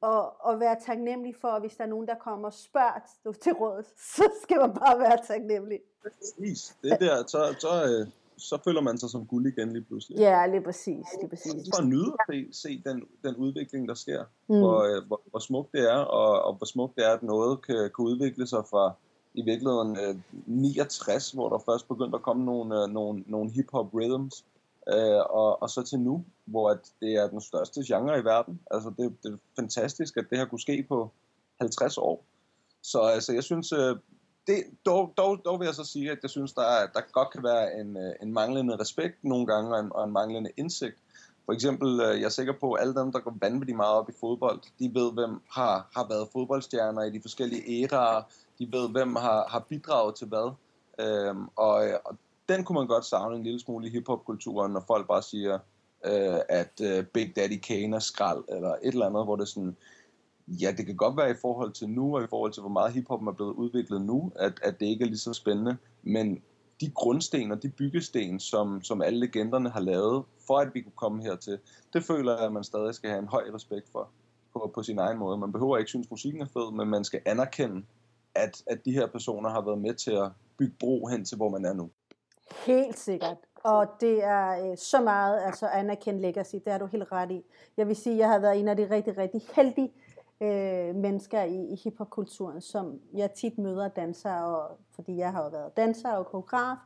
Og, 0.00 0.44
og 0.46 0.60
være 0.60 0.80
taknemmelig 0.80 1.36
for, 1.36 1.48
at 1.48 1.62
hvis 1.62 1.76
der 1.76 1.84
er 1.84 1.88
nogen, 1.88 2.08
der 2.08 2.14
kommer 2.14 2.48
og 2.48 2.54
spørger 2.54 3.32
til 3.42 3.52
råd, 3.52 3.82
så 4.16 4.30
skal 4.42 4.56
man 4.56 4.74
bare 4.74 4.98
være 4.98 5.18
taknemmelig. 5.26 5.80
Præcis. 6.02 6.76
Det 6.82 7.00
der, 7.00 7.26
så, 7.26 7.56
så, 7.58 7.68
øh, 7.90 8.06
så 8.36 8.58
føler 8.64 8.80
man 8.80 8.98
sig 8.98 9.10
som 9.10 9.26
guld 9.26 9.46
igen 9.46 9.72
lige 9.72 9.84
pludselig. 9.84 10.18
Ja, 10.18 10.46
lige 10.46 10.62
præcis. 10.62 11.06
Lige 11.20 11.28
præcis. 11.28 11.52
For 11.74 11.82
at 11.82 11.88
nyde 11.88 12.12
at 12.18 12.34
se, 12.34 12.48
se 12.52 12.82
den, 12.86 13.04
den 13.24 13.36
udvikling, 13.36 13.88
der 13.88 13.94
sker. 13.94 14.24
Mm. 14.48 14.58
Hvor, 14.58 14.78
øh, 14.82 15.06
hvor, 15.06 15.20
hvor 15.30 15.38
smukt 15.38 15.72
det 15.72 15.92
er, 15.92 15.98
og, 15.98 16.42
og 16.42 16.54
hvor 16.54 16.66
smukt 16.66 16.96
det 16.96 17.06
er, 17.06 17.12
at 17.12 17.22
noget 17.22 17.62
kan, 17.62 17.76
kan 17.76 18.04
udvikle 18.04 18.46
sig 18.46 18.64
fra 18.70 18.94
i 19.34 19.42
virkeligheden 19.42 19.96
øh, 19.96 20.16
69, 20.46 21.30
hvor 21.30 21.48
der 21.48 21.58
først 21.58 21.88
begyndte 21.88 22.16
at 22.16 22.22
komme 22.22 22.44
nogle, 22.44 22.82
øh, 22.82 22.88
nogle, 22.88 23.24
nogle 23.26 23.50
hip-hop 23.50 23.94
rhythms, 23.94 24.44
øh, 24.88 25.20
og, 25.30 25.62
og 25.62 25.70
så 25.70 25.82
til 25.82 26.00
nu, 26.00 26.24
hvor 26.44 26.70
at 26.70 26.92
det 27.00 27.14
er 27.14 27.28
den 27.28 27.40
største 27.40 27.82
genre 27.86 28.18
i 28.18 28.24
verden. 28.24 28.60
Altså 28.70 28.92
det, 28.98 29.16
det 29.22 29.32
er 29.32 29.36
fantastisk, 29.56 30.16
at 30.16 30.26
det 30.30 30.38
her 30.38 30.44
kunne 30.44 30.60
ske 30.60 30.86
på 30.88 31.10
50 31.60 31.98
år. 31.98 32.24
Så 32.82 33.00
altså, 33.00 33.32
jeg 33.32 33.44
synes, 33.44 33.72
øh, 33.72 33.96
det, 34.46 34.64
dog, 34.86 35.12
dog, 35.16 35.44
dog 35.44 35.60
vil 35.60 35.66
jeg 35.66 35.74
så 35.74 35.84
sige, 35.84 36.10
at 36.10 36.18
jeg 36.22 36.30
synes, 36.30 36.52
der, 36.52 36.62
er, 36.62 36.86
der 36.86 37.00
godt 37.12 37.30
kan 37.30 37.42
være 37.42 37.80
en, 37.80 37.96
øh, 37.96 38.12
en 38.22 38.32
manglende 38.32 38.76
respekt 38.76 39.24
nogle 39.24 39.46
gange, 39.46 39.74
og 39.74 39.80
en, 39.80 39.92
og 39.92 40.04
en 40.04 40.12
manglende 40.12 40.50
indsigt. 40.56 40.96
For 41.46 41.52
eksempel, 41.52 42.00
øh, 42.00 42.20
jeg 42.20 42.26
er 42.26 42.28
sikker 42.28 42.52
på, 42.60 42.72
at 42.72 42.82
alle 42.82 42.94
dem, 42.94 43.12
der 43.12 43.20
går 43.20 43.34
vanvittigt 43.40 43.76
meget 43.76 43.94
op 43.94 44.08
i 44.08 44.12
fodbold, 44.20 44.60
de 44.78 44.94
ved, 44.94 45.12
hvem 45.12 45.40
har, 45.50 45.88
har 45.96 46.06
været 46.08 46.28
fodboldstjerner 46.32 47.02
i 47.02 47.10
de 47.10 47.20
forskellige 47.20 47.62
æraer, 47.68 48.22
de 48.60 48.68
ved, 48.72 48.90
hvem 48.90 49.16
har, 49.16 49.48
har 49.48 49.66
bidraget 49.68 50.14
til 50.14 50.26
hvad. 50.26 50.52
Øhm, 51.00 51.48
og, 51.56 51.74
og 52.04 52.16
den 52.48 52.64
kunne 52.64 52.78
man 52.78 52.86
godt 52.86 53.04
savne 53.04 53.36
en 53.36 53.42
lille 53.42 53.60
smule 53.60 53.86
i 53.86 53.90
hiphop-kulturen, 53.90 54.72
når 54.72 54.84
folk 54.86 55.08
bare 55.08 55.22
siger, 55.22 55.58
øh, 56.04 56.40
at 56.48 56.80
øh, 56.82 57.04
Big 57.04 57.36
Daddy 57.36 57.58
Kane 57.58 57.96
er 57.96 58.00
skrald, 58.00 58.44
eller 58.48 58.70
et 58.70 58.78
eller 58.82 59.06
andet, 59.06 59.24
hvor 59.24 59.36
det 59.36 59.42
er 59.42 59.46
sådan, 59.46 59.76
ja, 60.48 60.72
det 60.76 60.86
kan 60.86 60.96
godt 60.96 61.16
være 61.16 61.30
i 61.30 61.40
forhold 61.40 61.72
til 61.72 61.88
nu, 61.88 62.16
og 62.16 62.24
i 62.24 62.26
forhold 62.26 62.52
til, 62.52 62.60
hvor 62.60 62.70
meget 62.70 62.92
hiphop 62.92 63.26
er 63.26 63.32
blevet 63.32 63.52
udviklet 63.52 64.02
nu, 64.02 64.32
at, 64.36 64.60
at 64.62 64.80
det 64.80 64.86
ikke 64.86 65.04
er 65.04 65.08
lige 65.08 65.18
så 65.18 65.32
spændende, 65.32 65.76
men 66.02 66.42
de 66.80 66.90
grundsten 66.90 67.52
og 67.52 67.62
de 67.62 67.68
byggesten, 67.68 68.40
som, 68.40 68.82
som 68.82 69.02
alle 69.02 69.20
legenderne 69.20 69.70
har 69.70 69.80
lavet, 69.80 70.24
for 70.46 70.58
at 70.58 70.74
vi 70.74 70.80
kunne 70.80 70.92
komme 70.96 71.22
hertil, 71.22 71.58
det 71.92 72.04
føler 72.04 72.36
jeg, 72.36 72.46
at 72.46 72.52
man 72.52 72.64
stadig 72.64 72.94
skal 72.94 73.10
have 73.10 73.22
en 73.22 73.28
høj 73.28 73.44
respekt 73.54 73.88
for, 73.92 74.08
på, 74.52 74.70
på 74.74 74.82
sin 74.82 74.98
egen 74.98 75.18
måde. 75.18 75.38
Man 75.38 75.52
behøver 75.52 75.78
ikke 75.78 75.88
synes, 75.88 76.10
musikken 76.10 76.40
er 76.40 76.46
fed, 76.46 76.72
men 76.72 76.88
man 76.88 77.04
skal 77.04 77.20
anerkende, 77.26 77.82
at, 78.40 78.62
at 78.66 78.84
de 78.84 78.92
her 78.92 79.06
personer 79.06 79.50
har 79.50 79.60
været 79.60 79.78
med 79.78 79.94
til 79.94 80.10
at 80.10 80.30
bygge 80.58 80.74
bro 80.80 81.06
hen 81.06 81.24
til, 81.24 81.36
hvor 81.36 81.48
man 81.48 81.64
er 81.64 81.72
nu. 81.72 81.90
Helt 82.66 82.98
sikkert. 82.98 83.36
Og 83.64 83.86
det 84.00 84.24
er 84.24 84.70
øh, 84.70 84.76
så 84.76 85.00
meget 85.00 85.40
altså 85.46 85.66
anerkendt 85.66 86.20
legacy, 86.20 86.54
det 86.54 86.72
har 86.72 86.78
du 86.78 86.86
helt 86.86 87.12
ret 87.12 87.30
i. 87.30 87.44
Jeg 87.76 87.88
vil 87.88 87.96
sige, 87.96 88.12
at 88.12 88.18
jeg 88.18 88.28
har 88.28 88.38
været 88.38 88.60
en 88.60 88.68
af 88.68 88.76
de 88.76 88.90
rigtig, 88.90 89.18
rigtig 89.18 89.40
heldige 89.56 89.92
øh, 90.40 90.94
mennesker 90.94 91.42
i, 91.42 91.72
i 91.72 91.80
hiphopkulturen, 91.84 92.60
som 92.60 93.00
jeg 93.14 93.30
tit 93.30 93.58
møder 93.58 93.88
dansere, 93.88 94.56
og, 94.56 94.78
fordi 94.94 95.16
jeg 95.16 95.32
har 95.32 95.42
jo 95.44 95.48
været 95.48 95.76
danser 95.76 96.10
og 96.10 96.26
koreograf, 96.26 96.76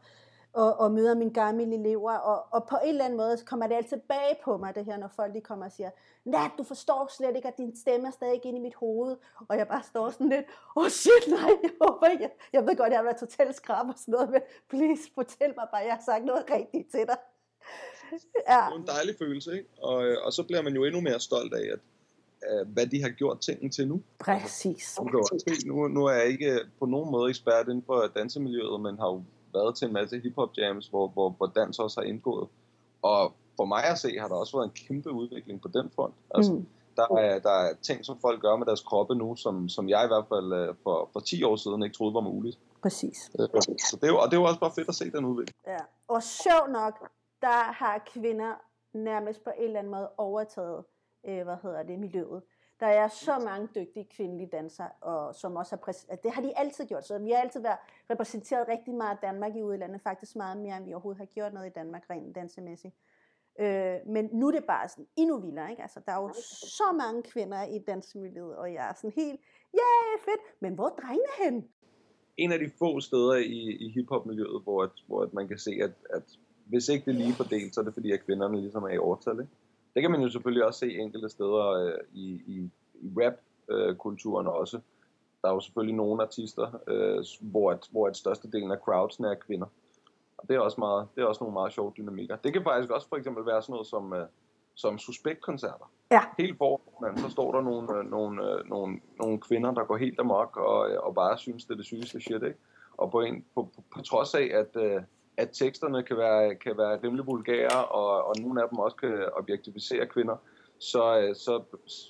og, 0.54 0.80
og 0.80 0.92
møder 0.92 1.14
mine 1.14 1.34
gamle 1.34 1.74
elever, 1.74 2.12
og, 2.12 2.46
og 2.50 2.68
på 2.68 2.76
en 2.84 2.88
eller 2.88 3.04
anden 3.04 3.16
måde 3.16 3.36
så 3.38 3.44
kommer 3.44 3.66
det 3.66 3.74
altid 3.74 3.96
bag 4.08 4.40
på 4.44 4.56
mig, 4.56 4.74
det 4.74 4.84
her, 4.84 4.96
når 4.96 5.08
folk 5.08 5.34
de 5.34 5.40
kommer 5.40 5.64
og 5.66 5.72
siger, 5.72 5.90
Nat, 6.24 6.50
du 6.58 6.64
forstår 6.64 7.10
slet 7.16 7.36
ikke, 7.36 7.48
at 7.48 7.58
din 7.58 7.76
stemme 7.76 8.06
er 8.06 8.10
stadig 8.10 8.40
inde 8.44 8.58
i 8.58 8.62
mit 8.62 8.74
hoved, 8.74 9.16
og 9.48 9.56
jeg 9.58 9.68
bare 9.68 9.82
står 9.82 10.10
sådan 10.10 10.28
lidt, 10.28 10.46
åh 10.76 10.84
oh 10.84 10.88
shit, 10.88 11.24
nej, 11.28 11.50
jeg 11.62 11.70
håber 11.82 12.06
ikke, 12.06 12.28
jeg 12.52 12.66
ved 12.66 12.76
godt, 12.76 12.90
jeg 12.90 12.98
har 12.98 13.04
været 13.04 13.16
totalt 13.16 13.56
skrab 13.56 13.88
og 13.88 13.94
sådan 13.98 14.12
noget, 14.12 14.30
men 14.30 14.40
please, 14.70 15.02
fortæl 15.14 15.52
mig 15.56 15.66
bare, 15.72 15.82
jeg 15.88 15.94
har 15.94 16.02
sagt 16.06 16.24
noget 16.24 16.44
rigtigt 16.50 16.90
til 16.90 17.06
dig. 17.06 17.18
Ja. 18.48 18.64
Det 18.66 18.74
er 18.74 18.76
en 18.76 18.86
dejlig 18.86 19.14
følelse, 19.18 19.52
ikke? 19.52 19.68
Og, 19.82 20.04
øh, 20.04 20.16
og 20.24 20.32
så 20.32 20.42
bliver 20.42 20.62
man 20.62 20.74
jo 20.74 20.84
endnu 20.84 21.00
mere 21.00 21.20
stolt 21.20 21.54
af, 21.54 21.72
at 21.72 21.80
hvad 22.66 22.86
de 22.86 23.02
har 23.02 23.08
gjort 23.08 23.40
tingene 23.40 23.70
til 23.70 23.88
nu. 23.88 24.02
Præcis. 24.18 24.98
Altså, 24.98 25.62
nu, 25.66 25.88
nu 25.88 26.04
er 26.04 26.12
jeg 26.12 26.26
ikke 26.26 26.60
på 26.78 26.86
nogen 26.86 27.10
måde 27.10 27.30
ekspert 27.30 27.68
inden 27.68 27.82
for 27.86 28.06
dansemiljøet, 28.16 28.80
men 28.80 28.98
har 28.98 29.06
jo 29.06 29.22
været 29.54 29.76
til 29.76 29.86
en 29.86 29.92
masse 29.92 30.20
hiphop 30.20 30.50
jams, 30.56 30.86
hvor, 30.86 31.08
hvor, 31.08 31.30
hvor 31.30 31.46
dans 31.46 31.78
også 31.78 32.00
har 32.00 32.06
indgået. 32.06 32.48
Og 33.02 33.32
for 33.56 33.64
mig 33.64 33.84
at 33.84 33.98
se, 33.98 34.18
har 34.18 34.28
der 34.28 34.34
også 34.34 34.56
været 34.56 34.66
en 34.66 34.76
kæmpe 34.86 35.10
udvikling 35.12 35.62
på 35.62 35.68
den 35.68 35.90
front. 35.90 36.14
Altså, 36.34 36.52
mm. 36.52 36.66
der, 36.96 37.16
er, 37.18 37.38
der 37.38 37.50
er 37.50 37.74
ting, 37.82 38.04
som 38.04 38.18
folk 38.20 38.40
gør 38.40 38.56
med 38.56 38.66
deres 38.66 38.80
kroppe 38.80 39.14
nu, 39.14 39.36
som, 39.36 39.68
som 39.68 39.88
jeg 39.88 40.04
i 40.04 40.06
hvert 40.06 40.26
fald 40.28 40.52
øh, 40.52 40.74
for, 40.82 41.08
for 41.12 41.20
10 41.20 41.42
år 41.42 41.56
siden 41.56 41.82
ikke 41.82 41.96
troede 41.96 42.14
var 42.14 42.20
muligt. 42.20 42.58
Præcis. 42.82 43.30
Øh, 43.40 43.48
så 43.90 43.96
det 44.00 44.04
er 44.04 44.12
jo, 44.12 44.18
og 44.18 44.26
det 44.30 44.36
er 44.36 44.40
jo 44.40 44.46
også 44.46 44.60
bare 44.60 44.72
fedt 44.74 44.88
at 44.88 44.94
se 44.94 45.10
den 45.10 45.24
udvikling. 45.24 45.56
Ja. 45.66 45.78
Og 46.08 46.22
sjov 46.22 46.68
nok, 46.68 46.94
der 47.42 47.72
har 47.80 48.02
kvinder 48.06 48.52
nærmest 48.92 49.44
på 49.44 49.50
en 49.58 49.64
eller 49.64 49.78
anden 49.78 49.92
måde 49.92 50.08
overtaget, 50.16 50.84
øh, 51.28 51.42
hvad 51.44 51.56
hedder 51.62 51.82
det, 51.82 51.98
miljøet. 51.98 52.42
Der 52.84 52.90
er 52.90 53.08
så 53.08 53.38
mange 53.44 53.68
dygtige 53.74 54.08
kvindelige 54.16 54.48
dansere, 54.52 54.88
og 55.00 55.34
som 55.34 55.56
også 55.56 55.76
har 55.76 56.16
det 56.22 56.30
har 56.30 56.42
de 56.42 56.58
altid 56.58 56.86
gjort. 56.86 57.06
Så 57.06 57.18
vi 57.18 57.30
har 57.30 57.38
altid 57.38 57.60
været 57.60 57.78
repræsenteret 58.10 58.68
rigtig 58.68 58.94
meget 58.94 59.10
af 59.10 59.18
Danmark 59.22 59.56
i 59.56 59.62
udlandet, 59.62 60.00
faktisk 60.00 60.36
meget 60.36 60.58
mere, 60.58 60.76
end 60.76 60.84
vi 60.84 60.92
overhovedet 60.92 61.18
har 61.18 61.26
gjort 61.26 61.52
noget 61.52 61.66
i 61.66 61.72
Danmark 61.72 62.04
rent 62.10 62.34
dansemæssigt. 62.34 62.94
Øh, 63.60 63.96
men 64.06 64.28
nu 64.32 64.48
er 64.48 64.52
det 64.52 64.64
bare 64.64 64.88
sådan 64.88 65.06
endnu 65.16 65.40
vildere, 65.40 65.70
ikke? 65.70 65.82
Altså, 65.82 66.00
der 66.06 66.12
er 66.12 66.22
jo 66.22 66.32
så 66.78 66.88
mange 66.98 67.22
kvinder 67.22 67.64
i 67.64 67.78
dansemiljøet, 67.78 68.56
og 68.56 68.72
jeg 68.72 68.88
er 68.90 68.94
sådan 68.94 69.12
helt, 69.16 69.40
ja, 69.74 69.88
yeah, 69.94 70.20
fedt, 70.24 70.42
men 70.60 70.74
hvor 70.74 70.86
er 70.86 70.96
drengene 71.02 71.34
hen? 71.44 71.68
En 72.36 72.52
af 72.52 72.58
de 72.58 72.70
få 72.78 73.00
steder 73.00 73.34
i, 73.34 73.60
i 73.84 73.88
hiphop-miljøet, 73.94 74.62
hvor, 74.62 74.82
at, 74.82 74.90
hvor 75.06 75.22
at 75.22 75.34
man 75.34 75.48
kan 75.48 75.58
se, 75.58 75.70
at, 75.82 75.94
at 76.10 76.38
hvis 76.66 76.88
ikke 76.88 77.04
det 77.04 77.14
er 77.14 77.24
lige 77.24 77.34
fordelt, 77.42 77.74
så 77.74 77.80
er 77.80 77.84
det 77.84 77.94
fordi, 77.94 78.12
at 78.12 78.24
kvinderne 78.24 78.60
ligesom 78.60 78.82
er 78.82 78.88
i 78.88 78.98
overtal, 78.98 79.40
ikke? 79.40 79.52
Det 79.94 80.02
kan 80.02 80.10
man 80.10 80.20
jo 80.20 80.28
selvfølgelig 80.28 80.64
også 80.64 80.78
se 80.78 80.98
enkelte 80.98 81.28
steder 81.28 81.70
øh, 81.70 81.98
i, 82.12 82.42
i, 82.46 82.70
i 82.94 83.10
rap-kulturen 83.16 84.46
øh, 84.46 84.52
også. 84.52 84.80
Der 85.42 85.48
er 85.48 85.54
jo 85.54 85.60
selvfølgelig 85.60 85.96
nogle 85.96 86.22
artister, 86.22 86.80
øh, 86.86 87.24
hvor, 87.40 87.70
at, 87.70 87.88
hvor 87.90 88.06
at 88.06 88.16
størstedelen 88.16 88.70
af 88.70 88.78
crowdsen 88.78 89.24
er 89.24 89.34
kvinder. 89.34 89.66
Og 90.36 90.48
det 90.48 90.56
er 90.56 90.60
også, 90.60 90.80
meget, 90.80 91.08
det 91.14 91.22
er 91.22 91.26
også 91.26 91.44
nogle 91.44 91.52
meget 91.52 91.72
sjove 91.72 91.92
dynamikker. 91.96 92.36
Det 92.36 92.52
kan 92.52 92.62
faktisk 92.62 92.90
også 92.92 93.08
for 93.08 93.16
eksempel 93.16 93.46
være 93.46 93.62
sådan 93.62 93.72
noget 93.72 93.86
som, 93.86 94.12
øh, 94.12 94.26
som 94.74 94.98
suspektkoncerter. 94.98 95.90
Ja. 96.10 96.20
Helt 96.38 96.58
foran, 96.58 97.18
så 97.18 97.28
står 97.28 97.52
der 97.52 97.60
nogle, 97.60 97.98
øh, 97.98 98.10
nogle, 98.10 98.50
øh, 98.50 98.68
nogle, 98.68 99.00
nogle 99.18 99.40
kvinder, 99.40 99.74
der 99.74 99.84
går 99.84 99.96
helt 99.96 100.20
amok 100.20 100.56
og, 100.56 100.78
og 100.78 101.14
bare 101.14 101.38
synes, 101.38 101.64
det 101.64 101.72
er 101.72 101.76
det 101.76 101.86
sygeste 101.86 102.20
shit, 102.20 102.42
ikke? 102.42 102.58
Og 102.96 103.10
på, 103.10 103.20
en, 103.20 103.44
på, 103.54 103.62
på, 103.74 103.82
på 103.94 104.02
trods 104.02 104.34
af, 104.34 104.50
at, 104.54 104.82
øh, 104.82 105.02
at 105.36 105.48
teksterne 105.52 106.02
kan 106.02 106.16
være, 106.16 106.54
kan 106.54 106.78
være 106.78 106.98
rimelig 107.02 107.26
vulgære, 107.26 107.84
og, 107.84 108.24
og 108.24 108.34
nogle 108.40 108.62
af 108.62 108.68
dem 108.68 108.78
også 108.78 108.96
kan 108.96 109.28
objektivisere 109.32 110.06
kvinder, 110.06 110.36
så, 110.78 111.34
så, 111.34 111.62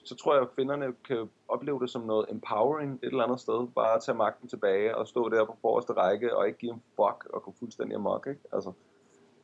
så 0.04 0.14
tror 0.16 0.34
jeg, 0.34 0.42
at 0.42 0.54
kvinderne 0.54 0.86
kan 1.08 1.28
opleve 1.48 1.80
det 1.80 1.90
som 1.90 2.02
noget 2.02 2.26
empowering 2.30 2.92
et 2.92 2.98
eller 3.02 3.24
andet 3.24 3.40
sted. 3.40 3.68
Bare 3.74 3.94
at 3.94 4.02
tage 4.02 4.16
magten 4.16 4.48
tilbage 4.48 4.96
og 4.96 5.08
stå 5.08 5.28
der 5.28 5.44
på 5.44 5.56
forreste 5.60 5.92
række 5.92 6.36
og 6.36 6.46
ikke 6.46 6.58
give 6.58 6.72
en 6.72 6.82
fuck 6.96 7.26
og 7.32 7.42
gå 7.42 7.54
fuldstændig 7.58 7.94
amok. 7.96 8.26
Ikke? 8.26 8.40
Altså, 8.52 8.72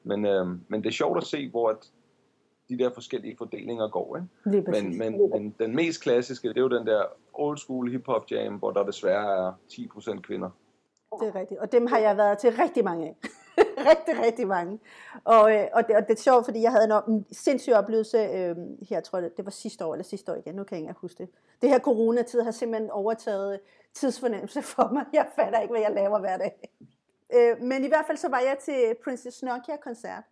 men, 0.02 0.26
øh, 0.26 0.46
men 0.68 0.82
det 0.82 0.86
er 0.86 0.92
sjovt 0.92 1.16
at 1.16 1.24
se, 1.24 1.50
hvor 1.50 1.68
at 1.68 1.90
de 2.68 2.78
der 2.78 2.90
forskellige 2.90 3.36
fordelinger 3.38 3.88
går. 3.88 4.16
Ikke? 4.16 4.70
Men, 4.70 4.98
men, 4.98 5.30
men 5.30 5.54
den 5.58 5.76
mest 5.76 6.02
klassiske, 6.02 6.48
det 6.48 6.56
er 6.56 6.60
jo 6.60 6.78
den 6.78 6.86
der 6.86 7.02
old 7.32 7.58
school 7.58 7.90
hip-hop 7.90 8.30
jam, 8.30 8.54
hvor 8.54 8.70
der 8.70 8.82
desværre 8.82 9.46
er 9.46 9.52
10% 9.72 10.20
kvinder. 10.20 10.50
Det 11.20 11.28
er 11.28 11.34
rigtigt, 11.34 11.60
og 11.60 11.72
dem 11.72 11.86
har 11.86 11.98
jeg 11.98 12.16
været 12.16 12.38
til 12.38 12.50
rigtig 12.52 12.84
mange 12.84 13.06
af. 13.06 13.16
rigtig, 13.90 14.24
rigtig 14.24 14.46
mange. 14.46 14.80
Og, 15.24 15.54
øh, 15.54 15.68
og, 15.72 15.88
det, 15.88 15.96
og 15.96 16.02
det 16.02 16.10
er 16.10 16.22
sjovt, 16.22 16.44
fordi 16.44 16.62
jeg 16.62 16.72
havde 16.72 16.84
en, 16.84 17.14
en 17.14 17.26
sindssyg 17.32 17.72
oplevelse 17.72 18.18
øh, 18.18 18.56
her, 18.88 19.00
tror 19.00 19.18
jeg, 19.18 19.30
det 19.36 19.44
var 19.44 19.50
sidste 19.50 19.84
år, 19.84 19.94
eller 19.94 20.04
sidste 20.04 20.32
år 20.32 20.36
igen, 20.36 20.54
nu 20.54 20.64
kan 20.64 20.78
jeg 20.78 20.88
ikke 20.88 21.00
huske 21.00 21.18
det. 21.18 21.28
Det 21.62 21.70
her 21.70 21.78
coronatid 21.78 22.40
har 22.40 22.50
simpelthen 22.50 22.90
overtaget 22.90 23.60
tidsfornemmelse 23.94 24.62
for 24.62 24.90
mig. 24.92 25.04
Jeg 25.12 25.26
fatter 25.36 25.60
ikke, 25.60 25.72
hvad 25.72 25.80
jeg 25.80 25.92
laver 25.92 26.18
hver 26.18 26.36
dag. 26.36 26.70
Øh, 27.34 27.62
men 27.62 27.84
i 27.84 27.88
hvert 27.88 28.06
fald 28.06 28.18
så 28.18 28.28
var 28.28 28.40
jeg 28.40 28.56
til 28.60 28.94
Princess 29.04 29.42
Nokia-koncert. 29.42 30.24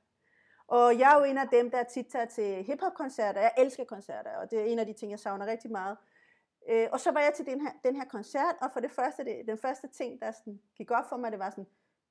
Og 0.68 0.98
jeg 0.98 1.12
er 1.12 1.18
jo 1.18 1.24
en 1.24 1.38
af 1.38 1.48
dem, 1.48 1.70
der 1.70 1.82
tit 1.82 2.06
tager 2.06 2.24
til 2.24 2.64
hiphop-koncerter. 2.64 3.40
Jeg 3.40 3.52
elsker 3.58 3.84
koncerter, 3.84 4.30
og 4.42 4.50
det 4.50 4.60
er 4.60 4.64
en 4.64 4.78
af 4.78 4.86
de 4.86 4.92
ting, 4.92 5.10
jeg 5.10 5.18
savner 5.18 5.46
rigtig 5.46 5.70
meget. 5.70 5.96
Øh, 6.68 6.88
og 6.92 7.00
så 7.00 7.10
var 7.10 7.20
jeg 7.20 7.32
til 7.34 7.46
den 7.46 7.60
her, 7.60 7.70
den 7.84 7.96
her 7.96 8.04
koncert, 8.04 8.54
og 8.60 8.70
for 8.72 8.80
det 8.80 8.90
første, 8.90 9.24
det, 9.24 9.36
den 9.46 9.58
første 9.58 9.88
ting, 9.88 10.20
der 10.20 10.30
sådan 10.30 10.60
gik 10.76 10.90
op 10.90 11.08
for 11.08 11.16
mig, 11.16 11.32
det 11.32 11.38
var 11.38 11.50
sådan, 11.50 11.66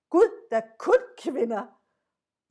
Gud, 0.10 0.48
der 0.52 0.58
er 0.58 0.68
kun 0.78 1.00
kvinder. 1.18 1.66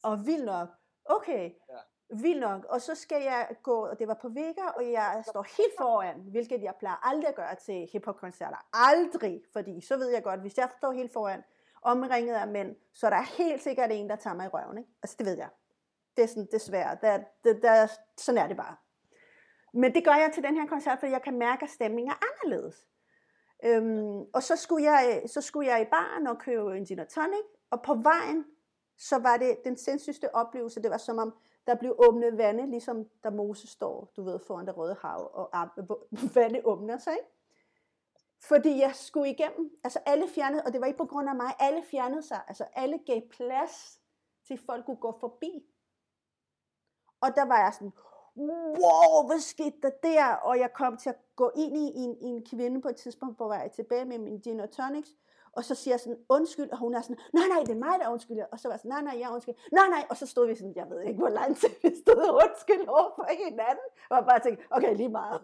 Og 0.03 0.27
vild 0.27 0.45
nok. 0.45 0.69
Okay, 1.05 1.51
ja. 1.69 2.17
vild 2.23 2.41
nok. 2.41 2.65
Og 2.65 2.81
så 2.81 2.95
skal 2.95 3.23
jeg 3.23 3.57
gå, 3.63 3.87
og 3.87 3.99
det 3.99 4.09
var 4.09 4.15
på 4.15 4.29
Vega, 4.29 4.67
og 4.77 4.93
jeg 4.93 5.25
står 5.27 5.43
helt 5.43 5.73
foran, 5.79 6.21
hvilket 6.21 6.63
jeg 6.63 6.75
plejer 6.79 7.09
aldrig 7.09 7.29
at 7.29 7.35
gøre 7.35 7.55
til 7.55 7.89
hiphop-koncerter. 7.93 8.67
Aldrig, 8.73 9.43
fordi 9.53 9.81
så 9.81 9.97
ved 9.97 10.09
jeg 10.09 10.23
godt, 10.23 10.41
hvis 10.41 10.59
jeg 10.59 10.71
står 10.79 10.93
helt 10.93 11.13
foran, 11.13 11.43
omringet 11.83 12.35
af 12.35 12.49
mænd, 12.49 12.77
så 12.93 13.07
er 13.07 13.11
der 13.11 13.23
helt 13.39 13.63
sikkert 13.63 13.91
en, 13.93 14.09
der 14.09 14.17
tager 14.17 14.35
mig 14.37 14.47
i 14.47 14.49
røven. 14.49 14.79
Ikke? 14.79 14.91
Altså, 15.03 15.17
det 15.19 15.27
ved 15.27 15.37
jeg. 15.37 15.49
Det 16.17 16.23
er 16.23 16.29
sådan, 16.29 16.49
desværre. 16.53 16.99
Der, 17.03 17.21
der, 17.45 17.61
der, 17.61 17.87
sådan 18.17 18.43
er 18.43 18.49
det 18.49 18.57
bare. 18.57 18.77
Men 19.75 19.95
det 19.95 20.05
gør 20.05 20.15
jeg 20.15 20.31
til 20.35 20.43
den 20.43 20.57
her 20.57 20.67
koncert, 20.67 20.99
fordi 20.99 21.13
jeg 21.13 21.23
kan 21.23 21.39
mærke, 21.39 21.63
at 21.63 21.71
stemningen 21.71 22.11
er 22.11 22.27
anderledes. 22.33 22.87
Øhm, 23.65 24.21
og 24.35 24.43
så 24.43 24.57
skulle, 24.57 24.85
jeg, 24.85 25.21
øh, 25.23 25.29
så 25.29 25.41
skulle 25.41 25.69
jeg 25.69 25.83
i 25.83 25.91
baren 25.91 26.27
og 26.27 26.39
købe 26.39 26.77
en 26.77 26.85
gin 26.85 26.99
og 26.99 27.09
tonic, 27.09 27.45
og 27.71 27.83
på 27.83 27.95
vejen, 27.95 28.45
så 28.99 29.19
var 29.19 29.37
det 29.37 29.57
den 29.65 29.77
sindssygste 29.77 30.35
oplevelse. 30.35 30.83
Det 30.83 30.91
var 30.91 30.97
som 30.97 31.19
om, 31.19 31.35
der 31.67 31.75
blev 31.75 31.95
åbnet 32.09 32.39
vande, 32.39 32.71
ligesom 32.71 33.09
der 33.23 33.31
Moses 33.31 33.71
står, 33.71 34.13
du 34.17 34.23
ved, 34.23 34.39
foran 34.39 34.67
det 34.67 34.77
røde 34.77 34.97
hav, 35.03 35.31
og 35.35 35.69
vandet 36.35 36.63
åbner 36.65 36.99
sig, 36.99 37.13
ikke? 37.13 37.31
Fordi 38.43 38.79
jeg 38.79 38.95
skulle 38.95 39.31
igennem, 39.31 39.71
altså 39.85 39.99
alle 40.07 40.29
fjernede, 40.29 40.63
og 40.67 40.73
det 40.73 40.81
var 40.81 40.87
ikke 40.87 40.97
på 40.97 41.07
grund 41.07 41.29
af 41.29 41.37
mig, 41.37 41.55
alle 41.59 41.83
fjernede 41.91 42.23
sig, 42.23 42.41
altså 42.49 42.65
alle 42.73 42.99
gav 43.07 43.21
plads 43.31 44.01
til 44.47 44.59
folk 44.67 44.87
kunne 44.87 44.97
gå 44.97 45.19
forbi. 45.21 45.67
Og 47.21 47.29
der 47.37 47.45
var 47.45 47.59
jeg 47.59 47.75
sådan, 47.75 47.93
wow, 48.37 49.27
hvad 49.27 49.41
skete 49.41 49.77
der 49.83 49.91
der? 50.03 50.27
Og 50.35 50.59
jeg 50.59 50.73
kom 50.73 50.97
til 50.97 51.09
at 51.09 51.17
gå 51.37 51.51
ind 51.57 51.77
i 51.77 51.93
en, 51.95 52.17
en 52.21 52.45
kvinde 52.51 52.81
på 52.81 52.89
et 52.89 52.97
tidspunkt 52.97 53.39
på 53.39 53.49
vej 53.49 53.69
tilbage 53.69 54.05
med 54.05 54.19
min 54.19 54.39
gin 54.39 54.61
og 54.61 54.71
tonics, 54.71 55.11
og 55.57 55.65
så 55.65 55.75
siger 55.75 55.93
jeg 55.95 56.01
sådan, 56.01 56.19
undskyld, 56.29 56.71
og 56.71 56.79
hun 56.79 56.95
er 56.95 57.01
sådan, 57.01 57.17
nej, 57.33 57.47
nej, 57.49 57.61
det 57.67 57.71
er 57.71 57.83
mig, 57.87 57.95
der 58.01 58.09
undskylder. 58.09 58.45
Og 58.53 58.61
så 58.61 58.69
var 58.69 58.73
jeg 58.75 58.81
sådan, 58.81 58.95
nej, 58.97 59.03
nej, 59.03 59.17
jeg 59.21 59.31
undskyld. 59.35 59.55
Nej, 59.73 59.89
nej, 59.89 60.05
og 60.11 60.17
så 60.17 60.27
stod 60.27 60.47
vi 60.47 60.55
sådan, 60.55 60.73
jeg 60.77 60.87
ved 60.91 61.01
ikke, 61.03 61.19
hvor 61.19 61.29
lang 61.29 61.57
tid 61.57 61.69
vi 61.83 61.91
stod 62.05 62.25
undskyld 62.45 62.87
over 62.89 63.11
for 63.17 63.27
hinanden. 63.45 63.89
Og 64.11 64.19
bare 64.31 64.41
tænkte, 64.45 64.65
okay, 64.71 64.97
lige 64.97 65.09
meget. 65.09 65.41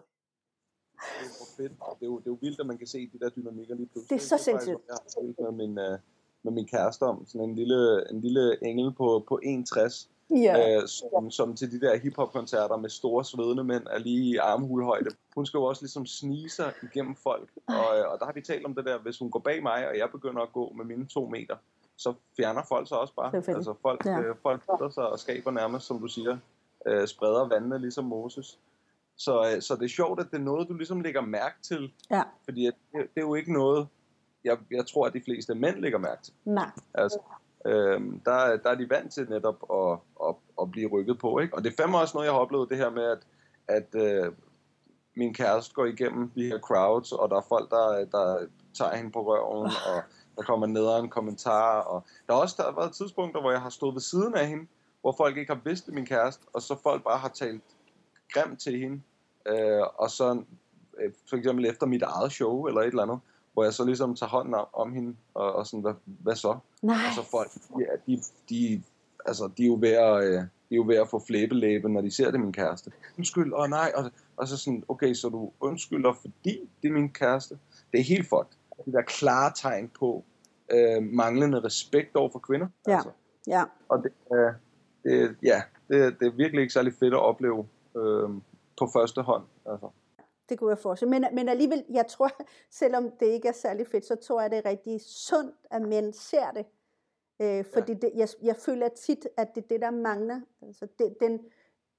Det 1.19 1.25
er, 1.25 1.45
fedt. 1.57 1.71
Det, 1.99 2.05
er 2.07 2.11
jo, 2.11 2.17
det 2.19 2.27
er 2.27 2.31
jo 2.35 2.37
vildt, 2.41 2.59
at 2.59 2.65
man 2.65 2.77
kan 2.77 2.87
se 2.87 3.09
de 3.13 3.19
der 3.19 3.29
dynamikker 3.29 3.75
lige 3.75 3.87
pludselig. 3.87 4.09
Det 4.09 4.23
er 4.23 4.37
så 4.37 4.37
sindssygt. 4.37 4.81
Jeg 4.87 4.97
har 5.39 5.51
med 5.51 5.67
min, 5.67 5.69
uh, 5.69 5.99
med 6.43 6.51
min 6.51 6.67
kæreste 6.67 7.03
om, 7.03 7.25
sådan 7.25 7.49
en 7.49 7.55
lille, 7.55 8.09
en 8.11 8.21
lille 8.21 8.63
engel 8.63 8.93
på, 8.93 9.23
på 9.27 9.39
1,60, 9.43 10.09
ja. 10.35 10.81
øh, 10.81 10.87
som, 10.87 11.31
som 11.31 11.55
til 11.55 11.71
de 11.71 11.79
der 11.79 11.97
hiphop-koncerter 11.97 12.77
med 12.77 12.89
store 12.89 13.25
svedende 13.25 13.63
mænd 13.63 13.83
er 13.89 13.99
lige 13.99 14.23
i 14.23 14.37
armhulhøjde. 14.37 15.09
Hun 15.35 15.45
skal 15.45 15.57
jo 15.57 15.63
også 15.63 15.81
ligesom 15.81 16.05
snige 16.05 16.49
sig 16.49 16.73
igennem 16.83 17.15
folk, 17.15 17.49
og, 17.67 17.99
øh, 17.99 18.11
og 18.11 18.19
der 18.19 18.25
har 18.25 18.33
vi 18.33 18.41
talt 18.41 18.65
om 18.65 18.75
det 18.75 18.85
der, 18.85 18.97
hvis 18.97 19.19
hun 19.19 19.31
går 19.31 19.39
bag 19.39 19.63
mig, 19.63 19.87
og 19.89 19.97
jeg 19.97 20.09
begynder 20.11 20.41
at 20.41 20.53
gå 20.53 20.73
med 20.75 20.85
mine 20.85 21.07
to 21.07 21.29
meter, 21.29 21.55
så 21.97 22.13
fjerner 22.37 22.61
folk 22.69 22.87
sig 22.87 22.97
også 22.97 23.13
bare. 23.15 23.35
Altså 23.35 23.73
folk, 23.81 24.05
ja. 24.05 24.19
øh, 24.19 24.35
folk 24.41 24.61
flytter 24.65 24.89
sig 24.89 25.07
og 25.07 25.19
skaber 25.19 25.51
nærmest, 25.51 25.85
som 25.85 25.99
du 25.99 26.07
siger, 26.07 26.37
øh, 26.85 27.07
spreder 27.07 27.47
vandene 27.47 27.79
ligesom 27.79 28.05
Moses. 28.05 28.59
Så, 29.15 29.51
øh, 29.55 29.61
så 29.61 29.75
det 29.75 29.83
er 29.85 29.89
sjovt, 29.89 30.19
at 30.19 30.25
det 30.31 30.37
er 30.37 30.41
noget, 30.41 30.69
du 30.69 30.73
ligesom 30.73 31.01
lægger 31.01 31.21
mærke 31.21 31.55
til. 31.61 31.93
Ja. 32.11 32.23
Fordi 32.45 32.65
det, 32.65 32.75
det 32.91 33.09
er 33.15 33.21
jo 33.21 33.35
ikke 33.35 33.53
noget, 33.53 33.87
jeg, 34.43 34.57
jeg 34.71 34.85
tror, 34.87 35.07
at 35.07 35.13
de 35.13 35.21
fleste 35.25 35.55
mænd 35.55 35.79
lægger 35.79 35.99
mærke 35.99 36.23
til. 36.23 36.33
Nej. 36.45 36.71
Altså, 36.93 37.19
øhm, 37.65 38.19
der, 38.19 38.57
der 38.57 38.69
er 38.69 38.75
de 38.75 38.89
vant 38.89 39.13
til 39.13 39.29
netop 39.29 39.63
at, 39.73 39.99
at, 40.27 40.35
at 40.61 40.71
blive 40.71 40.89
rykket 40.89 41.19
på. 41.19 41.39
Ikke? 41.39 41.55
Og 41.55 41.63
det 41.63 41.71
er 41.71 41.83
fandme 41.83 41.97
også 41.97 42.17
noget, 42.17 42.25
jeg 42.25 42.33
har 42.33 42.39
oplevet 42.39 42.69
det 42.69 42.77
her 42.77 42.89
med, 42.89 43.03
at, 43.03 43.19
at 43.67 43.95
øh, 43.95 44.31
min 45.15 45.33
kæreste 45.33 45.73
går 45.73 45.85
igennem 45.85 46.29
de 46.29 46.45
her 46.45 46.59
crowds, 46.59 47.11
og 47.11 47.29
der 47.29 47.37
er 47.37 47.45
folk, 47.49 47.69
der, 47.69 48.05
der 48.11 48.47
tager 48.73 48.95
hende 48.95 49.11
på 49.11 49.21
røven, 49.21 49.71
og 49.87 50.03
der 50.35 50.41
kommer 50.41 50.67
ned 50.67 50.99
en 50.99 51.09
kommentar. 51.09 51.79
Og 51.79 52.03
der 52.27 52.33
har 52.33 52.41
også 52.41 52.55
der 52.57 52.63
har 52.63 52.75
været 52.75 52.93
tidspunkter, 52.93 53.41
hvor 53.41 53.51
jeg 53.51 53.61
har 53.61 53.69
stået 53.69 53.95
ved 53.95 54.01
siden 54.01 54.35
af 54.35 54.47
hende, 54.47 54.67
hvor 55.01 55.11
folk 55.17 55.37
ikke 55.37 55.53
har 55.53 55.61
vidst 55.63 55.85
det 55.85 55.93
min 55.93 56.05
kæreste, 56.05 56.45
og 56.53 56.61
så 56.61 56.75
folk 56.83 57.03
bare 57.03 57.17
har 57.17 57.29
talt 57.29 57.63
grimt 58.33 58.59
til 58.59 58.79
hende. 58.79 59.01
Øh, 59.45 59.81
og 59.95 60.09
så 60.09 60.43
øh, 60.99 61.11
for 61.29 61.35
eksempel 61.35 61.65
efter 61.65 61.85
mit 61.85 62.01
eget 62.01 62.31
show, 62.31 62.65
eller 62.65 62.81
et 62.81 62.87
eller 62.87 63.03
andet, 63.03 63.19
hvor 63.53 63.63
jeg 63.63 63.73
så 63.73 63.85
ligesom 63.85 64.15
tager 64.15 64.29
hånden 64.29 64.53
om, 64.53 64.67
om 64.73 64.93
hende, 64.93 65.15
og, 65.33 65.55
og 65.55 65.67
sådan, 65.67 65.81
hvad, 65.81 65.93
hvad 66.05 66.35
så? 66.35 66.57
Nej. 66.81 66.95
Og 66.95 67.13
så 67.15 67.29
folk, 67.31 67.51
ja, 67.79 67.85
de, 68.07 68.21
de, 68.49 68.83
altså, 69.25 69.49
de 69.57 69.63
er 69.63 69.67
jo 69.67 69.77
ved 69.81 69.89
at, 69.89 70.23
øh, 70.23 70.33
de 70.33 70.71
er 70.71 70.75
jo 70.75 70.83
ved 70.87 70.95
at 70.95 71.09
få 71.09 71.19
flæbelæbe, 71.27 71.89
når 71.89 72.01
de 72.01 72.11
ser 72.11 72.31
det, 72.31 72.39
min 72.39 72.53
kæreste. 72.53 72.91
Undskyld, 73.17 73.53
og 73.53 73.69
nej, 73.69 73.91
og, 73.95 74.11
og 74.37 74.47
så 74.47 74.57
sådan, 74.57 74.83
okay, 74.87 75.13
så 75.13 75.29
du 75.29 75.51
undskylder, 75.59 76.13
fordi 76.13 76.69
det 76.81 76.87
er 76.87 76.93
min 76.93 77.09
kæreste. 77.09 77.57
Det 77.91 77.99
er 77.99 78.03
helt 78.03 78.29
fucked. 78.29 78.57
Det 78.85 78.93
der 78.93 79.01
klare 79.01 79.51
tegn 79.55 79.91
på 79.99 80.23
øh, 80.71 81.03
manglende 81.03 81.59
respekt 81.59 82.15
over 82.15 82.29
for 82.29 82.39
kvinder. 82.39 82.67
Ja, 82.87 82.95
altså. 82.95 83.09
ja. 83.47 83.63
Og 83.89 84.03
det, 84.03 84.11
øh, 84.33 84.53
det, 85.03 85.35
ja, 85.43 85.61
det, 85.87 86.19
det 86.19 86.27
er 86.27 86.31
virkelig 86.31 86.61
ikke 86.61 86.73
særlig 86.73 86.93
fedt 86.99 87.13
at 87.13 87.19
opleve 87.19 87.67
øh, 87.97 88.29
på 88.79 88.89
første 88.93 89.21
hånd. 89.21 89.43
Altså. 89.65 89.87
Det 90.53 90.59
kunne 90.59 90.69
jeg 90.69 90.77
forestille 90.77 91.09
men, 91.09 91.25
men 91.33 91.49
alligevel, 91.49 91.85
jeg 91.89 92.07
tror, 92.07 92.29
selvom 92.81 93.11
det 93.19 93.25
ikke 93.25 93.47
er 93.47 93.51
særlig 93.51 93.87
fedt, 93.87 94.05
så 94.05 94.15
tror 94.15 94.41
jeg, 94.41 94.51
det 94.51 94.57
er 94.57 94.65
rigtig 94.65 95.01
sundt, 95.01 95.55
at 95.71 95.81
mænd 95.81 96.13
ser 96.13 96.51
det. 96.51 96.65
Øh, 97.41 97.65
fordi 97.73 97.91
ja. 97.91 97.97
det, 97.97 98.11
jeg, 98.15 98.27
jeg 98.41 98.55
føler 98.55 98.87
tit, 98.87 99.27
at 99.37 99.55
det 99.55 99.63
er 99.63 99.67
det, 99.67 99.81
der 99.81 99.91
mangler. 99.91 100.41
Altså 100.61 100.87
det, 100.99 101.15
den, 101.19 101.39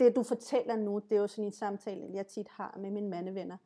det, 0.00 0.16
du 0.16 0.22
fortæller 0.22 0.76
nu, 0.76 0.98
det 0.98 1.16
er 1.16 1.20
jo 1.20 1.26
sådan 1.26 1.44
en 1.44 1.52
samtale, 1.52 2.10
jeg 2.12 2.26
tit 2.26 2.48
har 2.48 2.78
med 2.80 2.90
mine 2.90 3.08
mandevenner. 3.08 3.56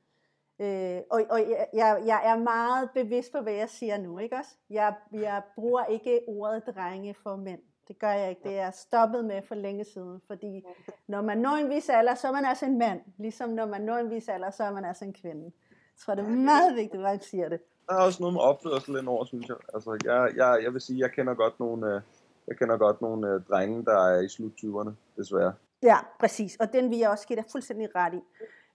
Øh, 0.58 1.00
og 1.10 1.22
og 1.30 1.40
jeg, 1.72 2.02
jeg, 2.06 2.22
er 2.24 2.38
meget 2.38 2.90
bevidst 2.94 3.32
på, 3.32 3.40
hvad 3.40 3.52
jeg 3.52 3.68
siger 3.68 3.98
nu, 3.98 4.18
ikke 4.18 4.36
også? 4.36 4.56
Jeg, 4.70 4.94
jeg 5.12 5.42
bruger 5.54 5.84
ikke 5.84 6.20
ordet 6.26 6.66
drenge 6.66 7.14
for 7.14 7.36
mænd. 7.36 7.60
Det 7.88 7.98
gør 7.98 8.10
jeg 8.10 8.30
ikke. 8.30 8.42
Det 8.44 8.58
er 8.58 8.70
stoppet 8.70 9.24
med 9.24 9.42
for 9.42 9.54
længe 9.54 9.84
siden. 9.84 10.22
Fordi 10.26 10.64
når 11.06 11.22
man 11.22 11.38
når 11.38 11.50
en 11.50 11.70
vis 11.70 11.88
alder, 11.88 12.14
så 12.14 12.28
er 12.28 12.32
man 12.32 12.44
altså 12.44 12.66
en 12.66 12.78
mand. 12.78 13.00
Ligesom 13.18 13.50
når 13.50 13.66
man 13.66 13.80
når 13.80 13.96
en 13.96 14.10
vis 14.10 14.28
alder, 14.28 14.50
så 14.50 14.64
er 14.64 14.72
man 14.72 14.84
altså 14.84 15.04
en 15.04 15.12
kvinde. 15.12 15.44
Jeg 15.44 16.00
tror, 16.04 16.14
det 16.14 16.24
er 16.24 16.28
meget 16.28 16.76
vigtigt, 16.76 16.94
at 16.94 17.00
man 17.00 17.20
siger 17.20 17.48
det. 17.48 17.60
Der 17.88 17.94
er 17.94 18.00
også 18.00 18.22
noget 18.22 18.32
med 18.34 18.40
opførsel 18.40 18.98
ind 18.98 19.08
over, 19.08 19.24
synes 19.24 19.48
jeg. 19.48 19.56
Altså, 19.74 19.98
jeg, 20.04 20.32
jeg, 20.36 20.60
jeg 20.62 20.72
vil 20.72 20.80
sige, 20.80 20.98
jeg 20.98 21.12
kender 21.12 21.34
godt 21.34 21.60
nogle, 21.60 21.94
øh, 21.94 22.00
jeg 22.48 22.56
kender 22.56 22.76
godt 22.76 23.00
nogle 23.00 23.34
uh, 23.34 23.42
drenge, 23.42 23.84
der 23.84 23.98
er 23.98 24.20
i 24.20 24.28
slut 24.28 24.52
20'erne, 24.64 24.90
desværre. 25.16 25.52
Ja, 25.82 25.96
præcis. 26.20 26.56
Og 26.60 26.72
den 26.72 26.90
vil 26.90 26.98
jeg 26.98 27.10
også 27.10 27.26
give 27.26 27.36
dig 27.36 27.44
fuldstændig 27.52 27.88
ret 27.94 28.14
i. 28.14 28.22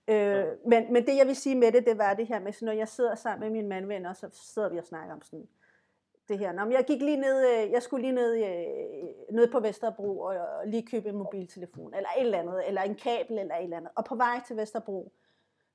Øh, 0.07 0.45
men, 0.68 0.93
men 0.93 1.05
det 1.05 1.18
jeg 1.18 1.28
vil 1.28 1.36
sige 1.36 1.55
med 1.55 1.72
det, 1.72 1.86
det 1.86 1.97
var 1.97 2.14
det 2.14 2.28
her 2.28 2.39
med, 2.39 2.53
så 2.53 2.66
når 2.66 2.72
jeg 2.72 2.88
sidder 2.88 3.16
sammen 3.16 3.39
med 3.39 3.49
mine 3.49 3.68
mandvenner, 3.68 4.14
så 4.14 4.28
sidder 4.32 4.70
vi 4.70 4.78
og 4.78 4.86
snakker 4.86 5.14
om 5.14 5.22
sådan, 5.22 5.47
det 6.30 6.40
her. 6.40 6.52
Nå, 6.52 6.64
men 6.64 6.74
jeg 6.74 6.84
gik 6.88 7.02
lige 7.02 7.18
ned, 7.18 7.48
øh, 7.50 7.72
jeg 7.72 7.84
skulle 7.84 8.02
lige 8.02 8.16
ned, 8.16 8.36
øh, 8.36 9.36
ned 9.36 9.52
på 9.52 9.60
Vesterbro 9.60 10.20
og, 10.20 10.36
og 10.36 10.68
lige 10.68 10.88
købe 10.88 11.10
en 11.10 11.16
mobiltelefon, 11.16 11.94
eller 11.94 12.10
et 12.18 12.26
eller 12.26 12.40
andet, 12.40 12.68
eller 12.68 12.82
en 12.82 12.96
kabel, 12.96 13.40
eller 13.40 13.56
et 13.56 13.64
eller 13.64 13.78
andet. 13.78 13.92
Og 13.96 14.06
på 14.06 14.16
vej 14.16 14.42
til 14.48 14.58
Vesterbro, 14.58 15.12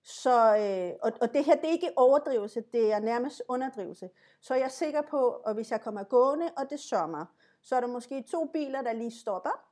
så, 0.05 0.57
øh, 0.57 0.93
og, 1.03 1.13
og 1.21 1.35
det 1.35 1.45
her, 1.45 1.57
det 1.57 1.65
er 1.65 1.73
ikke 1.73 1.93
overdrivelse, 1.97 2.65
det 2.73 2.93
er 2.93 2.99
nærmest 2.99 3.43
underdrivelse. 3.49 4.11
Så 4.41 4.55
jeg 4.55 4.65
er 4.65 4.69
sikker 4.69 5.03
på, 5.03 5.31
at 5.31 5.55
hvis 5.55 5.71
jeg 5.71 5.81
kommer 5.81 6.03
gående, 6.03 6.51
og 6.57 6.71
det 6.71 6.81
sommer, 6.81 7.25
så 7.63 7.77
er 7.77 7.81
der 7.81 7.89
måske 7.89 8.23
to 8.23 8.45
biler, 8.45 8.83
der 8.83 8.93
lige 8.93 9.11
stopper, 9.21 9.65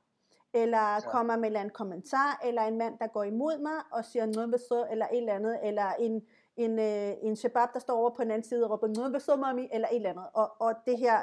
eller 0.53 0.93
ja. 0.93 0.99
kommer 0.99 1.37
med 1.37 1.55
en 1.55 1.69
kommentar, 1.69 2.41
eller 2.43 2.61
en 2.61 2.77
mand, 2.77 2.99
der 2.99 3.07
går 3.07 3.23
imod 3.23 3.57
mig 3.57 3.81
og 3.91 4.05
siger 4.05 4.25
noget 4.25 4.51
ved 4.51 4.59
så, 4.59 4.87
eller 4.91 5.05
et 5.05 5.17
eller 5.17 5.33
andet, 5.33 5.59
eller 5.63 5.93
en, 5.99 6.21
en, 6.57 6.79
øh, 6.79 7.13
en 7.21 7.35
shabab, 7.35 7.73
der 7.73 7.79
står 7.79 7.97
over 7.97 8.09
på 8.09 8.23
den 8.23 8.31
anden 8.31 8.49
side 8.49 8.65
og 8.65 8.71
råber 8.71 8.87
noget 8.87 9.13
ved 9.13 9.19
så, 9.19 9.35
mami, 9.35 9.67
eller 9.71 9.87
et 9.87 9.95
eller 9.95 10.09
andet. 10.09 10.25
Og, 10.33 10.51
og 10.59 10.75
det 10.85 10.97
her, 10.97 11.21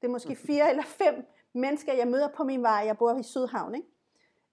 det 0.00 0.06
er 0.06 0.12
måske 0.12 0.36
fire 0.36 0.70
eller 0.70 0.82
fem 0.82 1.26
mennesker, 1.52 1.92
jeg 1.92 2.08
møder 2.08 2.28
på 2.28 2.44
min 2.44 2.62
vej. 2.62 2.82
Jeg 2.86 2.98
bor 2.98 3.18
i 3.18 3.22
Sydhavn, 3.22 3.74
ikke? 3.74 3.88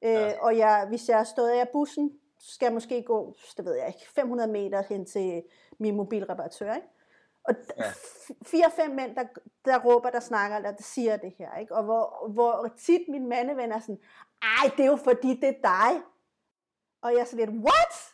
Ja. 0.01 0.27
Øh, 0.27 0.33
og 0.41 0.57
jeg, 0.57 0.85
hvis 0.89 1.09
jeg 1.09 1.19
er 1.19 1.23
stået 1.23 1.49
af 1.49 1.69
bussen, 1.69 2.19
skal 2.39 2.65
jeg 2.65 2.73
måske 2.73 3.03
gå, 3.03 3.35
det 3.57 3.65
ved 3.65 3.75
jeg 3.75 3.87
ikke, 3.87 4.09
500 4.09 4.51
meter 4.51 4.83
hen 4.89 5.05
til 5.05 5.43
min 5.77 5.95
mobilreparatør, 5.95 6.73
ikke? 6.73 6.87
Og 7.43 7.55
ja. 7.77 7.83
fire-fem 8.43 8.91
mænd, 8.91 9.15
der, 9.15 9.23
der 9.65 9.79
råber, 9.79 10.09
der 10.09 10.19
snakker, 10.19 10.57
eller 10.57 10.71
der 10.71 10.83
siger 10.83 11.17
det 11.17 11.33
her, 11.37 11.57
ikke? 11.57 11.75
Og 11.75 11.83
hvor, 11.83 12.27
hvor 12.27 12.73
tit 12.77 13.01
min 13.09 13.29
mandeven 13.29 13.71
er 13.71 13.79
sådan, 13.79 13.99
ej, 14.41 14.71
det 14.77 14.85
er 14.85 14.89
jo 14.89 14.95
fordi, 14.95 15.39
det 15.39 15.49
er 15.49 15.61
dig. 15.63 16.01
Og 17.01 17.11
jeg 17.13 17.19
er 17.19 17.25
sådan 17.25 17.49
lidt, 17.49 17.65
what? 17.65 18.12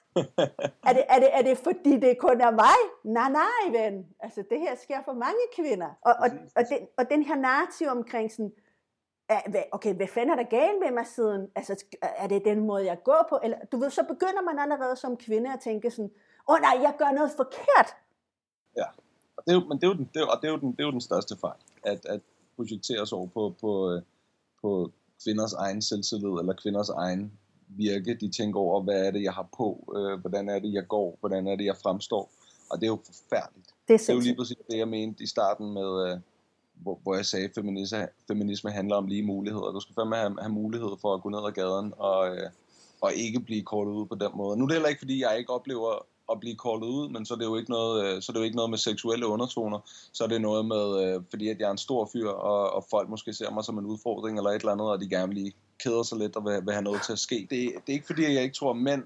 Er, 0.88 0.93
det, 0.93 1.03
er, 1.09 1.20
det, 1.20 1.30
er 1.38 1.41
det 1.41 1.57
fordi, 1.57 1.99
det 1.99 2.17
kun 2.20 2.41
er 2.41 2.51
mig? 2.51 2.80
Nej, 3.03 3.30
nej, 3.30 3.61
ven. 3.72 4.05
Altså, 4.20 4.43
det 4.49 4.59
her 4.59 4.76
sker 4.84 4.99
for 5.05 5.13
mange 5.13 5.43
kvinder. 5.55 5.89
Og, 6.01 6.13
og, 6.20 6.30
og, 6.55 6.63
den, 6.70 6.88
og 6.97 7.09
den 7.09 7.24
her 7.24 7.36
narrativ 7.36 7.88
omkring 7.88 8.32
sådan, 8.32 8.51
okay, 9.72 9.93
hvad 9.95 10.07
fanden 10.07 10.30
er 10.30 10.36
der 10.36 10.49
galt 10.49 10.80
med 10.84 10.91
mig 10.91 11.07
siden? 11.07 11.47
Altså, 11.55 11.86
er 12.01 12.28
det 12.28 12.45
den 12.45 12.59
måde, 12.59 12.86
jeg 12.86 13.03
går 13.03 13.26
på? 13.30 13.39
Eller, 13.43 13.57
du 13.72 13.78
ved, 13.78 13.89
så 13.89 14.03
begynder 14.03 14.41
man 14.41 14.59
allerede 14.59 14.95
som 14.95 15.17
kvinde 15.17 15.53
at 15.53 15.59
tænke 15.59 15.91
sådan, 15.91 16.11
åh 16.49 16.53
oh, 16.53 16.61
nej, 16.61 16.76
jeg 16.82 16.93
gør 16.97 17.11
noget 17.11 17.32
forkert. 17.32 17.89
Ja, 18.78 18.86
og 19.38 19.43
det 19.45 19.51
er 19.51 19.55
jo, 19.59 19.65
men 19.67 19.78
det 19.78 19.84
er 19.84 19.88
jo, 19.88 19.93
den, 19.93 20.09
det 20.13 20.22
er, 20.22 20.26
og 20.26 20.41
det 20.41 20.47
er 20.47 20.51
jo, 20.51 20.59
den, 20.59 20.72
det 20.72 20.80
er 20.80 20.84
jo 20.84 20.91
den 20.91 21.01
største 21.01 21.38
fejl, 21.38 21.59
at, 21.84 22.05
at 22.05 22.22
projektere 22.55 23.07
sig 23.07 23.17
over 23.17 23.28
på, 23.28 23.55
på, 23.61 23.91
øh, 23.91 24.01
på 24.61 24.91
kvinders 25.24 25.53
egen 25.53 25.82
selvtillid, 25.82 26.30
eller 26.30 26.53
kvinders 26.53 26.89
egen 26.89 27.39
virke. 27.70 28.13
De 28.13 28.30
tænker 28.30 28.59
over, 28.59 28.82
hvad 28.82 29.07
er 29.07 29.11
det, 29.11 29.24
jeg 29.24 29.34
har 29.34 29.47
på? 29.57 29.93
Øh, 29.97 30.20
hvordan 30.20 30.49
er 30.49 30.59
det, 30.59 30.74
jeg 30.74 30.88
går? 30.88 31.17
Hvordan 31.20 31.47
er 31.47 31.55
det, 31.55 31.65
jeg 31.65 31.78
fremstår? 31.78 32.32
Og 32.70 32.80
det 32.80 32.84
er 32.84 32.91
jo 32.91 32.99
forfærdeligt. 33.05 33.67
Det 33.88 33.93
er, 33.93 33.97
det 33.97 34.09
er 34.09 34.13
jo 34.13 34.20
lige 34.20 34.36
præcis 34.36 34.57
det, 34.72 34.78
jeg 34.78 34.88
mente 34.88 35.24
i 35.24 35.28
starten 35.28 35.74
med, 35.74 36.11
øh, 36.11 36.17
hvor, 36.74 36.99
hvor 37.03 37.15
jeg 37.15 37.26
sagde, 37.26 37.45
at 37.45 37.51
feminisme, 37.55 38.07
feminisme 38.28 38.72
handler 38.72 38.95
om 38.95 39.07
lige 39.07 39.24
muligheder. 39.24 39.72
Du 39.72 39.80
skal 39.80 39.95
fandme 39.95 40.15
have, 40.15 40.36
have 40.39 40.53
mulighed 40.53 40.89
for 41.01 41.13
at 41.13 41.22
gå 41.22 41.30
ned 41.30 41.39
ad 41.47 41.51
gaden 41.51 41.93
og, 41.97 42.36
øh, 42.36 42.49
og 43.01 43.13
ikke 43.13 43.39
blive 43.39 43.63
kortet 43.63 43.93
ud 43.93 44.05
på 44.05 44.15
den 44.15 44.32
måde. 44.36 44.57
Nu 44.57 44.63
er 44.63 44.67
det 44.67 44.76
heller 44.76 44.89
ikke, 44.89 44.99
fordi 44.99 45.22
jeg 45.22 45.38
ikke 45.38 45.53
oplever 45.53 46.05
at 46.32 46.39
blive 46.39 46.55
kortet 46.55 46.88
ud, 46.88 47.09
men 47.09 47.26
så 47.26 47.34
er 47.34 47.38
det 47.38 47.45
jo 47.45 47.55
ikke 47.55 47.72
noget, 47.72 48.05
øh, 48.05 48.22
så 48.22 48.32
er 48.32 48.34
det 48.34 48.39
jo 48.39 48.43
ikke 48.43 48.55
noget 48.55 48.70
med 48.70 48.78
seksuelle 48.78 49.28
undertoner. 49.28 49.80
Så 50.11 50.24
er 50.24 50.28
det 50.28 50.41
noget 50.41 50.65
med, 50.65 50.86
øh, 51.03 51.22
fordi 51.30 51.49
at 51.49 51.59
jeg 51.59 51.67
er 51.67 51.72
en 51.72 51.78
stor 51.78 52.09
fyr, 52.13 52.30
og, 52.30 52.74
og 52.74 52.86
folk 52.89 53.09
måske 53.09 53.34
ser 53.34 53.51
mig 53.51 53.63
som 53.63 53.78
en 53.78 53.86
udfordring 53.86 54.38
eller 54.38 54.49
et 54.49 54.59
eller 54.59 54.72
andet, 54.72 54.88
og 54.88 55.01
de 55.01 55.09
gerne 55.09 55.34
lige 55.34 55.53
keder 55.84 56.03
sig 56.03 56.17
lidt 56.17 56.36
og 56.36 56.45
vil, 56.45 56.65
vil 56.65 56.73
have 56.73 56.84
noget 56.84 57.01
til 57.05 57.11
at 57.13 57.19
ske. 57.19 57.36
Det, 57.36 57.49
det 57.49 57.88
er 57.88 57.93
ikke 57.93 58.07
fordi, 58.07 58.34
jeg 58.34 58.43
ikke 58.43 58.55
tror, 58.55 58.71
at 58.71 58.77
mænd 58.77 59.03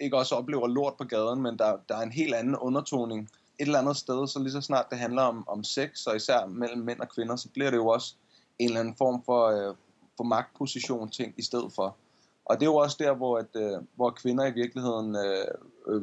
ikke 0.00 0.16
også 0.16 0.34
oplever 0.34 0.66
lort 0.66 0.94
på 0.98 1.04
gaden, 1.04 1.42
men 1.42 1.58
der, 1.58 1.76
der 1.88 1.96
er 1.96 2.02
en 2.02 2.12
helt 2.12 2.34
anden 2.34 2.56
undertoning 2.56 3.28
et 3.58 3.66
eller 3.66 3.78
andet 3.78 3.96
sted, 3.96 4.26
så 4.28 4.38
lige 4.38 4.52
så 4.52 4.60
snart 4.60 4.86
det 4.90 4.98
handler 4.98 5.22
om, 5.22 5.48
om 5.48 5.64
sex, 5.64 6.06
og 6.06 6.16
især 6.16 6.46
mellem 6.46 6.82
mænd 6.82 7.00
og 7.00 7.08
kvinder, 7.08 7.36
så 7.36 7.48
bliver 7.48 7.70
det 7.70 7.76
jo 7.76 7.86
også 7.86 8.14
en 8.58 8.68
eller 8.68 8.80
anden 8.80 8.94
form 8.96 9.22
for, 9.24 9.46
øh, 9.46 9.74
for 10.16 10.24
magtposition 10.24 11.10
ting 11.10 11.34
i 11.36 11.42
stedet 11.42 11.72
for. 11.74 11.96
Og 12.44 12.60
det 12.60 12.66
er 12.66 12.70
jo 12.70 12.76
også 12.76 12.96
der, 13.00 13.14
hvor, 13.14 13.38
at, 13.38 13.56
øh, 13.56 13.78
hvor 13.94 14.10
kvinder 14.10 14.46
i 14.46 14.52
virkeligheden 14.52 15.16
øh, 15.16 15.46
øh, 15.88 16.02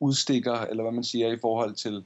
udstikker, 0.00 0.54
eller 0.54 0.82
hvad 0.82 0.92
man 0.92 1.04
siger, 1.04 1.32
i 1.32 1.38
forhold 1.38 1.74
til, 1.74 2.04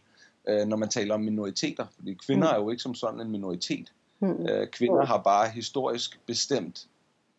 øh, 0.48 0.66
når 0.66 0.76
man 0.76 0.88
taler 0.88 1.14
om 1.14 1.20
minoriteter. 1.20 1.86
Fordi 1.96 2.14
kvinder 2.14 2.48
mm. 2.48 2.54
er 2.54 2.58
jo 2.64 2.70
ikke 2.70 2.82
som 2.82 2.94
sådan 2.94 3.20
en 3.20 3.30
minoritet. 3.30 3.92
Mm. 4.20 4.46
Øh, 4.46 4.68
kvinder 4.68 5.04
har 5.04 5.18
bare 5.18 5.48
historisk 5.48 6.20
bestemt 6.26 6.86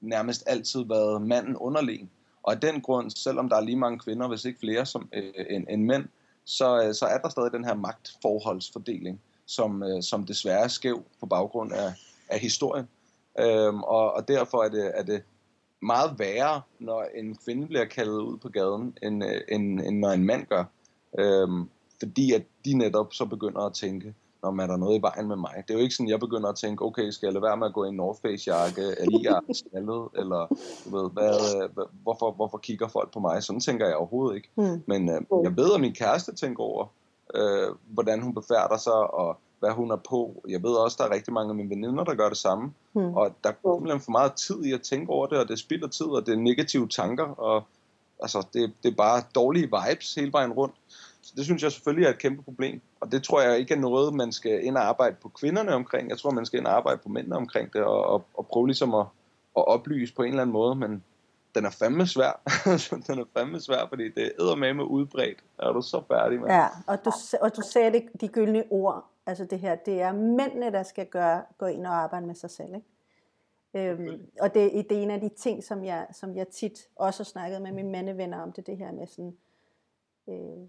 nærmest 0.01 0.43
altid 0.47 0.83
været 0.85 1.21
manden 1.21 1.57
underlegen. 1.57 2.09
Og 2.43 2.53
af 2.53 2.59
den 2.59 2.81
grund, 2.81 3.09
selvom 3.09 3.49
der 3.49 3.55
er 3.55 3.61
lige 3.61 3.75
mange 3.75 3.99
kvinder, 3.99 4.27
hvis 4.27 4.45
ikke 4.45 4.59
flere 4.59 4.85
som, 4.85 5.09
øh, 5.13 5.45
end, 5.49 5.65
end 5.69 5.83
mænd, 5.83 6.05
så, 6.45 6.83
øh, 6.83 6.93
så 6.93 7.05
er 7.05 7.17
der 7.17 7.29
stadig 7.29 7.51
den 7.51 7.65
her 7.65 7.73
magtforholdsfordeling, 7.73 9.21
som, 9.45 9.83
øh, 9.83 10.03
som 10.03 10.25
desværre 10.25 10.63
er 10.63 10.67
skæv 10.67 11.03
på 11.19 11.25
baggrund 11.25 11.73
af, 11.73 11.93
af 12.29 12.39
historien. 12.39 12.87
Øhm, 13.39 13.83
og, 13.83 14.13
og 14.13 14.27
derfor 14.27 14.63
er 14.63 14.69
det, 14.69 14.91
er 14.95 15.03
det 15.03 15.23
meget 15.81 16.19
værre, 16.19 16.61
når 16.79 17.05
en 17.15 17.35
kvinde 17.45 17.67
bliver 17.67 17.85
kaldet 17.85 18.17
ud 18.17 18.37
på 18.37 18.49
gaden, 18.49 18.97
end, 19.03 19.23
øh, 19.23 19.41
end, 19.49 19.79
end 19.79 19.99
når 19.99 20.09
en 20.09 20.25
mand 20.25 20.45
gør. 20.45 20.63
Øhm, 21.19 21.69
fordi 21.99 22.33
at 22.33 22.43
de 22.65 22.73
netop 22.73 23.13
så 23.13 23.25
begynder 23.25 23.61
at 23.61 23.73
tænke, 23.73 24.13
når 24.43 24.51
man 24.51 24.63
er 24.63 24.73
der 24.73 24.77
noget 24.77 24.99
i 24.99 25.01
vejen 25.01 25.27
med 25.27 25.35
mig. 25.35 25.53
Det 25.67 25.73
er 25.73 25.77
jo 25.77 25.83
ikke 25.83 25.95
sådan, 25.95 26.09
jeg 26.09 26.19
begynder 26.19 26.49
at 26.49 26.55
tænke, 26.55 26.85
okay, 26.85 27.09
skal 27.09 27.27
jeg 27.27 27.33
lade 27.33 27.43
være 27.43 27.57
med 27.57 27.67
at 27.67 27.73
gå 27.73 27.85
i 27.85 27.87
en 27.87 27.95
North 27.95 28.21
Face 28.21 28.53
jakke, 28.53 28.81
er 28.81 29.05
lige 29.05 29.23
jeg 29.31 29.41
skaldet, 29.53 30.09
eller 30.15 30.47
du 30.83 30.97
ved, 30.97 31.09
hvad, 31.11 31.33
hvad, 31.73 31.85
hvorfor, 32.03 32.31
hvorfor 32.31 32.57
kigger 32.57 32.87
folk 32.87 33.13
på 33.13 33.19
mig? 33.19 33.43
Sådan 33.43 33.59
tænker 33.59 33.87
jeg 33.87 33.95
overhovedet 33.95 34.35
ikke. 34.35 34.49
Mm. 34.55 34.83
Men 34.85 35.09
øh, 35.09 35.21
jeg 35.43 35.57
ved, 35.57 35.73
at 35.75 35.81
min 35.81 35.93
kæreste 35.93 36.35
tænker 36.35 36.63
over, 36.63 36.85
øh, 37.35 37.67
hvordan 37.87 38.21
hun 38.21 38.33
befærder 38.33 38.77
sig, 38.77 39.13
og 39.13 39.37
hvad 39.59 39.71
hun 39.71 39.91
er 39.91 40.01
på. 40.09 40.43
Jeg 40.49 40.63
ved 40.63 40.71
også, 40.71 40.95
at 40.95 40.99
der 40.99 41.05
er 41.05 41.15
rigtig 41.15 41.33
mange 41.33 41.49
af 41.49 41.55
mine 41.55 41.69
veninder, 41.69 42.03
der 42.03 42.15
gør 42.15 42.29
det 42.29 42.37
samme. 42.37 42.73
Mm. 42.93 43.13
Og 43.13 43.31
der 43.43 43.51
går 43.51 43.77
simpelthen 43.77 44.01
for 44.01 44.11
meget 44.11 44.33
tid 44.33 44.63
i 44.65 44.71
at 44.71 44.81
tænke 44.81 45.11
over 45.11 45.27
det, 45.27 45.37
og 45.37 45.47
det 45.47 45.59
spilder 45.59 45.87
tid, 45.87 46.05
og 46.05 46.25
det 46.25 46.33
er 46.33 46.37
negative 46.37 46.87
tanker, 46.87 47.23
og 47.23 47.63
altså, 48.19 48.47
det, 48.53 48.73
det 48.83 48.91
er 48.91 48.95
bare 48.95 49.23
dårlige 49.35 49.69
vibes 49.75 50.15
hele 50.15 50.31
vejen 50.31 50.53
rundt. 50.53 50.75
Så 51.21 51.33
det 51.35 51.45
synes 51.45 51.63
jeg 51.63 51.71
selvfølgelig 51.71 52.05
er 52.05 52.09
et 52.09 52.19
kæmpe 52.19 52.43
problem. 52.43 52.81
Og 52.99 53.11
det 53.11 53.23
tror 53.23 53.41
jeg 53.41 53.59
ikke 53.59 53.73
er 53.73 53.79
noget, 53.79 54.13
man 54.13 54.31
skal 54.31 54.65
ind 54.65 54.77
og 54.77 54.83
arbejde 54.83 55.15
på 55.21 55.29
kvinderne 55.29 55.73
omkring. 55.73 56.09
Jeg 56.09 56.17
tror, 56.17 56.31
man 56.31 56.45
skal 56.45 56.59
ind 56.59 56.67
og 56.67 56.75
arbejde 56.75 56.97
på 56.97 57.09
mændene 57.09 57.35
omkring 57.35 57.73
det, 57.73 57.81
og, 57.81 58.05
og, 58.05 58.25
og 58.33 58.47
prøve 58.47 58.67
ligesom 58.67 58.93
at, 58.93 59.05
at 59.57 59.67
oplyse 59.67 60.15
på 60.15 60.23
en 60.23 60.29
eller 60.29 60.41
anden 60.41 60.53
måde. 60.53 60.75
Men 60.75 61.03
den 61.55 61.65
er 61.65 61.69
fandme 61.69 62.07
svær. 62.07 62.41
den 63.07 63.19
er 63.19 63.25
fandme 63.37 63.59
svær, 63.59 63.87
fordi 63.89 64.03
det 64.03 64.31
er 64.39 64.73
med 64.73 64.83
udbredt. 64.83 65.43
Er 65.59 65.71
du 65.71 65.81
så 65.81 66.03
færdig 66.07 66.39
med? 66.39 66.49
Ja, 66.49 66.67
og 66.87 67.05
du, 67.05 67.11
og 67.41 67.55
du 67.55 67.61
sagde 67.71 67.91
det, 67.91 68.21
de 68.21 68.27
gyldne 68.27 68.63
ord. 68.69 69.05
Altså 69.25 69.45
det 69.45 69.59
her, 69.59 69.75
det 69.75 70.01
er 70.01 70.11
mændene, 70.11 70.71
der 70.71 70.83
skal 70.83 71.05
gøre, 71.05 71.43
gå 71.57 71.65
ind 71.65 71.87
og 71.87 71.93
arbejde 71.93 72.25
med 72.25 72.35
sig 72.35 72.49
selv. 72.49 72.75
Ikke? 72.75 72.87
Øhm, 73.73 74.21
og 74.41 74.53
det, 74.53 74.85
det 74.89 74.97
er 74.97 75.01
en 75.01 75.11
af 75.11 75.21
de 75.21 75.29
ting, 75.29 75.63
som 75.63 75.83
jeg, 75.83 76.07
som 76.11 76.35
jeg 76.35 76.47
tit 76.47 76.87
også 76.95 77.19
har 77.19 77.25
snakket 77.25 77.61
med 77.61 77.71
mine 77.71 77.91
mandevenner 77.91 78.41
om, 78.41 78.51
det 78.51 78.67
det 78.67 78.77
her 78.77 78.91
med 78.91 79.07
sådan, 79.07 79.37
øh, 80.29 80.67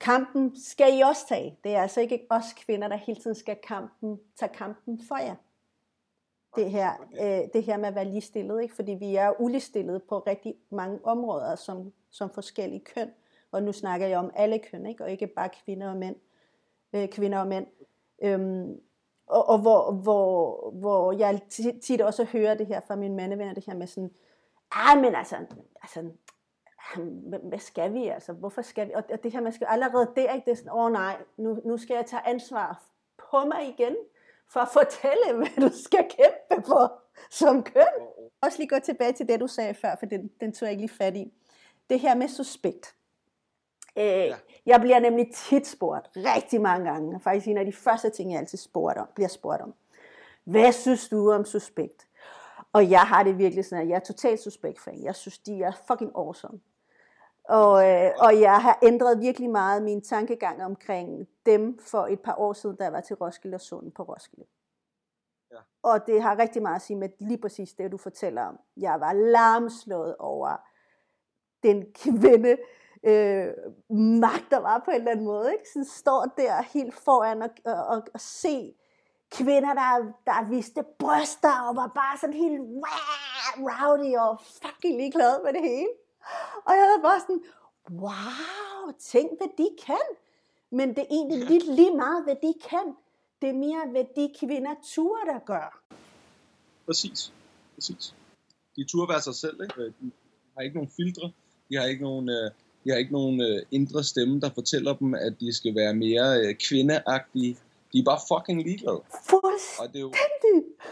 kampen 0.00 0.60
skal 0.60 0.98
I 0.98 1.00
også 1.00 1.28
tage. 1.28 1.58
Det 1.64 1.74
er 1.74 1.82
altså 1.82 2.00
ikke 2.00 2.26
os 2.30 2.52
kvinder, 2.56 2.88
der 2.88 2.96
hele 2.96 3.20
tiden 3.20 3.36
skal 3.36 3.56
kampen, 3.56 4.20
tage 4.36 4.54
kampen 4.54 5.00
for 5.08 5.16
jer. 5.16 5.34
Det 6.56 6.70
her, 6.70 6.92
øh, 7.20 7.48
det 7.52 7.62
her 7.62 7.76
med 7.76 7.88
at 7.88 7.94
være 7.94 8.04
ligestillet, 8.04 8.62
ikke? 8.62 8.74
fordi 8.74 8.92
vi 8.92 9.16
er 9.16 9.40
uligestillet 9.40 10.02
på 10.02 10.18
rigtig 10.18 10.54
mange 10.70 10.98
områder 11.04 11.56
som, 11.56 11.92
som 12.10 12.30
forskellige 12.30 12.80
køn. 12.80 13.10
Og 13.52 13.62
nu 13.62 13.72
snakker 13.72 14.06
jeg 14.06 14.18
om 14.18 14.30
alle 14.34 14.58
køn, 14.58 14.86
ikke? 14.86 15.04
og 15.04 15.10
ikke 15.10 15.26
bare 15.26 15.48
kvinder 15.64 15.90
og 15.90 15.96
mænd. 15.96 16.16
Øh, 16.92 17.08
kvinder 17.08 17.38
og 17.38 17.46
mænd. 17.46 17.66
Øhm, 18.22 18.80
og, 19.26 19.48
og 19.48 19.58
hvor, 19.58 19.92
hvor, 19.92 20.70
hvor 20.70 21.12
jeg 21.12 21.40
tit 21.82 22.00
også 22.00 22.24
hører 22.24 22.54
det 22.54 22.66
her 22.66 22.80
fra 22.86 22.96
mine 22.96 23.14
mandevenner, 23.14 23.54
det 23.54 23.64
her 23.66 23.74
med 23.74 23.86
sådan, 23.86 24.10
ah, 24.70 25.00
men 25.00 25.14
altså, 25.14 25.36
altså 25.82 26.10
hvad 27.42 27.58
skal 27.58 27.94
vi 27.94 28.06
altså? 28.06 28.32
Hvorfor 28.32 28.62
skal 28.62 28.88
vi? 28.88 28.92
Og 28.94 29.22
det 29.22 29.32
her, 29.32 29.40
man 29.40 29.52
skal 29.52 29.66
allerede 29.70 30.12
der, 30.16 30.32
ikke? 30.32 30.44
Det 30.44 30.52
er 30.52 30.56
sådan, 30.56 30.72
åh 30.72 30.84
oh, 30.84 30.92
nej, 30.92 31.16
nu, 31.36 31.58
nu 31.64 31.76
skal 31.76 31.94
jeg 31.94 32.06
tage 32.06 32.26
ansvar 32.26 32.82
på 33.30 33.44
mig 33.44 33.68
igen, 33.68 33.96
for 34.48 34.60
at 34.60 34.68
fortælle, 34.68 35.32
hvad 35.36 35.68
du 35.68 35.76
skal 35.84 36.08
kæmpe 36.10 36.66
for 36.66 37.02
som 37.30 37.62
køn. 37.62 38.06
Også 38.40 38.58
lige 38.58 38.68
gå 38.68 38.78
tilbage 38.78 39.12
til 39.12 39.28
det, 39.28 39.40
du 39.40 39.46
sagde 39.46 39.74
før, 39.74 39.96
for 39.98 40.06
den, 40.06 40.30
den 40.40 40.52
tog 40.52 40.66
jeg 40.66 40.70
ikke 40.70 40.82
lige 40.82 40.96
fat 40.96 41.16
i. 41.16 41.32
Det 41.90 42.00
her 42.00 42.14
med 42.14 42.28
suspekt. 42.28 42.94
Øh, 43.96 44.04
ja. 44.04 44.36
Jeg 44.66 44.80
bliver 44.80 44.98
nemlig 44.98 45.34
tit 45.34 45.66
spurgt, 45.66 46.08
rigtig 46.16 46.60
mange 46.60 46.90
gange, 46.90 47.20
faktisk 47.20 47.48
en 47.48 47.58
af 47.58 47.64
de 47.64 47.72
første 47.72 48.10
ting, 48.10 48.32
jeg 48.32 48.40
altid 48.40 48.58
spurgt 48.58 48.98
om, 48.98 49.08
bliver 49.14 49.28
spurgt 49.28 49.62
om. 49.62 49.74
Hvad 50.44 50.72
synes 50.72 51.08
du 51.08 51.32
om 51.32 51.44
suspekt? 51.44 52.06
Og 52.72 52.90
jeg 52.90 53.00
har 53.00 53.22
det 53.22 53.38
virkelig 53.38 53.64
sådan, 53.64 53.82
at 53.82 53.88
jeg 53.88 53.96
er 53.96 54.00
totalt 54.00 54.40
suspekt 54.40 54.80
fan. 54.80 55.04
Jeg 55.04 55.14
synes, 55.14 55.38
de 55.38 55.62
er 55.62 55.72
fucking 55.86 56.12
awesome. 56.14 56.60
Og, 57.48 57.90
øh, 57.90 58.10
og 58.18 58.40
jeg 58.40 58.62
har 58.62 58.78
ændret 58.82 59.20
virkelig 59.20 59.50
meget 59.50 59.82
min 59.82 60.02
tankegang 60.02 60.64
omkring 60.64 61.28
dem 61.46 61.78
for 61.78 62.06
et 62.06 62.20
par 62.20 62.34
år 62.38 62.52
siden, 62.52 62.76
da 62.76 62.84
jeg 62.84 62.92
var 62.92 63.00
til 63.00 63.16
Roskilde 63.16 63.54
og 63.54 63.60
Sund 63.60 63.92
på 63.92 64.02
Roskilde. 64.02 64.46
Ja. 65.52 65.58
Og 65.82 66.06
det 66.06 66.22
har 66.22 66.38
rigtig 66.38 66.62
meget 66.62 66.76
at 66.76 66.82
sige 66.82 66.96
med 66.96 67.08
lige 67.18 67.40
præcis 67.40 67.72
det, 67.72 67.92
du 67.92 67.96
fortæller 67.96 68.42
om. 68.42 68.58
Jeg 68.76 69.00
var 69.00 69.12
larmslået 69.12 70.16
over 70.16 70.56
den 71.62 71.86
kvinde, 71.94 72.56
øh, 73.02 73.48
magt, 74.20 74.50
der 74.50 74.58
var 74.58 74.82
på 74.84 74.90
en 74.90 74.96
eller 74.96 75.10
anden 75.10 75.24
måde. 75.24 75.52
Ikke? 75.52 75.68
Så 75.68 75.98
står 75.98 76.24
der 76.36 76.62
helt 76.62 76.94
foran 76.94 77.42
og, 77.42 77.50
og, 77.64 77.86
og, 77.86 78.02
og 78.14 78.20
se 78.20 78.74
kvinder, 79.30 79.74
der, 79.74 80.12
der 80.26 80.48
viste 80.48 80.84
bryster 80.98 81.68
og 81.68 81.76
var 81.76 81.86
bare 81.94 82.18
sådan 82.18 82.34
helt 82.34 82.60
rowdy 83.56 84.16
og 84.16 84.40
fucking 84.40 84.96
ligeglade 84.96 85.40
med 85.44 85.52
det 85.52 85.60
hele. 85.60 85.88
Og 86.66 86.72
jeg 86.78 86.84
havde 86.90 87.02
bare 87.02 87.20
sådan, 87.20 87.42
wow, 87.90 88.92
tænk 88.98 89.30
hvad 89.38 89.52
de 89.58 89.68
kan. 89.86 90.06
Men 90.70 90.88
det 90.88 90.98
er 90.98 91.10
egentlig 91.10 91.38
lidt 91.50 91.66
lige 91.74 91.96
meget, 91.96 92.24
hvad 92.24 92.36
de 92.42 92.54
kan. 92.70 92.86
Det 93.42 93.48
er 93.48 93.54
mere, 93.66 93.82
hvad 93.90 94.04
de 94.16 94.34
kvinder 94.40 94.74
turer, 94.94 95.24
der 95.32 95.38
gør. 95.38 95.82
Præcis. 96.86 97.32
Præcis. 97.74 98.14
de 98.76 98.84
turde 98.84 99.08
være 99.08 99.20
sig 99.20 99.34
selv, 99.34 99.62
ikke? 99.62 99.86
De 100.00 100.10
har 100.56 100.62
ikke 100.62 100.76
nogen 100.76 100.90
filtre, 100.96 101.32
de 101.68 101.76
har 101.76 101.84
ikke 101.84 102.02
nogen, 102.02 102.28
øh, 102.28 102.50
de 102.84 102.90
har 102.90 102.96
ikke 102.96 103.12
nogen 103.12 103.40
øh, 103.40 103.62
indre 103.70 104.04
stemme, 104.04 104.40
der 104.40 104.50
fortæller 104.54 104.94
dem, 104.94 105.14
at 105.14 105.40
de 105.40 105.52
skal 105.52 105.74
være 105.74 105.94
mere 105.94 106.40
øh, 106.40 106.54
kvindeagtige. 106.68 107.56
De 107.92 107.98
er 107.98 108.04
bare 108.04 108.20
fucking 108.30 108.62
ligeglade. 108.62 109.00
Og 109.80 109.86
det 109.92 109.96
er 109.96 110.00
jo 110.00 110.12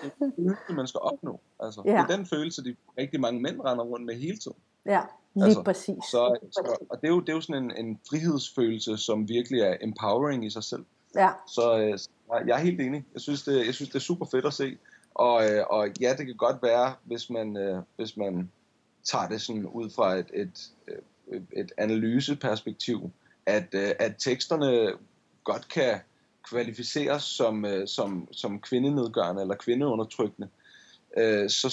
det 0.02 0.12
er 0.20 0.30
følelse, 0.36 0.72
man 0.72 0.86
skal 0.86 1.00
opnå. 1.00 1.40
Altså, 1.60 1.82
ja. 1.84 1.90
Det 1.90 1.98
er 1.98 2.16
den 2.16 2.26
følelse, 2.26 2.64
de 2.64 2.76
rigtig 2.98 3.20
mange 3.20 3.40
mænd 3.40 3.60
render 3.60 3.84
rundt 3.84 4.06
med 4.06 4.14
hele 4.14 4.36
tiden. 4.36 4.56
Ja, 4.86 5.00
lige 5.34 5.44
altså, 5.44 5.62
præcis. 5.62 6.04
Så, 6.10 6.38
så, 6.52 6.76
og 6.90 7.00
det 7.00 7.06
er, 7.06 7.12
jo, 7.12 7.20
det 7.20 7.28
er 7.28 7.32
jo 7.32 7.40
sådan 7.40 7.64
en, 7.64 7.86
en 7.86 8.00
frihedsfølelse, 8.10 8.96
som 8.96 9.28
virkelig 9.28 9.60
er 9.60 9.76
empowering 9.80 10.46
i 10.46 10.50
sig 10.50 10.64
selv. 10.64 10.84
Ja. 11.14 11.30
Så 11.46 11.78
øh, 11.78 11.98
jeg 12.48 12.58
er 12.58 12.62
helt 12.62 12.80
enig. 12.80 13.04
Jeg 13.14 13.20
synes, 13.20 13.42
det, 13.42 13.66
jeg 13.66 13.74
synes, 13.74 13.88
det 13.88 13.96
er 13.96 14.00
super 14.00 14.26
fedt 14.26 14.46
at 14.46 14.54
se. 14.54 14.78
Og, 15.14 15.50
øh, 15.50 15.64
og 15.70 15.88
ja, 16.00 16.14
det 16.18 16.26
kan 16.26 16.36
godt 16.36 16.62
være, 16.62 16.94
hvis 17.04 17.30
man, 17.30 17.56
øh, 17.56 17.82
hvis 17.96 18.16
man 18.16 18.50
tager 19.04 19.28
det 19.28 19.40
sådan 19.40 19.66
ud 19.66 19.90
fra 19.90 20.14
et, 20.14 20.26
et, 20.34 20.70
et, 21.28 21.46
et 21.52 21.72
analyseperspektiv, 21.78 23.10
at, 23.46 23.66
øh, 23.72 23.90
at 23.98 24.14
teksterne 24.18 24.92
godt 25.44 25.68
kan 25.68 26.00
kvalificeres 26.50 27.22
som, 27.22 27.64
øh, 27.64 27.88
som, 27.88 28.28
som 28.32 28.60
kvindenedgørende 28.60 29.42
eller 29.42 29.54
kvindeundertrykkende, 29.54 30.48
øh, 31.16 31.50
så, 31.50 31.68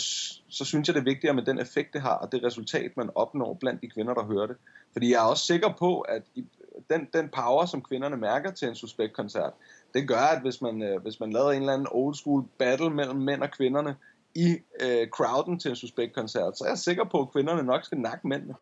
så 0.49 0.65
synes 0.65 0.87
jeg, 0.87 0.95
det 0.95 1.01
er 1.01 1.05
vigtigere 1.05 1.35
med 1.35 1.43
den 1.43 1.59
effekt, 1.59 1.93
det 1.93 2.01
har, 2.01 2.15
og 2.15 2.31
det 2.31 2.43
resultat, 2.43 2.97
man 2.97 3.09
opnår 3.15 3.53
blandt 3.53 3.81
de 3.81 3.89
kvinder, 3.89 4.13
der 4.13 4.23
hører 4.23 4.47
det. 4.47 4.55
Fordi 4.91 5.11
jeg 5.11 5.23
er 5.23 5.29
også 5.29 5.45
sikker 5.45 5.73
på, 5.79 6.01
at 6.01 6.23
i, 6.35 6.45
den, 6.89 7.09
den 7.13 7.29
power, 7.29 7.65
som 7.65 7.81
kvinderne 7.81 8.17
mærker 8.17 8.51
til 8.51 8.67
en 8.67 8.75
suspekt-koncert, 8.75 9.53
det 9.93 10.07
gør, 10.07 10.25
at 10.35 10.41
hvis 10.41 10.61
man, 10.61 10.81
øh, 10.81 11.01
hvis 11.01 11.19
man 11.19 11.33
lavede 11.33 11.55
en 11.55 11.61
eller 11.61 11.73
anden 11.73 11.87
old 11.91 12.15
school 12.15 12.45
battle 12.57 12.89
mellem 12.89 13.19
mænd 13.19 13.41
og 13.41 13.51
kvinderne 13.51 13.95
i 14.35 14.57
øh, 14.81 15.07
crowden 15.07 15.59
til 15.59 15.69
en 15.69 15.75
suspekt-koncert, 15.75 16.57
så 16.57 16.63
er 16.63 16.69
jeg 16.69 16.77
sikker 16.77 17.03
på, 17.03 17.21
at 17.21 17.31
kvinderne 17.31 17.63
nok 17.63 17.83
skal 17.83 17.97
nakke 17.97 18.27
mændene. 18.27 18.55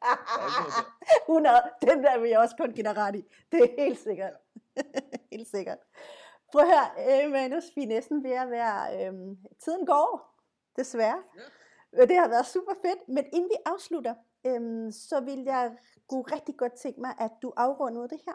100. 1.30 1.56
Den 1.82 2.04
der 2.04 2.20
vil 2.20 2.30
jeg 2.30 2.40
også 2.40 2.56
kun 2.60 2.72
give 2.72 2.84
dig 2.84 2.98
ret 2.98 3.16
i. 3.16 3.24
Det 3.52 3.62
er 3.64 3.84
helt 3.84 4.00
sikkert. 4.00 4.34
helt 5.32 5.48
sikkert. 5.48 5.78
Prøv 6.52 6.62
at 6.62 6.68
høre, 6.68 7.26
øh, 7.26 7.32
Manus, 7.32 7.64
vi 7.76 7.84
er 7.84 7.88
næsten 7.88 8.24
ved 8.24 8.32
at 8.32 8.50
være... 8.50 9.08
Øh, 9.08 9.14
tiden 9.64 9.86
går, 9.86 10.39
desværre. 10.76 11.24
Ja. 11.98 12.06
Det 12.06 12.16
har 12.16 12.28
været 12.28 12.46
super 12.46 12.74
fedt, 12.86 13.08
men 13.08 13.26
inden 13.34 13.50
vi 13.50 13.56
afslutter, 13.66 14.16
øh, 14.48 14.94
så 14.94 15.20
vil 15.20 15.44
jeg 15.44 15.78
kunne 16.10 16.24
rigtig 16.24 16.58
godt 16.58 16.74
tænke 16.74 17.02
mig, 17.02 17.14
at 17.20 17.32
du 17.42 17.54
afrundede 17.58 18.10
det 18.10 18.20
her. 18.26 18.34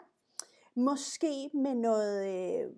Måske 0.75 1.49
med 1.53 1.75
noget, 1.75 2.17
øh, 2.27 2.71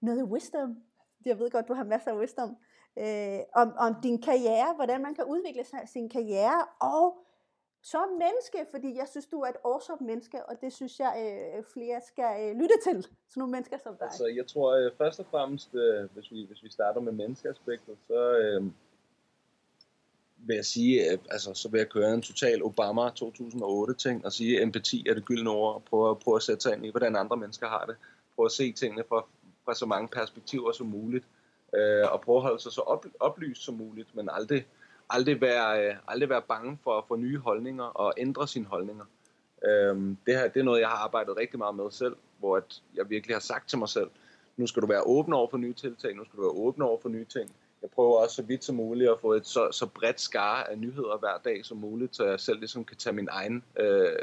noget 0.00 0.22
wisdom. 0.24 0.76
Jeg 1.24 1.38
ved 1.38 1.50
godt, 1.50 1.68
du 1.68 1.74
har 1.74 1.84
masser 1.84 2.10
af 2.10 2.18
wisdom. 2.18 2.56
Øh, 2.98 3.40
om, 3.54 3.72
om 3.78 3.96
din 4.02 4.22
karriere, 4.22 4.74
hvordan 4.74 5.02
man 5.02 5.14
kan 5.14 5.24
udvikle 5.24 5.64
sig, 5.64 5.80
sin 5.86 6.08
karriere, 6.08 6.66
og 6.80 7.24
som 7.82 8.08
menneske, 8.08 8.66
fordi 8.70 8.96
jeg 8.96 9.08
synes, 9.08 9.26
du 9.26 9.40
er 9.40 9.48
et 9.48 9.56
awesome 9.64 10.06
menneske, 10.06 10.46
og 10.48 10.60
det 10.60 10.72
synes 10.72 11.00
jeg, 11.00 11.12
øh, 11.24 11.64
flere 11.74 12.00
skal 12.00 12.32
øh, 12.42 12.60
lytte 12.60 12.76
til. 12.86 13.02
Sådan 13.02 13.40
nogle 13.40 13.52
mennesker 13.52 13.78
som 13.78 13.96
dig. 13.96 14.06
Altså, 14.06 14.26
jeg 14.26 14.46
tror 14.46 14.68
øh, 14.76 14.92
først 14.98 15.20
og 15.20 15.26
fremmest, 15.26 15.74
øh, 15.74 16.10
hvis, 16.14 16.30
vi, 16.30 16.46
hvis 16.46 16.62
vi 16.62 16.70
starter 16.70 17.00
med 17.00 17.12
menneskeaspektet, 17.12 17.96
så 18.08 18.38
øh, 18.38 18.62
vil 20.46 20.56
jeg 20.56 20.64
sige, 20.64 21.10
at, 21.10 21.20
altså, 21.30 21.54
så 21.54 21.68
vil 21.68 21.78
jeg 21.78 21.88
køre 21.88 22.14
en 22.14 22.22
total 22.22 22.62
Obama 22.62 23.08
2008-ting, 23.08 24.24
og 24.24 24.32
sige, 24.32 24.62
empati 24.62 25.08
er 25.08 25.14
det 25.14 25.24
gyldne 25.24 25.50
ord, 25.50 25.74
og 25.74 25.82
prøve, 25.84 26.16
prøve 26.16 26.36
at 26.36 26.42
sætte 26.42 26.62
sig 26.62 26.74
ind 26.76 26.86
i, 26.86 26.90
hvordan 26.90 27.16
andre 27.16 27.36
mennesker 27.36 27.68
har 27.68 27.84
det. 27.86 27.96
Prøve 28.36 28.46
at 28.46 28.52
se 28.52 28.72
tingene 28.72 29.04
fra, 29.08 29.26
fra 29.64 29.74
så 29.74 29.86
mange 29.86 30.08
perspektiver 30.08 30.72
som 30.72 30.86
muligt, 30.86 31.24
øh, 31.74 32.12
og 32.12 32.20
prøve 32.20 32.36
at 32.36 32.42
holde 32.42 32.62
sig 32.62 32.72
så 32.72 32.80
op, 32.80 33.06
oplyst 33.20 33.62
som 33.62 33.74
muligt, 33.74 34.16
men 34.16 34.28
aldrig 34.32 34.64
aldrig 35.10 35.40
være, 35.40 35.88
øh, 35.88 35.94
aldrig 36.08 36.28
være 36.28 36.42
bange 36.42 36.78
for 36.84 36.98
at 36.98 37.04
få 37.08 37.16
nye 37.16 37.38
holdninger 37.38 37.84
og 37.84 38.14
ændre 38.16 38.48
sine 38.48 38.64
holdninger. 38.64 39.04
Øh, 39.64 39.96
det, 40.26 40.34
her, 40.36 40.48
det 40.48 40.60
er 40.60 40.64
noget, 40.64 40.80
jeg 40.80 40.88
har 40.88 40.96
arbejdet 40.96 41.36
rigtig 41.36 41.58
meget 41.58 41.74
med 41.74 41.90
selv, 41.90 42.16
hvor 42.38 42.56
at 42.56 42.82
jeg 42.94 43.10
virkelig 43.10 43.36
har 43.36 43.40
sagt 43.40 43.68
til 43.68 43.78
mig 43.78 43.88
selv, 43.88 44.10
nu 44.56 44.66
skal 44.66 44.82
du 44.82 44.86
være 44.86 45.02
åben 45.02 45.32
over 45.32 45.50
for 45.50 45.56
nye 45.56 45.74
tiltag, 45.74 46.16
nu 46.16 46.24
skal 46.24 46.36
du 46.36 46.42
være 46.42 46.64
åben 46.66 46.82
over 46.82 47.00
for 47.02 47.08
nye 47.08 47.24
ting. 47.24 47.50
Jeg 47.84 47.90
prøver 47.90 48.18
også 48.18 48.36
så 48.36 48.42
vidt 48.42 48.64
som 48.64 48.76
muligt 48.76 49.10
at 49.10 49.20
få 49.20 49.32
et 49.32 49.46
så, 49.46 49.72
så 49.72 49.86
bredt 49.86 50.20
skare 50.20 50.70
af 50.70 50.78
nyheder 50.78 51.18
hver 51.18 51.38
dag 51.44 51.64
som 51.64 51.78
muligt, 51.78 52.16
så 52.16 52.24
jeg 52.24 52.40
selv 52.40 52.58
ligesom 52.58 52.84
kan 52.84 52.96
tage 52.96 53.14
min 53.14 53.28
egen, 53.30 53.64
øh, 53.78 54.18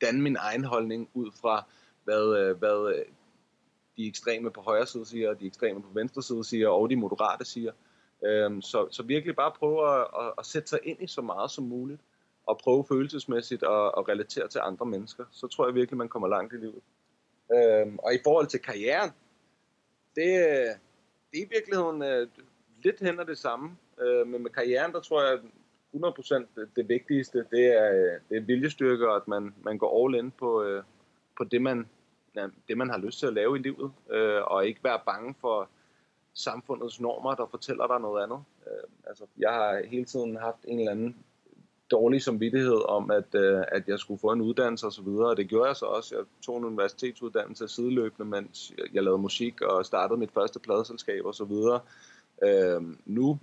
danne 0.00 0.22
min 0.22 0.36
egen 0.36 0.64
holdning 0.64 1.10
ud 1.14 1.30
fra, 1.40 1.64
hvad, 2.04 2.36
øh, 2.38 2.56
hvad 2.58 2.94
øh, 2.94 3.04
de 3.96 4.06
ekstreme 4.06 4.50
på 4.50 4.60
højre 4.60 4.86
side 4.86 5.06
siger, 5.06 5.34
de 5.34 5.46
ekstreme 5.46 5.82
på 5.82 5.88
venstre 5.92 6.22
side 6.22 6.44
siger, 6.44 6.68
og 6.68 6.90
de 6.90 6.96
moderate 6.96 7.44
siger. 7.44 7.72
Øh, 8.24 8.62
så, 8.62 8.88
så 8.90 9.02
virkelig 9.02 9.36
bare 9.36 9.52
prøve 9.58 10.00
at, 10.00 10.06
at, 10.20 10.32
at 10.38 10.46
sætte 10.46 10.68
sig 10.68 10.78
ind 10.82 11.02
i 11.02 11.06
så 11.06 11.22
meget 11.22 11.50
som 11.50 11.64
muligt, 11.64 12.00
og 12.46 12.58
prøve 12.58 12.84
følelsesmæssigt 12.88 13.62
at, 13.62 13.92
at 13.98 14.08
relatere 14.08 14.48
til 14.48 14.60
andre 14.64 14.86
mennesker. 14.86 15.24
Så 15.30 15.46
tror 15.46 15.66
jeg 15.66 15.74
virkelig, 15.74 15.98
man 15.98 16.08
kommer 16.08 16.28
langt 16.28 16.52
i 16.52 16.56
livet. 16.56 16.82
Øh, 17.54 17.94
og 17.98 18.14
i 18.14 18.18
forhold 18.24 18.46
til 18.46 18.60
karrieren, 18.60 19.10
det, 20.14 20.30
øh, 20.48 20.74
det 21.30 21.40
er 21.40 21.46
i 21.46 21.48
virkeligheden 21.50 22.02
øh, 22.02 22.28
lidt 22.84 23.00
hen 23.00 23.18
det 23.18 23.38
samme. 23.38 23.76
øh, 24.00 24.26
men 24.26 24.42
med 24.42 24.50
karrieren, 24.50 24.92
der 24.92 25.00
tror 25.00 25.22
jeg 25.22 25.38
100% 25.94 26.46
det, 26.56 26.68
det 26.76 26.88
vigtigste, 26.88 27.44
det 27.50 27.66
er, 27.66 27.92
øh, 27.92 28.20
det 28.28 28.36
er 28.36 28.40
viljestyrke, 28.40 29.08
og 29.10 29.16
at 29.16 29.28
man, 29.28 29.54
man 29.62 29.78
går 29.78 30.04
all 30.04 30.24
in 30.24 30.30
på, 30.30 30.62
øh, 30.62 30.82
på 31.36 31.44
det, 31.44 31.62
man, 31.62 31.86
det, 32.68 32.78
man 32.78 32.90
har 32.90 32.98
lyst 32.98 33.18
til 33.18 33.26
at 33.26 33.32
lave 33.32 33.58
i 33.58 33.62
livet, 33.62 33.92
øh, 34.10 34.42
og 34.42 34.66
ikke 34.66 34.84
være 34.84 35.00
bange 35.06 35.34
for 35.40 35.68
samfundets 36.34 37.00
normer, 37.00 37.34
der 37.34 37.46
fortæller 37.50 37.86
dig 37.86 38.00
noget 38.00 38.22
andet. 38.22 38.38
Øh, 38.66 38.88
altså, 39.06 39.24
jeg 39.38 39.50
har 39.50 39.82
hele 39.86 40.04
tiden 40.04 40.36
haft 40.36 40.64
en 40.64 40.78
eller 40.78 40.92
anden 40.92 41.16
dårlig 41.90 42.22
samvittighed 42.22 42.88
om, 42.88 43.10
at, 43.10 43.34
øh, 43.34 43.62
at 43.68 43.88
jeg 43.88 43.98
skulle 43.98 44.20
få 44.20 44.32
en 44.32 44.40
uddannelse 44.40 44.86
og 44.86 44.92
så 44.92 45.02
videre, 45.02 45.28
og 45.28 45.36
det 45.36 45.48
gjorde 45.48 45.68
jeg 45.68 45.76
så 45.76 45.86
også. 45.86 46.16
Jeg 46.16 46.24
tog 46.42 46.58
en 46.58 46.64
universitetsuddannelse 46.64 47.68
sideløbende, 47.68 48.30
mens 48.30 48.72
jeg 48.92 49.02
lavede 49.02 49.22
musik 49.22 49.60
og 49.60 49.86
startede 49.86 50.20
mit 50.20 50.32
første 50.32 50.58
pladeselskab 50.58 51.24
og 51.24 51.34
så 51.34 51.44
videre. 51.44 51.80
Øh, 52.42 52.82
nu 53.06 53.38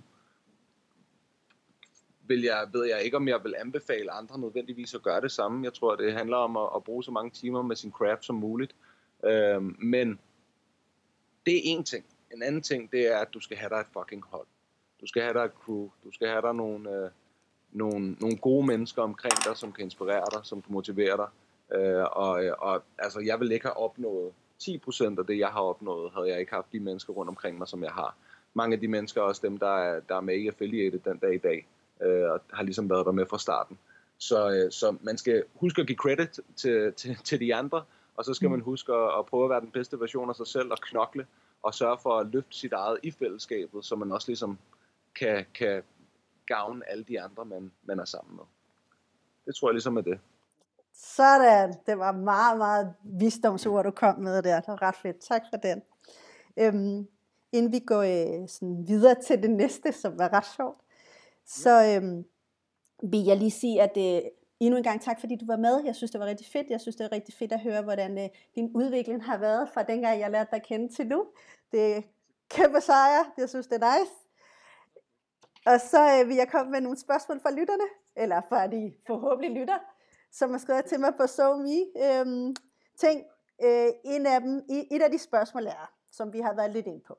vil 2.28 2.42
jeg, 2.42 2.68
ved 2.72 2.84
jeg 2.84 3.02
ikke, 3.02 3.16
om 3.16 3.28
jeg 3.28 3.44
vil 3.44 3.54
anbefale 3.58 4.10
andre 4.10 4.38
nødvendigvis 4.38 4.94
at 4.94 5.02
gøre 5.02 5.20
det 5.20 5.32
samme. 5.32 5.64
Jeg 5.64 5.74
tror, 5.74 5.96
det 5.96 6.12
handler 6.12 6.36
om 6.36 6.56
at, 6.56 6.68
at 6.76 6.84
bruge 6.84 7.04
så 7.04 7.10
mange 7.10 7.30
timer 7.30 7.62
med 7.62 7.76
sin 7.76 7.92
craft 7.92 8.24
som 8.24 8.36
muligt. 8.36 8.74
Øh, 9.24 9.62
men 9.62 10.18
det 11.46 11.56
er 11.56 11.60
en 11.64 11.84
ting. 11.84 12.04
En 12.32 12.42
anden 12.42 12.62
ting, 12.62 12.92
det 12.92 13.12
er, 13.12 13.18
at 13.18 13.34
du 13.34 13.40
skal 13.40 13.56
have 13.56 13.70
dig 13.70 13.76
et 13.76 13.86
fucking 13.92 14.24
hold. 14.30 14.46
Du 15.00 15.06
skal 15.06 15.22
have 15.22 15.34
dig 15.34 15.44
et 15.44 15.52
crew. 15.64 15.90
Du 16.04 16.12
skal 16.12 16.28
have 16.28 16.42
dig 16.42 16.54
nogle, 16.54 16.90
øh, 16.90 17.10
nogle, 17.72 18.12
nogle 18.12 18.36
gode 18.36 18.66
mennesker 18.66 19.02
omkring 19.02 19.34
dig, 19.44 19.56
som 19.56 19.72
kan 19.72 19.84
inspirere 19.84 20.24
dig, 20.32 20.40
som 20.42 20.62
kan 20.62 20.72
motivere 20.72 21.16
dig. 21.16 21.28
Øh, 21.78 22.04
og, 22.12 22.44
og 22.58 22.82
altså, 22.98 23.20
jeg 23.20 23.40
vil 23.40 23.52
ikke 23.52 23.66
have 23.66 23.76
opnået 23.76 24.32
10% 24.62 25.18
af 25.18 25.26
det, 25.26 25.38
jeg 25.38 25.48
har 25.48 25.60
opnået, 25.60 26.12
havde 26.12 26.28
jeg 26.28 26.40
ikke 26.40 26.52
haft 26.52 26.72
de 26.72 26.80
mennesker 26.80 27.12
rundt 27.12 27.28
omkring 27.28 27.58
mig, 27.58 27.68
som 27.68 27.82
jeg 27.82 27.92
har. 27.92 28.16
Mange 28.56 28.74
af 28.74 28.80
de 28.80 28.88
mennesker 28.88 29.20
er 29.20 29.24
også 29.24 29.40
dem, 29.44 29.58
der 29.58 29.76
er, 29.78 30.00
der 30.08 30.16
er 30.16 30.20
med 30.20 30.34
i 30.34 30.46
affiliated 30.48 30.98
den 30.98 31.18
dag 31.18 31.34
i 31.34 31.38
dag, 31.38 31.66
øh, 32.02 32.30
og 32.30 32.40
har 32.52 32.62
ligesom 32.62 32.90
været 32.90 33.06
der 33.06 33.12
med 33.12 33.26
fra 33.26 33.38
starten. 33.38 33.78
Så, 34.18 34.50
øh, 34.50 34.72
så 34.72 34.96
man 35.00 35.18
skal 35.18 35.44
huske 35.54 35.80
at 35.80 35.86
give 35.86 35.96
credit 35.96 36.40
til, 36.56 36.92
til, 36.92 37.16
til 37.24 37.40
de 37.40 37.54
andre, 37.54 37.84
og 38.16 38.24
så 38.24 38.34
skal 38.34 38.48
mm. 38.48 38.52
man 38.52 38.60
huske 38.60 38.92
at, 38.92 39.18
at 39.18 39.26
prøve 39.26 39.44
at 39.44 39.50
være 39.50 39.60
den 39.60 39.70
bedste 39.70 40.00
version 40.00 40.28
af 40.28 40.36
sig 40.36 40.46
selv 40.46 40.72
og 40.72 40.78
knokle 40.78 41.26
og 41.62 41.74
sørge 41.74 41.98
for 42.02 42.18
at 42.18 42.26
løfte 42.26 42.56
sit 42.56 42.72
eget 42.72 42.98
i 43.02 43.10
fællesskabet, 43.10 43.84
så 43.84 43.96
man 43.96 44.12
også 44.12 44.28
ligesom 44.28 44.58
kan, 45.14 45.44
kan 45.54 45.82
gavne 46.46 46.90
alle 46.90 47.04
de 47.04 47.20
andre, 47.20 47.44
man, 47.44 47.72
man 47.84 47.98
er 47.98 48.04
sammen 48.04 48.36
med. 48.36 48.44
Det 49.46 49.54
tror 49.54 49.68
jeg 49.68 49.74
ligesom 49.74 49.96
er 49.96 50.00
det. 50.00 50.18
Sådan, 50.94 51.74
det 51.86 51.98
var 51.98 52.12
meget, 52.12 52.58
meget 52.58 52.94
visdomsord, 53.04 53.84
du 53.84 53.90
kom 53.90 54.18
med 54.18 54.42
der. 54.42 54.60
Det 54.60 54.68
var 54.68 54.82
ret 54.82 54.96
fedt. 54.96 55.20
Tak 55.20 55.42
for 55.52 55.56
den. 55.56 55.82
Øhm, 56.56 57.08
inden 57.52 57.72
vi 57.72 57.78
går 57.78 58.02
øh, 58.02 58.48
sådan 58.48 58.88
videre 58.88 59.14
til 59.22 59.42
det 59.42 59.50
næste, 59.50 59.92
som 59.92 60.18
var 60.18 60.32
ret 60.32 60.46
sjovt, 60.56 60.80
så 61.46 61.96
øhm, 61.96 62.24
vil 63.02 63.24
jeg 63.24 63.36
lige 63.36 63.50
sige, 63.50 63.82
at 63.82 63.96
øh, 63.96 64.30
endnu 64.60 64.76
en 64.76 64.82
gang 64.82 65.00
tak, 65.00 65.20
fordi 65.20 65.36
du 65.36 65.46
var 65.46 65.56
med. 65.56 65.84
Jeg 65.84 65.96
synes, 65.96 66.10
det 66.10 66.20
var 66.20 66.26
rigtig 66.26 66.46
fedt. 66.46 66.70
Jeg 66.70 66.80
synes, 66.80 66.96
det 66.96 67.04
er 67.04 67.12
rigtig 67.12 67.34
fedt 67.34 67.52
at 67.52 67.60
høre, 67.60 67.82
hvordan 67.82 68.18
øh, 68.18 68.28
din 68.54 68.70
udvikling 68.74 69.24
har 69.24 69.38
været 69.38 69.68
fra 69.74 69.82
dengang, 69.82 70.20
jeg 70.20 70.30
lærte 70.30 70.50
dig 70.50 70.56
at 70.56 70.66
kende 70.66 70.94
til 70.94 71.06
nu. 71.06 71.26
Det 71.72 71.96
er 71.96 72.02
kæmpe 72.48 72.80
sejr. 72.80 73.32
Jeg 73.38 73.48
synes, 73.48 73.66
det 73.66 73.82
er 73.82 73.98
nice. 73.98 74.12
Og 75.66 75.80
så 75.80 76.20
øh, 76.20 76.28
vil 76.28 76.36
jeg 76.36 76.48
komme 76.48 76.72
med 76.72 76.80
nogle 76.80 76.98
spørgsmål 76.98 77.40
fra 77.40 77.50
lytterne, 77.50 77.84
eller 78.16 78.40
fra 78.48 78.66
de 78.66 78.94
forhåbentlig 79.06 79.60
lytter, 79.60 79.78
som 80.32 80.50
har 80.50 80.58
skrevet 80.58 80.84
til 80.84 81.00
mig 81.00 81.12
på 81.16 81.26
SoMe. 81.26 81.84
Øhm, 81.96 82.56
ting. 82.96 83.24
Øh, 83.64 83.88
en 84.04 84.26
af 84.26 84.40
dem, 84.40 84.62
et 84.68 85.02
af 85.02 85.10
de 85.10 85.18
spørgsmål 85.18 85.66
er, 85.66 85.92
som 86.12 86.32
vi 86.32 86.40
har 86.40 86.54
været 86.54 86.72
lidt 86.72 86.86
ind 86.86 87.00
på. 87.00 87.18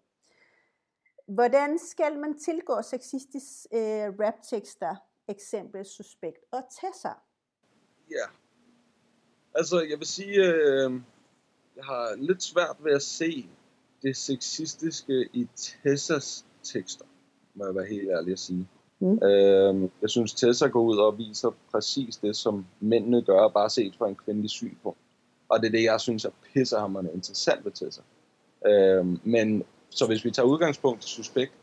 Hvordan 1.27 1.79
skal 1.79 2.19
man 2.19 2.39
tilgå 2.39 2.81
sexistisk 2.81 3.65
øh, 3.73 3.79
rap-tekster, 4.19 4.95
eksempel 5.27 5.85
suspekt 5.85 6.45
og 6.51 6.63
Tessa? 6.81 7.09
Ja. 8.11 8.25
Altså, 9.55 9.85
jeg 9.89 9.99
vil 9.99 10.07
sige, 10.07 10.45
øh, 10.45 10.91
jeg 11.75 11.83
har 11.83 12.15
lidt 12.15 12.43
svært 12.43 12.75
ved 12.79 12.91
at 12.91 13.01
se 13.01 13.49
det 14.01 14.17
sexistiske 14.17 15.29
i 15.33 15.47
Tessas 15.55 16.45
tekster, 16.63 17.05
må 17.53 17.65
jeg 17.65 17.75
være 17.75 17.85
helt 17.85 18.09
ærlig 18.09 18.31
at 18.31 18.39
sige. 18.39 18.67
Mm. 18.99 19.19
Øh, 19.23 19.89
jeg 20.01 20.09
synes, 20.09 20.33
Tessa 20.33 20.67
går 20.67 20.81
ud 20.81 20.97
og 20.97 21.17
viser 21.17 21.51
præcis 21.71 22.17
det, 22.17 22.35
som 22.35 22.65
mændene 22.79 23.21
gør, 23.21 23.47
bare 23.47 23.69
set 23.69 23.95
fra 23.97 24.07
en 24.07 24.15
kvindelig 24.15 24.49
synspunkt. 24.49 24.99
Og 25.49 25.59
det 25.59 25.67
er 25.67 25.71
det, 25.71 25.83
jeg 25.83 26.01
synes 26.01 26.25
er 26.25 26.29
pissehammerende 26.53 27.11
interessant 27.13 27.65
ved 27.65 27.71
Tessa. 27.71 28.01
Øh, 28.65 29.05
men 29.27 29.63
så 29.89 30.05
hvis 30.05 30.25
vi 30.25 30.31
tager 30.31 30.47
udgangspunkt 30.47 31.05
i 31.05 31.07
suspekt, 31.07 31.53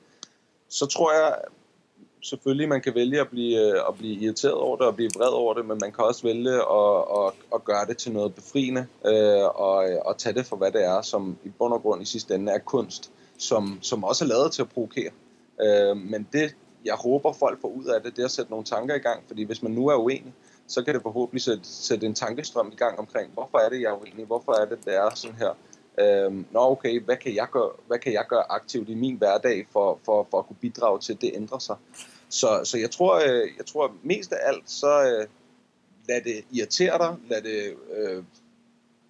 så 0.69 0.87
tror 0.87 1.13
jeg 1.13 1.35
selvfølgelig, 2.23 2.69
man 2.69 2.81
kan 2.81 2.95
vælge 2.95 3.21
at 3.21 3.29
blive, 3.29 3.61
øh, 3.61 3.83
at 3.89 3.95
blive 3.99 4.15
irriteret 4.15 4.55
over 4.55 4.77
det 4.77 4.87
og 4.87 4.97
blive 4.97 5.11
vred 5.17 5.29
over 5.29 5.55
det, 5.55 5.67
men 5.67 5.79
man 5.81 5.93
kan 5.93 6.05
også 6.05 6.23
vælge 6.23 6.53
at, 6.53 7.05
at, 7.19 7.33
at 7.55 7.65
gøre 7.65 7.87
det 7.87 7.97
til 7.97 8.13
noget 8.13 8.35
befriende 8.35 8.87
øh, 9.07 9.45
og, 9.45 9.91
øh, 9.91 9.99
og 10.05 10.19
tage 10.19 10.35
det 10.35 10.47
for, 10.47 10.57
hvad 10.57 10.73
det 10.73 10.85
er, 10.85 11.03
som 11.03 11.37
i 11.45 11.49
bund 11.49 11.75
og 11.75 11.83
grund 11.83 12.03
i 12.03 12.05
sidste 12.05 12.35
ende 12.35 12.53
er 12.53 12.59
kunst, 12.59 13.11
som, 13.39 13.79
som 13.83 14.05
også 14.05 14.25
er 14.25 14.29
lavet 14.29 14.53
til 14.53 14.63
at 14.63 14.69
provokere. 14.69 15.11
Øh, 15.61 15.97
men 15.97 16.29
det, 16.33 16.57
jeg 16.85 16.95
håber, 16.95 17.33
folk 17.33 17.61
får 17.61 17.69
ud 17.69 17.85
af 17.85 18.03
det, 18.03 18.17
det 18.17 18.23
er 18.23 18.27
at 18.27 18.31
sætte 18.31 18.51
nogle 18.51 18.65
tanker 18.65 18.95
i 18.95 18.99
gang, 18.99 19.23
fordi 19.27 19.43
hvis 19.43 19.63
man 19.63 19.73
nu 19.73 19.89
er 19.89 19.97
uenig, 19.97 20.35
så 20.67 20.85
kan 20.85 20.95
det 20.95 21.03
forhåbentlig 21.03 21.43
sætte, 21.43 21.63
sætte 21.65 22.07
en 22.07 22.15
tankestrøm 22.15 22.71
i 22.73 22.77
gang 22.77 22.99
omkring, 22.99 23.33
hvorfor 23.33 23.59
er 23.59 23.69
det, 23.69 23.81
jeg 23.81 23.91
er 23.91 24.01
uenig, 24.01 24.27
hvorfor 24.27 24.53
er 24.53 24.65
det, 24.65 24.85
det 24.85 24.97
er 24.97 25.15
sådan 25.15 25.37
her. 25.37 25.57
Øhm, 25.99 26.47
nå 26.51 26.61
okay, 26.61 27.01
hvad 27.01 27.17
kan, 27.17 27.35
jeg 27.35 27.49
gøre, 27.51 27.71
hvad 27.87 27.99
kan 27.99 28.13
jeg 28.13 28.25
gøre 28.29 28.53
aktivt 28.53 28.89
i 28.89 28.95
min 28.95 29.17
hverdag 29.17 29.67
for, 29.73 29.99
for, 30.05 30.27
for 30.31 30.39
at 30.39 30.47
kunne 30.47 30.57
bidrage 30.61 30.99
til, 30.99 31.13
at 31.13 31.21
det 31.21 31.31
ændrer 31.35 31.59
sig. 31.59 31.77
Så, 32.29 32.61
så 32.65 32.79
jeg, 32.79 32.91
tror, 32.91 33.15
øh, 33.15 33.49
jeg 33.59 33.67
tror 33.67 33.93
mest 34.03 34.33
af 34.33 34.39
alt, 34.43 34.71
så 34.71 35.03
øh, 35.03 35.27
lad 36.09 36.21
det 36.21 36.45
irritere 36.51 36.99
dig, 36.99 37.17
lad 37.29 37.43
det 37.43 37.75
øh, 37.97 38.25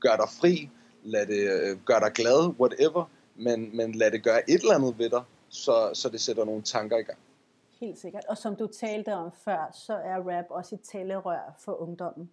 gøre 0.00 0.16
dig 0.16 0.28
fri, 0.40 0.70
lad 1.04 1.26
det 1.26 1.50
øh, 1.50 1.78
gøre 1.84 2.00
dig 2.00 2.12
glad, 2.12 2.54
whatever, 2.60 3.04
men, 3.36 3.76
men 3.76 3.92
lad 3.92 4.10
det 4.10 4.22
gøre 4.22 4.50
et 4.50 4.60
eller 4.60 4.74
andet 4.74 4.98
ved 4.98 5.10
dig, 5.10 5.22
så, 5.48 5.90
så 5.94 6.08
det 6.08 6.20
sætter 6.20 6.44
nogle 6.44 6.62
tanker 6.62 6.96
i 6.98 7.02
gang. 7.02 7.18
Helt 7.80 7.98
sikkert. 7.98 8.24
Og 8.28 8.38
som 8.38 8.56
du 8.56 8.66
talte 8.66 9.14
om 9.14 9.32
før, 9.44 9.70
så 9.86 9.94
er 9.94 10.16
rap 10.16 10.44
også 10.50 10.74
et 10.74 10.80
talerør 10.80 11.54
for 11.58 11.82
ungdommen. 11.82 12.30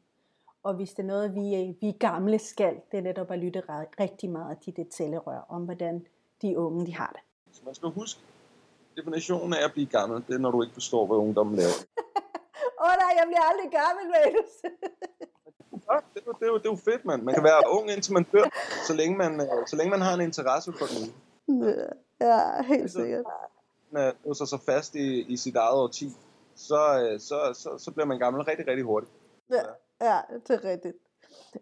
Og 0.64 0.74
hvis 0.74 0.90
det 0.90 1.00
er 1.00 1.08
noget, 1.08 1.36
vi, 1.36 1.76
vi 1.82 1.92
gamle 1.92 2.40
skal, 2.40 2.76
det 2.92 2.98
er 2.98 3.02
netop 3.02 3.32
at 3.32 3.40
lytte 3.40 3.64
rigtig 4.00 4.30
meget 4.30 4.58
til 4.64 4.76
det 4.76 4.88
talerør 4.90 5.46
om, 5.50 5.62
hvordan 5.66 6.06
de 6.42 6.58
unge 6.58 6.86
de 6.86 6.96
har 6.96 7.12
det. 7.16 7.22
Så 7.56 7.62
man 7.66 7.76
skal 7.76 7.90
huske, 7.90 8.22
definitionen 8.98 9.54
af 9.54 9.64
at 9.66 9.72
blive 9.72 9.88
gammel, 9.88 10.24
det 10.28 10.34
er, 10.36 10.40
når 10.40 10.52
du 10.52 10.62
ikke 10.62 10.74
forstår, 10.74 11.06
hvad 11.06 11.18
ungdommen 11.18 11.56
laver. 11.56 11.78
Åh 12.82 12.88
oh, 12.88 12.94
nej, 13.02 13.12
jeg 13.20 13.26
bliver 13.28 13.46
aldrig 13.52 13.70
gammel, 13.82 14.06
Venus. 14.16 14.54
ja, 15.90 15.96
det, 16.14 16.28
er, 16.28 16.32
det, 16.40 16.48
er, 16.48 16.54
det 16.54 16.66
er 16.66 16.70
jo 16.70 16.76
fedt, 16.76 17.06
mand. 17.06 17.22
Man 17.22 17.34
kan 17.36 17.44
være 17.44 17.62
ung, 17.70 17.92
indtil 17.92 18.14
man 18.14 18.24
dør, 18.24 18.48
så 18.88 18.94
længe 18.94 19.18
man, 19.18 19.42
øh, 19.42 19.68
så 19.68 19.76
længe 19.76 19.90
man 19.90 20.02
har 20.02 20.14
en 20.14 20.22
interesse 20.22 20.74
for 20.80 20.86
den. 20.94 21.04
Ja, 22.22 22.62
helt 22.64 22.92
sikkert. 22.92 23.26
Man 23.92 24.14
er 24.26 24.34
så 24.34 24.46
så 24.46 24.58
fast 24.66 24.96
i, 24.96 25.22
i 25.22 25.38
sit 25.38 25.56
eget 25.56 25.74
årti, 25.74 26.08
så, 26.56 26.82
øh, 27.04 27.20
så, 27.20 27.38
så, 27.54 27.78
så 27.78 27.92
bliver 27.92 28.06
man 28.06 28.20
gammel 28.20 28.44
rigtig, 28.44 28.68
rigtig 28.68 28.86
hurtigt. 28.86 29.12
Ja, 29.50 29.62
ja 30.02 30.20
det 30.48 30.54
er 30.54 30.64
rigtigt. 30.64 30.98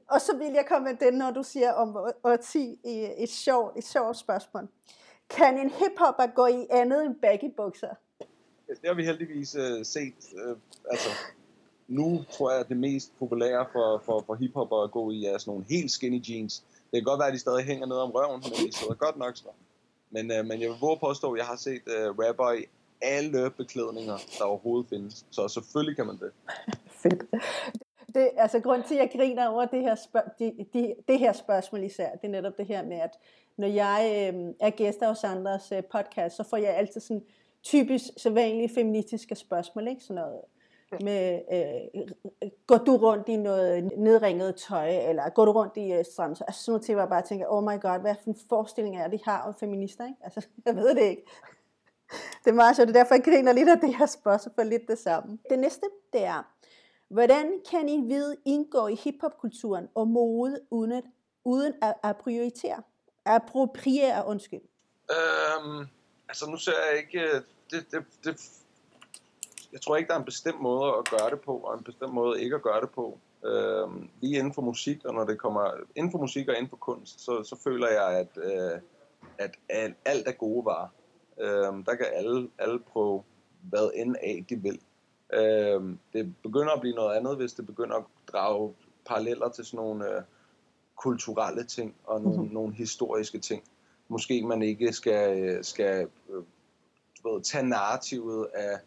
Og 0.08 0.22
så 0.22 0.38
vil 0.38 0.52
jeg 0.54 0.66
komme 0.68 0.90
med 0.90 1.08
den, 1.08 1.14
når 1.14 1.32
du 1.32 1.44
siger 1.44 1.72
om 1.72 1.98
årti, 2.24 2.80
et 3.18 3.30
sjovt, 3.30 3.78
et 3.78 3.84
sjovt 3.84 4.18
spørgsmål. 4.18 4.68
Kan 5.30 5.58
en 5.58 5.70
hiphopper 5.70 6.28
gå 6.36 6.46
i 6.46 6.68
andet 6.70 7.06
end 7.06 7.16
baggybukser? 7.16 7.94
Det 8.68 8.80
har 8.86 8.94
vi 8.94 9.06
heldigvis 9.06 9.56
uh, 9.56 9.84
set. 9.84 10.14
Uh, 10.34 10.58
altså, 10.92 11.10
nu 11.88 12.24
tror 12.32 12.52
jeg, 12.52 12.60
at 12.60 12.70
det 12.70 12.78
mest 12.78 13.12
populære 13.20 13.66
for, 13.72 14.02
for, 14.06 14.24
for 14.26 14.36
hiphopper 14.36 14.84
at 14.84 14.92
gå 14.92 15.12
i 15.12 15.26
er 15.26 15.38
sådan 15.38 15.52
nogle 15.52 15.66
helt 15.70 15.92
skinny 15.92 16.22
jeans. 16.30 16.64
Det 16.92 16.98
kan 16.98 17.04
godt 17.04 17.20
være, 17.20 17.28
at 17.28 17.34
de 17.34 17.40
stadig 17.40 17.66
hænger 17.66 17.86
ned 17.86 17.96
om 17.96 18.12
røven, 18.12 18.44
men 18.44 18.52
de 18.52 18.78
sidder 18.78 18.94
godt 18.94 19.18
nok 19.18 19.38
stramt. 19.38 19.56
Men, 20.10 20.32
uh, 20.40 20.46
men 20.46 20.62
jeg 20.62 20.70
vil 20.70 20.78
våge 20.82 20.98
påstå, 21.00 21.32
at 21.34 21.38
jeg 21.38 21.46
har 21.46 21.56
set 21.56 21.82
uh, 21.88 22.20
rapper 22.20 22.52
i 22.52 22.66
alle 23.02 23.52
beklædninger, 23.52 24.18
der 24.38 24.44
overhovedet 24.44 24.90
findes. 24.90 25.26
Så 25.30 25.48
selvfølgelig 25.48 25.96
kan 25.96 26.06
man 26.06 26.18
det. 26.18 26.32
Fedt. 27.02 27.24
Det, 28.16 28.30
altså 28.38 28.60
grund 28.60 28.84
til, 28.84 28.96
at 28.96 29.00
jeg 29.00 29.12
griner 29.20 29.48
over 29.48 29.66
det 29.66 29.82
her, 29.82 29.96
spørg- 29.96 30.40
de, 30.40 30.66
de, 30.74 30.96
det 31.08 31.20
her 31.20 31.34
spørgsmål 31.34 31.84
især, 31.84 32.12
det 32.12 32.24
er 32.24 32.32
netop 32.32 32.58
det 32.58 32.66
her 32.66 32.86
med, 32.86 32.98
at 32.98 33.20
når 33.58 33.68
jeg 33.68 34.32
øh, 34.34 34.54
er 34.60 34.70
gæster 34.70 35.08
hos 35.08 35.24
andres 35.24 35.72
øh, 35.72 35.84
podcast, 35.84 36.36
så 36.36 36.44
får 36.44 36.58
jeg 36.58 36.76
altid 36.78 37.02
sådan 37.02 37.24
typisk 37.64 38.04
sædvanlige 38.18 38.70
feministiske 38.76 39.36
spørgsmål, 39.36 39.88
ikke? 39.88 40.04
Sådan 40.04 40.16
noget 40.16 40.42
med, 41.02 41.42
øh, 41.52 42.50
går 42.68 42.78
du 42.78 42.96
rundt 42.98 43.30
i 43.30 43.36
noget 43.36 43.92
nedringet 43.98 44.56
tøj, 44.56 45.10
eller 45.10 45.30
går 45.30 45.46
du 45.46 45.52
rundt 45.52 45.78
i 45.78 45.92
øh, 45.92 46.06
stramt? 46.06 46.42
Altså 46.48 46.64
sådan 46.64 46.72
noget 46.72 46.86
til, 46.86 46.96
hvor 46.96 47.02
jeg 47.02 47.10
bare 47.10 47.22
tænker, 47.22 47.46
oh 47.50 47.64
my 47.64 47.82
god, 47.82 48.00
hvad 48.02 48.16
for 48.24 48.30
en 48.30 48.38
forestilling 48.50 48.98
er 48.98 49.08
det, 49.08 49.20
de 49.20 49.24
har 49.26 49.42
om 49.42 49.54
feminister, 49.60 50.06
ikke? 50.06 50.18
Altså, 50.24 50.48
jeg 50.66 50.76
ved 50.76 50.96
det 50.96 51.02
ikke. 51.04 51.26
Det 52.44 52.50
er 52.52 52.54
meget 52.54 52.76
sjovt, 52.76 52.88
det 52.88 52.96
er 52.96 53.00
derfor, 53.00 53.16
jeg 53.16 53.24
griner 53.24 53.54
lidt 53.54 53.70
af 53.70 53.78
det 53.80 53.96
her 53.96 54.06
spørgsmål 54.06 54.54
for 54.56 54.64
lidt 54.64 54.88
det 54.88 54.98
samme. 54.98 55.40
Det 55.50 55.60
næste, 55.60 55.86
det 56.14 56.26
er, 56.26 56.52
hvordan 57.10 57.62
kan 57.72 57.90
en 57.90 58.06
hvid 58.06 58.36
indgå 58.46 58.88
i 58.88 58.96
hiphopkulturen 58.96 59.88
og 59.96 60.08
mode 60.08 60.60
uden 60.72 61.04
uden 61.46 61.74
at, 61.82 61.94
at 62.04 62.18
prioritere? 62.18 62.84
appropriere, 63.26 64.26
undskyld? 64.26 64.62
Øhm, 65.12 65.88
altså 66.30 66.50
nu 66.50 66.58
ser 66.58 66.72
jeg 66.90 67.00
ikke, 67.00 67.22
øh, 67.22 67.42
det, 67.72 67.86
det, 67.92 68.04
det, 68.24 68.52
jeg 69.74 69.82
tror 69.82 69.98
ikke, 69.98 70.08
der 70.08 70.14
er 70.14 70.20
en 70.20 70.26
bestemt 70.26 70.62
måde 70.62 70.94
at 70.98 71.10
gøre 71.10 71.30
det 71.30 71.42
på, 71.42 71.58
og 71.58 71.78
en 71.78 71.84
bestemt 71.84 72.14
måde 72.14 72.42
ikke 72.44 72.56
at 72.56 72.62
gøre 72.62 72.82
det 72.82 72.90
på. 72.90 73.18
Øhm, 73.46 74.10
lige 74.22 74.38
inden 74.38 74.54
for 74.54 74.62
musik, 74.62 75.06
og 75.06 75.14
når 75.14 75.26
det 75.26 75.40
kommer 75.40 75.72
inden 75.96 76.12
for 76.12 76.18
musik 76.18 76.48
og 76.48 76.56
inden 76.56 76.70
for 76.70 76.78
kunst, 76.78 77.22
så, 77.22 77.44
så 77.44 77.56
føler 77.64 77.88
jeg, 77.88 78.08
at, 78.20 78.38
øh, 78.44 78.80
at 79.38 79.52
alt, 79.70 79.98
alt 80.06 80.28
er 80.28 80.32
gode 80.32 80.66
varer. 80.66 80.88
Øhm, 81.40 81.84
der 81.84 81.96
kan 81.96 82.06
alle, 82.14 82.50
alle 82.58 82.80
prøve 82.80 83.24
hvad 83.62 83.92
end 83.96 84.16
af 84.16 84.46
de 84.50 84.56
vil. 84.56 84.80
Øhm, 85.34 86.00
det 86.14 86.36
begynder 86.44 86.72
at 86.72 86.82
blive 86.82 86.96
noget 86.96 87.16
andet, 87.16 87.36
hvis 87.36 87.54
det 87.54 87.66
begynder 87.66 87.96
at 87.96 88.04
drage 88.32 88.74
paralleller 89.06 89.50
til 89.50 89.66
sådan 89.66 89.78
nogle... 89.78 90.16
Øh, 90.16 90.22
kulturelle 91.00 91.64
ting 91.64 91.96
og 92.04 92.22
nogle, 92.22 92.38
mm-hmm. 92.38 92.54
nogle 92.54 92.74
historiske 92.74 93.40
ting. 93.40 93.64
Måske 94.08 94.42
man 94.42 94.62
ikke 94.62 94.94
skal, 94.94 95.60
skal 95.64 96.08
øh, 96.30 96.44
du 97.24 97.34
ved, 97.34 97.42
tage 97.42 97.68
narrativet 97.68 98.48
af 98.54 98.80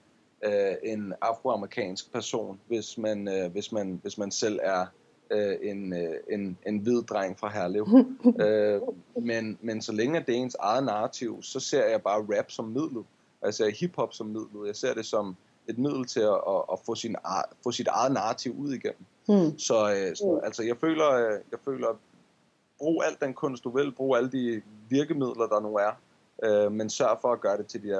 øh, 0.42 0.92
en 0.92 1.14
afroamerikansk 1.20 2.12
person, 2.12 2.60
hvis 2.68 2.98
man, 2.98 3.28
øh, 3.28 3.52
hvis 3.52 3.72
man, 3.72 3.98
hvis 4.02 4.18
man 4.18 4.30
selv 4.30 4.58
er 4.62 4.86
øh, 5.30 5.56
en, 5.62 5.92
øh, 5.92 6.14
en, 6.30 6.58
en 6.66 6.78
hvid 6.78 7.02
dreng 7.02 7.38
fra 7.38 7.48
Herlev. 7.48 7.86
øh, 8.46 8.80
men, 9.22 9.58
men 9.60 9.82
så 9.82 9.92
længe 9.92 10.20
det 10.20 10.28
er 10.28 10.38
ens 10.38 10.56
eget 10.60 10.84
narrativ, 10.84 11.42
så 11.42 11.60
ser 11.60 11.86
jeg 11.86 12.02
bare 12.02 12.38
rap 12.38 12.50
som. 12.50 13.06
Jeg 13.42 13.54
ser 13.54 13.70
hiphop 13.70 14.14
som 14.14 14.26
middel. 14.26 14.66
Jeg 14.66 14.76
ser 14.76 14.94
det 14.94 15.06
som 15.06 15.36
et 15.68 15.78
middel 15.78 16.04
til 16.04 16.20
at, 16.20 16.40
at, 16.48 16.62
at 16.72 16.78
få, 16.86 16.94
sin, 16.94 17.16
få 17.62 17.72
sit 17.72 17.88
eget 17.88 18.12
narrativ 18.12 18.52
ud 18.58 18.72
igennem. 18.72 19.04
Mm. 19.28 19.58
Så, 19.58 19.94
øh, 19.94 20.16
så 20.16 20.38
mm. 20.38 20.44
altså, 20.44 20.62
jeg 20.62 20.76
føler, 20.76 21.10
øh, 21.10 21.40
jeg 21.50 21.58
føler, 21.64 21.88
brug 22.78 23.04
al 23.04 23.16
den 23.20 23.34
kunst 23.34 23.64
du 23.64 23.70
vil, 23.70 23.92
brug 23.92 24.16
alle 24.16 24.30
de 24.30 24.62
virkemidler 24.88 25.46
der 25.46 25.60
nu 25.60 25.76
er, 25.76 25.92
øh, 26.42 26.72
men 26.72 26.90
sørg 26.90 27.18
for 27.20 27.32
at 27.32 27.40
gøre 27.40 27.56
det 27.56 27.66
til 27.66 27.82
dit, 27.82 27.94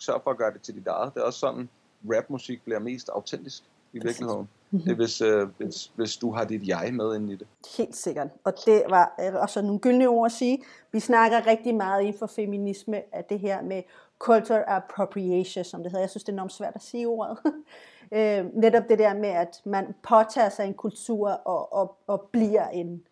sørg 0.00 0.20
for 0.24 0.30
at 0.30 0.36
gøre 0.36 0.52
det 0.52 0.62
til 0.62 0.74
dit 0.74 0.86
eget. 0.86 1.14
Det 1.14 1.20
er 1.20 1.24
også 1.24 1.38
sådan, 1.38 1.68
rapmusik 2.04 2.64
bliver 2.64 2.78
mest 2.78 3.08
autentisk 3.08 3.64
i 3.92 3.98
virkeligheden. 3.98 4.48
Mm-hmm. 4.74 4.96
Hvis, 4.96 5.20
øh, 5.20 5.48
hvis, 5.58 5.92
hvis 5.96 6.16
du 6.16 6.30
har 6.32 6.44
dit 6.44 6.68
jeg 6.68 6.90
med 6.92 7.16
ind 7.16 7.30
i 7.30 7.36
det. 7.36 7.46
Helt 7.76 7.96
sikkert. 7.96 8.28
Og 8.44 8.52
det 8.66 8.82
var 8.88 9.14
øh, 9.20 9.42
også 9.42 9.62
nogle 9.62 9.78
gyldne 9.78 10.08
ord 10.08 10.26
at 10.26 10.32
sige. 10.32 10.62
Vi 10.92 11.00
snakker 11.00 11.46
rigtig 11.46 11.74
meget 11.74 12.00
inden 12.00 12.18
for 12.18 12.26
feminisme 12.26 13.14
af 13.14 13.24
det 13.24 13.40
her 13.40 13.62
med 13.62 13.82
cultural 14.18 14.64
appropriation, 14.66 15.64
som 15.64 15.82
det 15.82 15.92
hedder. 15.92 16.02
Jeg 16.02 16.10
synes, 16.10 16.24
det 16.24 16.32
er 16.32 16.36
enormt 16.36 16.52
svært 16.52 16.72
at 16.74 16.82
sige 16.82 17.08
ordet. 17.08 17.38
øh, 18.16 18.46
netop 18.54 18.82
det 18.88 18.98
der 18.98 19.14
med, 19.14 19.28
at 19.28 19.62
man 19.64 19.94
påtager 20.08 20.48
sig 20.48 20.66
en 20.66 20.74
kultur 20.74 21.28
og, 21.30 21.72
og, 21.72 21.96
og 22.06 22.28
bliver 22.32 22.68
en, 22.68 23.02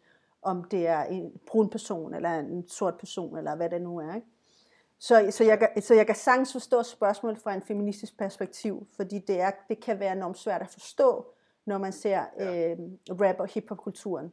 om 0.43 0.65
det 0.65 0.89
er 0.89 1.03
en 1.03 1.33
brun 1.47 1.69
person, 1.69 2.15
eller 2.15 2.39
en 2.39 2.69
sort 2.69 2.95
person, 2.95 3.39
eller 3.39 3.57
hvad 3.57 3.71
det 3.71 3.83
nu 3.83 3.99
er. 3.99 4.15
Ikke? 4.15 4.27
Så, 4.99 5.27
så, 5.31 5.45
jeg, 5.45 5.69
så 5.83 5.95
jeg 5.95 6.07
kan 6.07 6.15
sagtens 6.15 6.53
forstå 6.53 6.83
spørgsmålet 6.83 7.39
fra 7.39 7.55
en 7.55 7.63
feministisk 7.63 8.19
perspektiv, 8.19 8.87
fordi 8.97 9.19
det, 9.19 9.41
er, 9.41 9.51
det 9.69 9.81
kan 9.81 10.01
være 10.01 10.13
enormt 10.13 10.39
svært 10.39 10.63
at 10.63 10.69
forstå, 10.69 11.27
når 11.67 11.79
man 11.79 11.93
ser 11.93 12.21
ja. 12.39 12.71
øh, 12.71 12.79
rap- 13.11 13.41
og 13.41 13.49
hiphop-kulturen. 13.55 14.33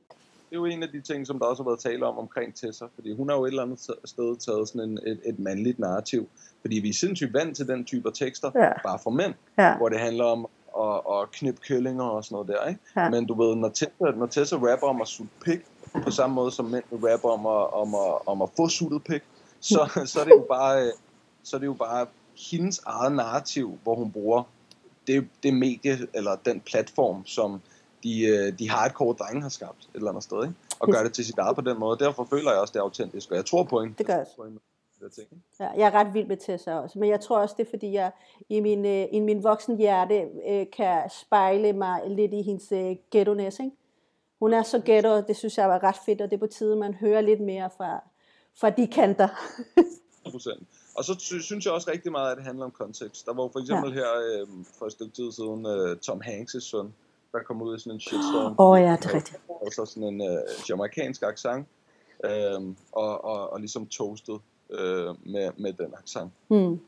Det 0.49 0.55
er 0.55 0.59
jo 0.59 0.65
en 0.65 0.83
af 0.83 0.89
de 0.89 1.01
ting, 1.01 1.27
som 1.27 1.39
der 1.39 1.45
også 1.45 1.63
har 1.63 1.69
været 1.69 1.79
tale 1.79 2.05
om 2.05 2.17
omkring 2.17 2.55
Tessa, 2.55 2.85
fordi 2.95 3.15
hun 3.15 3.29
har 3.29 3.35
jo 3.35 3.43
et 3.43 3.49
eller 3.49 3.63
andet 3.63 3.79
sted 4.05 4.37
taget 4.37 4.67
sådan 4.67 4.89
en, 4.89 4.99
et, 5.07 5.19
et 5.25 5.39
mandligt 5.39 5.79
narrativ, 5.79 6.29
fordi 6.61 6.79
vi 6.79 6.89
er 6.89 6.93
sindssygt 6.93 7.33
vant 7.33 7.55
til 7.55 7.67
den 7.67 7.85
type 7.85 8.11
tekster, 8.11 8.51
ja. 8.55 8.81
bare 8.83 8.99
for 9.03 9.09
mænd, 9.09 9.33
ja. 9.57 9.77
hvor 9.77 9.89
det 9.89 9.99
handler 9.99 10.25
om 10.25 10.47
at, 10.79 11.01
at 11.13 11.31
knippe 11.31 11.61
køllinger 11.67 12.03
og 12.03 12.23
sådan 12.23 12.35
noget 12.35 12.47
der, 12.47 12.67
ikke? 12.67 12.81
Ja. 12.95 13.09
Men 13.09 13.25
du 13.25 13.33
ved, 13.43 13.55
når 13.55 13.69
Tessa, 13.69 14.11
når 14.15 14.25
Tessa 14.25 14.55
rapper 14.55 14.87
om 14.87 15.01
at 15.01 15.07
suge 15.07 15.29
pik, 15.45 15.59
på 16.03 16.11
samme 16.11 16.33
måde 16.35 16.51
som 16.51 16.65
mænd 16.65 16.83
rapper 16.91 17.29
om 17.29 17.45
at, 17.45 17.73
om 17.73 17.95
at, 17.95 18.27
om 18.27 18.41
at 18.41 18.49
få 18.57 18.67
suttet 18.67 19.03
pik, 19.03 19.21
så, 19.59 20.01
så, 20.05 20.19
er 20.19 20.23
det 20.23 20.31
jo 20.31 20.45
bare, 20.49 20.91
så 21.43 21.55
er 21.55 21.59
det 21.59 21.67
jo 21.67 21.73
bare 21.73 22.05
hendes 22.51 22.81
eget 22.85 23.11
narrativ, 23.11 23.79
hvor 23.83 23.95
hun 23.95 24.11
bruger 24.11 24.43
det, 25.09 25.27
det 25.43 25.53
medie, 25.53 25.97
eller 26.13 26.35
den 26.45 26.61
platform, 26.61 27.25
som 27.25 27.61
de, 28.03 28.21
øh, 28.21 28.59
de 28.59 28.69
har 28.69 28.85
et 28.85 28.93
kort 28.93 29.19
drenge 29.19 29.41
har 29.41 29.49
skabt 29.49 29.81
et 29.81 29.95
eller 29.95 30.09
andet 30.09 30.23
sted, 30.23 30.43
ikke? 30.43 30.55
og 30.79 30.87
gør 30.87 31.03
det 31.03 31.13
til 31.13 31.25
sit 31.25 31.37
eget 31.37 31.55
på 31.55 31.61
den 31.61 31.79
måde. 31.79 31.99
Derfor 31.99 32.23
føler 32.23 32.51
jeg 32.51 32.59
også, 32.59 32.71
det 32.71 32.79
er 32.79 32.83
autentisk, 32.83 33.31
og 33.31 33.37
jeg 33.37 33.45
tror 33.45 33.63
på 33.63 33.81
hende. 33.81 33.95
Det 33.97 34.05
gør 34.05 34.13
jeg. 34.13 34.25
Ikke? 35.17 35.35
Ja, 35.59 35.69
jeg 35.69 35.87
er 35.87 35.91
ret 35.91 36.13
vild 36.13 36.27
med 36.27 36.37
Tessa 36.37 36.73
også, 36.73 36.99
men 36.99 37.09
jeg 37.09 37.21
tror 37.21 37.39
også, 37.39 37.55
det 37.57 37.65
er 37.65 37.69
fordi, 37.69 37.91
jeg 37.91 38.11
i 38.49 38.59
min, 38.59 38.85
øh, 38.85 39.07
i 39.11 39.19
min 39.19 39.43
voksen 39.43 39.77
hjerte 39.77 40.27
øh, 40.49 40.65
kan 40.77 41.09
spejle 41.21 41.73
mig 41.73 42.01
lidt 42.07 42.33
i 42.33 42.41
hendes 42.41 42.71
øh, 42.71 42.95
ghetto 43.11 43.33
ikke? 43.33 43.71
Hun 44.39 44.53
er 44.53 44.63
så 44.63 44.81
ghetto, 44.85 45.21
det 45.21 45.35
synes 45.35 45.57
jeg 45.57 45.69
var 45.69 45.83
ret 45.83 45.97
fedt, 46.05 46.21
og 46.21 46.29
det 46.29 46.35
er 46.35 46.39
på 46.39 46.47
tide, 46.47 46.75
man 46.75 46.93
hører 46.93 47.21
lidt 47.21 47.41
mere 47.41 47.69
fra, 47.77 48.03
fra 48.59 48.69
de 48.69 48.87
kanter. 48.87 49.27
100%. 50.27 50.78
Og 50.95 51.03
så 51.05 51.15
sy- 51.19 51.41
synes 51.41 51.65
jeg 51.65 51.73
også 51.73 51.91
rigtig 51.91 52.11
meget, 52.11 52.31
at 52.31 52.37
det 52.37 52.45
handler 52.45 52.65
om 52.65 52.71
kontekst. 52.71 53.25
Der 53.25 53.33
var 53.33 53.43
jo 53.43 53.49
for 53.53 53.59
eksempel 53.59 53.93
ja. 53.93 53.95
her 53.95 54.41
øh, 54.41 54.47
for 54.79 54.85
et 54.85 54.91
stykke 54.91 55.13
tid 55.13 55.31
siden 55.31 55.65
øh, 55.65 55.97
Tom 55.97 56.21
Hanks' 56.21 56.59
søn, 56.59 56.93
der 57.31 57.43
kom 57.43 57.61
ud 57.61 57.77
i 57.77 57.79
sådan 57.79 57.93
en 57.93 57.99
shitstorm. 57.99 58.55
Åh 58.59 58.69
oh, 58.69 58.81
ja, 58.81 58.97
det 59.01 59.05
er 59.05 59.13
rigtigt. 59.13 59.41
Og 59.47 59.71
så 59.71 59.85
sådan 59.85 60.03
en 60.13 60.21
øh, 60.21 60.37
jamaikansk 60.69 61.23
accent, 61.23 61.67
øh, 62.23 62.61
og, 62.91 63.23
og, 63.23 63.49
og 63.49 63.59
ligesom 63.59 63.87
toastet 63.87 64.39
øh, 64.69 65.15
med, 65.25 65.51
med 65.57 65.73
den 65.73 65.93
accent. 65.97 66.31
Mm. 66.49 66.79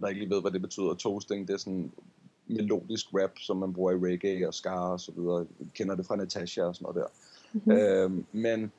Jeg 0.00 0.08
ikke 0.08 0.20
lige 0.20 0.30
ved, 0.30 0.40
hvad 0.40 0.50
det 0.50 0.62
betyder. 0.62 0.94
Toasting, 0.94 1.48
det 1.48 1.54
er 1.54 1.58
sådan 1.58 1.92
melodisk 2.46 3.06
rap, 3.14 3.30
som 3.38 3.56
man 3.56 3.72
bruger 3.72 3.92
i 3.92 3.94
reggae 3.94 4.48
og 4.48 4.54
ska 4.54 4.70
og 4.70 5.00
så 5.00 5.12
videre. 5.12 5.46
Jeg 5.60 5.66
kender 5.74 5.94
det 5.94 6.06
fra 6.06 6.16
Natasha 6.16 6.62
og 6.62 6.74
sådan 6.74 6.84
noget 6.84 6.96
der. 6.96 7.08
Mm-hmm. 7.52 7.72
Øh, 7.72 8.24
men 8.32 8.72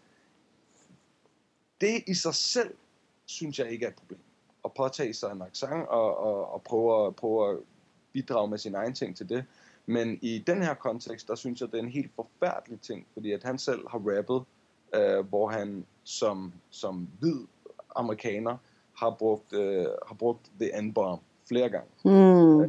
det 1.81 2.03
i 2.07 2.13
sig 2.13 2.35
selv, 2.35 2.73
synes 3.25 3.59
jeg 3.59 3.71
ikke 3.71 3.85
er 3.85 3.89
et 3.89 3.95
problem. 3.95 4.19
At 4.65 4.71
påtage 4.73 5.13
sig 5.13 5.31
en 5.31 5.41
accent 5.41 5.87
og, 5.87 6.17
og, 6.17 6.53
og 6.53 6.61
prøve, 6.61 7.07
at, 7.07 7.15
prøve 7.15 7.51
at 7.51 7.57
bidrage 8.13 8.47
med 8.47 8.57
sin 8.57 8.75
egen 8.75 8.93
ting 8.93 9.17
til 9.17 9.29
det. 9.29 9.45
Men 9.85 10.19
i 10.21 10.43
den 10.47 10.63
her 10.63 10.73
kontekst, 10.73 11.27
der 11.27 11.35
synes 11.35 11.61
jeg, 11.61 11.71
det 11.71 11.79
er 11.79 11.83
en 11.83 11.89
helt 11.89 12.11
forfærdelig 12.15 12.81
ting, 12.81 13.05
fordi 13.13 13.31
at 13.31 13.43
han 13.43 13.57
selv 13.57 13.89
har 13.89 13.99
rappet, 13.99 14.43
øh, 14.95 15.25
hvor 15.25 15.49
han 15.49 15.85
som, 16.03 16.53
som 16.69 17.07
hvid 17.19 17.39
amerikaner 17.95 18.57
har 18.93 19.15
brugt, 19.19 19.53
øh, 19.53 19.85
har 20.07 20.15
brugt 20.15 20.51
The 20.59 20.81
N-bomb 20.81 21.21
flere 21.47 21.69
gange. 21.69 21.89
Mm. 22.05 22.61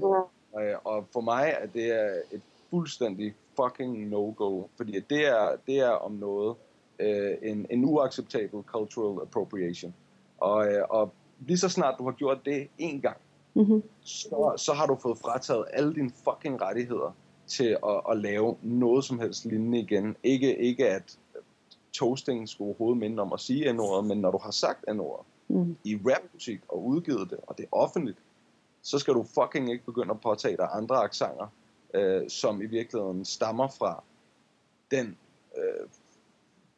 Øh, 0.61 0.77
og 0.85 1.07
for 1.13 1.21
mig 1.21 1.57
er 1.61 1.67
det 1.67 1.87
er 1.93 2.21
et 2.31 2.43
fuldstændig 2.71 3.35
fucking 3.57 4.09
no-go, 4.09 4.65
fordi 4.77 5.01
det 5.01 5.27
er, 5.27 5.57
det 5.67 5.79
er 5.79 5.91
om 5.91 6.13
noget 6.13 6.57
øh, 6.99 7.35
en, 7.43 7.67
en 7.71 7.85
uacceptabel 7.85 8.63
cultural 8.63 9.23
appropriation. 9.23 9.95
Og, 10.39 10.73
øh, 10.73 10.85
og 10.89 11.13
lige 11.47 11.59
så 11.59 11.69
snart 11.69 11.95
du 11.99 12.05
har 12.05 12.13
gjort 12.13 12.45
det 12.45 12.69
en 12.79 13.01
gang, 13.01 13.17
Mm-hmm. 13.55 13.83
så, 14.03 14.53
så 14.57 14.73
har 14.73 14.87
du 14.87 14.97
fået 15.03 15.19
frataget 15.19 15.65
alle 15.73 15.95
dine 15.95 16.11
fucking 16.11 16.63
rettigheder 16.63 17.17
til 17.47 17.79
at, 17.87 18.01
at 18.11 18.19
lave 18.19 18.57
noget 18.63 19.05
som 19.05 19.19
helst 19.19 19.45
lignende 19.45 19.79
igen. 19.79 20.17
Ikke, 20.23 20.59
ikke 20.59 20.89
at 20.89 21.19
toasting 21.93 22.49
skulle 22.49 22.69
overhovedet 22.69 22.99
minde 22.99 23.23
om 23.23 23.33
at 23.33 23.41
sige 23.41 23.73
n 23.73 23.77
men 24.09 24.21
når 24.21 24.31
du 24.31 24.39
har 24.43 24.51
sagt 24.51 24.85
n 24.95 25.01
Mm. 25.49 25.77
i 25.85 25.97
rapmusik 25.97 26.61
og 26.69 26.85
udgivet 26.85 27.31
det, 27.31 27.39
og 27.47 27.59
det 27.59 27.65
er 27.65 27.69
offentligt, 27.73 28.19
så 28.83 28.99
skal 28.99 29.15
du 29.15 29.23
fucking 29.23 29.73
ikke 29.73 29.85
begynde 29.85 30.11
at 30.11 30.21
påtage 30.21 30.57
dig 30.57 30.69
andre 30.73 30.97
aksanger, 30.97 31.47
øh, 31.95 32.31
som 32.31 32.63
i 32.63 32.67
virkeligheden 32.67 33.25
stammer 33.25 33.69
fra 33.69 34.03
den, 34.91 35.17
øh, 35.57 35.89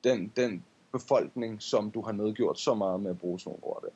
den, 0.04 0.32
den 0.36 0.64
befolkning, 0.92 1.62
som 1.62 1.90
du 1.90 2.02
har 2.02 2.12
nedgjort 2.12 2.58
så 2.58 2.74
meget 2.74 3.00
med 3.00 3.10
at 3.10 3.18
bruge 3.18 3.40
sådan 3.40 3.50
nogle 3.50 3.74
ord 3.74 3.82
der. 3.82 3.88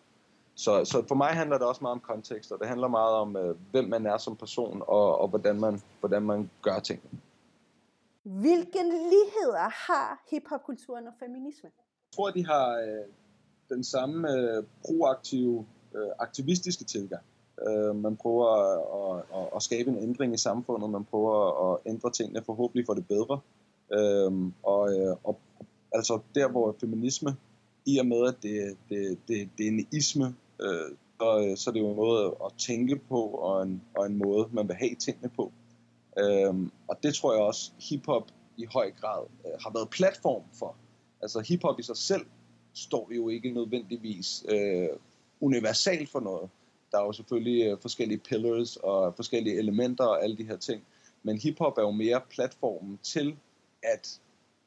Så, 0.58 0.84
så 0.84 1.04
for 1.08 1.14
mig 1.14 1.28
handler 1.28 1.58
det 1.58 1.66
også 1.66 1.78
meget 1.82 1.92
om 1.92 2.00
kontekst, 2.00 2.52
og 2.52 2.58
det 2.60 2.68
handler 2.68 2.88
meget 2.88 3.14
om, 3.14 3.36
øh, 3.36 3.56
hvem 3.70 3.84
man 3.84 4.06
er 4.06 4.18
som 4.18 4.36
person, 4.36 4.82
og, 4.88 5.18
og 5.20 5.28
hvordan, 5.28 5.60
man, 5.60 5.82
hvordan 6.00 6.22
man 6.22 6.50
gør 6.62 6.78
ting. 6.78 7.00
Hvilke 8.22 8.82
ligheder 9.12 9.68
har 9.86 10.22
hiphopkulturen 10.30 11.06
og 11.06 11.12
feminisme? 11.18 11.70
Jeg 11.74 12.14
tror, 12.16 12.30
de 12.30 12.46
har 12.46 12.68
øh, 12.76 13.04
den 13.68 13.84
samme 13.84 14.32
øh, 14.32 14.64
proaktive, 14.86 15.66
øh, 15.94 16.08
aktivistiske 16.18 16.84
tilgang. 16.84 17.22
Øh, 17.68 17.96
man 17.96 18.16
prøver 18.16 18.46
at, 18.46 18.78
at, 18.98 19.40
at, 19.40 19.48
at 19.56 19.62
skabe 19.62 19.90
en 19.90 19.98
ændring 19.98 20.34
i 20.34 20.38
samfundet, 20.38 20.90
man 20.90 21.04
prøver 21.04 21.72
at 21.72 21.78
ændre 21.86 22.10
tingene 22.10 22.42
forhåbentlig 22.46 22.86
for 22.86 22.94
det 22.94 23.08
bedre. 23.08 23.40
Øh, 23.92 24.32
og, 24.62 24.94
øh, 24.94 25.16
og 25.24 25.38
altså 25.92 26.20
der, 26.34 26.48
hvor 26.48 26.76
feminisme, 26.80 27.36
i 27.86 27.98
og 27.98 28.06
med, 28.06 28.28
at 28.28 28.36
det, 28.42 28.76
det, 28.88 29.18
det, 29.28 29.48
det 29.58 29.66
er 29.66 29.70
en 29.70 29.86
isme, 29.92 30.34
øh, 30.60 30.96
så, 31.20 31.46
øh, 31.48 31.56
så 31.56 31.70
er 31.70 31.78
jo 31.78 31.90
en 31.90 31.96
måde 31.96 32.36
at 32.44 32.52
tænke 32.58 32.96
på, 32.96 33.22
og 33.22 33.62
en, 33.62 33.82
og 33.96 34.06
en 34.06 34.18
måde, 34.18 34.48
man 34.52 34.68
vil 34.68 34.76
have 34.76 34.94
tingene 34.94 35.28
på. 35.36 35.52
Øhm, 36.18 36.70
og 36.88 37.02
det 37.02 37.14
tror 37.14 37.32
jeg 37.32 37.42
også, 37.42 37.72
hiphop 37.90 38.30
i 38.56 38.64
høj 38.72 38.90
grad 39.00 39.26
øh, 39.46 39.52
har 39.60 39.70
været 39.72 39.90
platform 39.90 40.42
for. 40.58 40.76
Altså 41.22 41.40
hiphop 41.40 41.78
i 41.78 41.82
sig 41.82 41.96
selv 41.96 42.26
står 42.74 43.10
jo 43.16 43.28
ikke 43.28 43.50
nødvendigvis 43.50 44.44
øh, 44.48 44.88
universalt 45.40 46.08
for 46.08 46.20
noget. 46.20 46.50
Der 46.92 46.98
er 46.98 47.04
jo 47.04 47.12
selvfølgelig 47.12 47.66
øh, 47.66 47.78
forskellige 47.80 48.18
pillars 48.18 48.76
og 48.76 49.14
forskellige 49.16 49.58
elementer 49.58 50.04
og 50.04 50.22
alle 50.22 50.36
de 50.36 50.44
her 50.44 50.56
ting. 50.56 50.82
Men 51.22 51.38
hiphop 51.38 51.78
er 51.78 51.82
jo 51.82 51.90
mere 51.90 52.20
platformen 52.30 52.98
til 53.02 53.36
at 53.82 54.20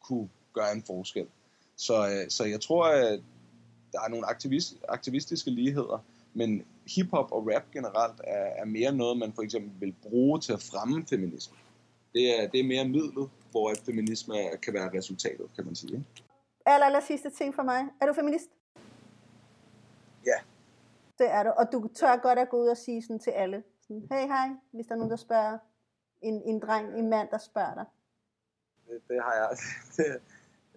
kunne 0.03 0.29
gøre 0.53 0.71
en 0.71 0.83
forskel. 0.83 1.27
Så, 1.75 2.07
øh, 2.07 2.29
så 2.29 2.45
jeg 2.45 2.61
tror, 2.61 2.85
at 2.85 3.19
der 3.91 4.01
er 4.01 4.09
nogle 4.09 4.25
aktivist, 4.25 4.75
aktivistiske 4.89 5.49
ligheder, 5.49 6.03
men 6.33 6.65
hiphop 6.95 7.31
og 7.31 7.47
rap 7.47 7.71
generelt 7.71 8.21
er, 8.23 8.45
er 8.61 8.65
mere 8.65 8.91
noget, 8.91 9.17
man 9.17 9.33
for 9.33 9.41
eksempel 9.41 9.71
vil 9.79 9.95
bruge 10.01 10.39
til 10.39 10.53
at 10.53 10.61
fremme 10.61 11.05
feminisme. 11.09 11.57
Det 12.13 12.39
er, 12.39 12.47
det 12.47 12.59
er 12.59 12.63
mere 12.63 12.87
midlet, 12.87 13.29
hvor 13.51 13.69
at 13.69 13.77
feminisme 13.85 14.35
kan 14.63 14.73
være 14.73 14.97
resultatet, 14.97 15.49
kan 15.55 15.65
man 15.65 15.75
sige. 15.75 15.93
Ikke? 15.93 16.05
Aller, 16.65 16.85
aller 16.85 16.99
sidste 16.99 17.29
ting 17.29 17.55
for 17.55 17.63
mig. 17.63 17.85
Er 18.01 18.05
du 18.05 18.13
feminist? 18.13 18.49
Ja. 20.25 20.37
Det 21.17 21.31
er 21.31 21.43
du. 21.43 21.49
Og 21.49 21.71
du 21.71 21.89
tør 21.95 22.17
godt 22.17 22.39
at 22.39 22.49
gå 22.49 22.57
ud 22.57 22.67
og 22.67 22.77
sige 22.77 23.01
sådan 23.01 23.19
til 23.19 23.31
alle. 23.31 23.63
Sådan, 23.81 24.07
hey, 24.11 24.27
hej, 24.27 24.49
hvis 24.71 24.85
der 24.85 24.93
er 24.93 24.97
nogen, 24.97 25.11
der 25.11 25.17
spørger. 25.17 25.57
En, 26.21 26.41
en 26.45 26.59
dreng, 26.59 26.99
en 26.99 27.09
mand, 27.09 27.27
der 27.31 27.37
spørger 27.37 27.73
dig. 27.73 27.85
Det, 28.87 29.01
det 29.07 29.21
har 29.23 29.33
jeg. 29.33 29.57
Det, 29.97 30.21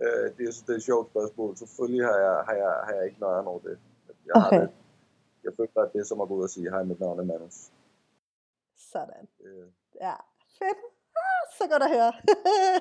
øh, 0.02 0.24
det, 0.36 0.42
er, 0.48 0.52
det 0.66 0.72
er 0.72 0.76
et 0.76 0.82
sjovt 0.82 1.10
spørgsmål. 1.10 1.56
Selvfølgelig 1.56 2.04
har 2.10 2.18
jeg, 2.26 2.36
har 2.48 2.54
jeg, 2.62 2.72
har 2.86 2.92
jeg 2.96 3.04
ikke 3.06 3.20
noget 3.20 3.46
over 3.46 3.60
det. 3.60 3.78
Jeg 4.26 4.42
har 4.42 4.48
Okay. 4.48 4.60
det. 4.60 4.70
Jeg 5.44 5.52
føler, 5.56 5.82
at 5.86 5.92
det 5.92 6.00
er 6.00 6.04
som 6.04 6.20
at 6.20 6.28
gå 6.28 6.34
ud 6.34 6.42
og 6.42 6.50
sige, 6.50 6.70
hej, 6.70 6.82
mit 6.82 7.00
navn 7.00 7.18
er 7.20 7.24
Manus. 7.24 7.56
Sådan. 8.92 9.24
Øh, 9.44 9.66
Ja, 10.00 10.14
fedt. 10.58 10.78
Ah, 11.24 11.42
så 11.58 11.64
godt 11.72 11.82
at 11.82 11.90
høre. 11.96 12.12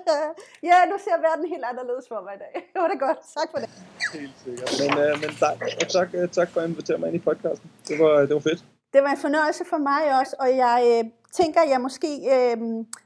ja, 0.70 0.78
nu 0.92 0.96
ser 1.06 1.18
verden 1.28 1.46
helt 1.54 1.64
anderledes 1.72 2.08
for 2.08 2.22
mig 2.22 2.34
i 2.36 2.38
dag. 2.38 2.54
Det 2.74 2.82
var 2.82 2.88
det 2.88 3.00
godt. 3.00 3.20
Tak 3.38 3.48
for 3.52 3.58
det. 3.64 3.70
Helt 4.14 4.36
sikkert. 4.44 4.70
Men, 4.82 4.92
øh, 5.04 5.14
men 5.22 5.30
tak, 5.44 5.58
og 5.82 5.88
tak, 5.98 6.10
øh, 6.14 6.30
tak 6.30 6.50
for 6.50 6.60
at 6.62 6.70
invitere 6.70 6.98
mig 6.98 7.08
ind 7.08 7.16
i 7.16 7.20
podcasten. 7.30 7.72
Det 7.88 8.00
var, 8.00 8.14
det 8.28 8.34
var 8.34 8.40
fedt. 8.50 8.66
Det 8.94 9.02
var 9.04 9.10
en 9.10 9.18
fornøjelse 9.18 9.66
for 9.66 9.78
mig 9.78 10.20
også, 10.20 10.36
og 10.40 10.50
jeg 10.66 10.80
øh, 10.92 11.12
tænker, 11.32 11.62
at 11.62 11.70
jeg 11.70 11.82
måske 11.82 12.10
øh, 12.36 12.58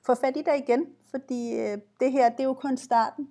får 0.05 0.16
fat 0.16 0.38
i 0.38 0.41
dig 0.41 0.58
igen, 0.58 0.82
fordi 1.14 1.41
øh, 1.60 1.78
det 1.99 2.12
her, 2.12 2.30
det 2.30 2.39
er 2.39 2.43
jo 2.43 2.53
kun 2.53 2.78
starten. 2.78 3.30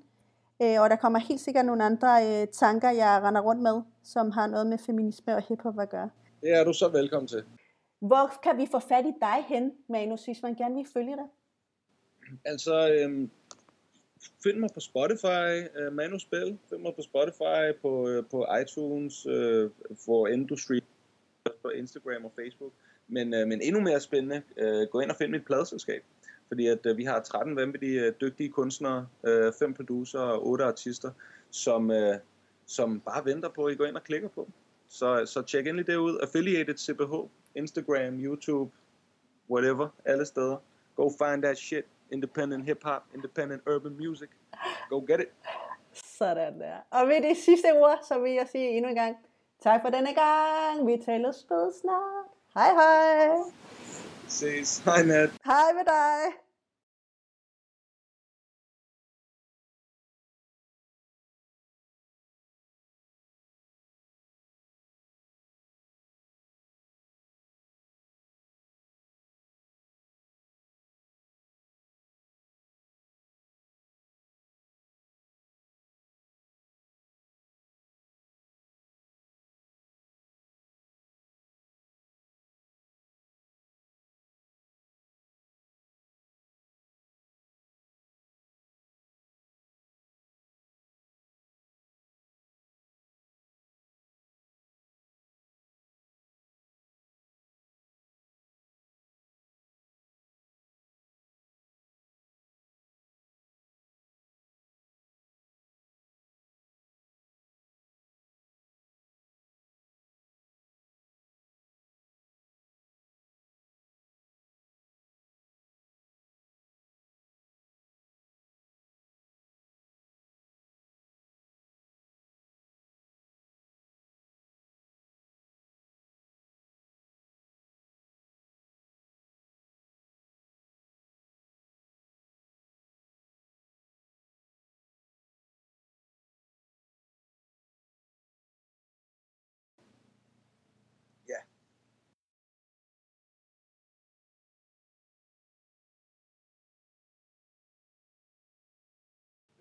Øh, 0.62 0.80
og 0.80 0.90
der 0.90 0.96
kommer 0.96 1.18
helt 1.18 1.40
sikkert 1.40 1.66
nogle 1.66 1.84
andre 1.84 2.08
øh, 2.26 2.48
tanker, 2.48 2.90
jeg 2.90 3.20
render 3.22 3.40
rundt 3.40 3.62
med, 3.62 3.82
som 4.02 4.30
har 4.30 4.46
noget 4.46 4.66
med 4.66 4.78
feminisme 4.78 5.36
og 5.36 5.42
hiphop 5.48 5.78
at 5.78 5.90
gøre. 5.90 6.10
Det 6.42 6.54
er 6.54 6.64
du 6.64 6.72
så 6.72 6.88
velkommen 6.88 7.28
til. 7.28 7.44
Hvor 7.98 8.32
kan 8.42 8.58
vi 8.58 8.66
få 8.70 8.78
fat 8.78 9.06
i 9.06 9.12
dig 9.20 9.44
hen, 9.48 9.72
Manus, 9.88 10.24
hvis 10.24 10.42
man 10.42 10.54
gerne 10.54 10.74
vil 10.74 10.86
følge 10.92 11.16
dig? 11.16 11.28
Altså, 12.44 12.90
øhm, 12.90 13.30
find 14.42 14.58
mig 14.58 14.70
på 14.74 14.80
Spotify, 14.80 15.68
øh, 15.78 15.92
Manu 15.92 16.18
Spil. 16.18 16.58
Find 16.70 16.80
mig 16.80 16.94
på 16.94 17.02
Spotify, 17.02 17.80
på, 17.82 18.08
øh, 18.08 18.24
på 18.30 18.46
iTunes, 18.62 19.26
øh, 19.26 19.70
for 20.04 20.26
Industry, 20.26 20.80
på 21.62 21.68
Instagram 21.68 22.24
og 22.24 22.32
Facebook. 22.40 22.72
Men, 23.08 23.34
øh, 23.34 23.46
men 23.48 23.60
endnu 23.62 23.80
mere 23.80 24.00
spændende, 24.00 24.42
øh, 24.56 24.88
gå 24.90 25.00
ind 25.00 25.10
og 25.10 25.16
find 25.16 25.30
mit 25.30 25.44
pladeselskab. 25.44 26.02
Fordi 26.48 26.66
at 26.66 26.86
øh, 26.86 26.96
vi 26.96 27.04
har 27.04 27.20
13 27.20 27.56
vanvittige 27.56 28.00
øh, 28.00 28.12
dygtige 28.20 28.48
kunstnere, 28.48 29.06
øh, 29.24 29.52
fem 29.58 29.74
producer 29.74 30.20
og 30.20 30.46
otte 30.46 30.64
artister, 30.64 31.10
som, 31.50 31.90
øh, 31.90 32.14
som 32.66 33.00
bare 33.00 33.24
venter 33.24 33.48
på, 33.48 33.64
at 33.64 33.72
I 33.72 33.76
går 33.76 33.84
ind 33.84 33.96
og 33.96 34.04
klikker 34.04 34.28
på. 34.28 34.48
Så, 34.88 35.26
så 35.26 35.42
tjek 35.42 35.66
endelig 35.66 35.86
det 35.86 35.96
ud. 35.96 36.18
Affiliated 36.22 36.76
CBH, 36.76 37.14
Instagram, 37.54 38.24
YouTube, 38.24 38.70
whatever, 39.50 39.88
alle 40.04 40.26
steder. 40.26 40.56
Go 40.96 41.10
find 41.10 41.42
that 41.42 41.58
shit. 41.58 41.84
Independent 42.10 42.64
hip 42.64 42.84
hop, 42.84 43.02
independent 43.14 43.62
urban 43.66 43.96
music. 43.96 44.28
Go 44.90 45.04
get 45.08 45.20
it. 45.20 45.28
Sådan 45.92 46.60
der. 46.60 46.76
Og 46.90 47.08
ved 47.08 47.28
det 47.28 47.36
sidste 47.36 47.72
ord, 47.72 47.98
så 48.08 48.18
vil 48.18 48.32
jeg 48.32 48.48
sige 48.52 48.68
endnu 48.68 48.88
en 48.88 48.94
gang, 48.96 49.16
tak 49.62 49.80
for 49.82 49.90
denne 49.90 50.14
gang. 50.14 50.86
Vi 50.86 51.02
taler 51.04 51.32
spil 51.32 51.72
snart. 51.80 52.26
Hej 52.54 52.72
hej. 52.72 53.65
Ses. 54.28 54.82
Hej 54.84 55.04
Nat. 55.06 55.30
Hej 55.44 55.72
med. 55.74 56.45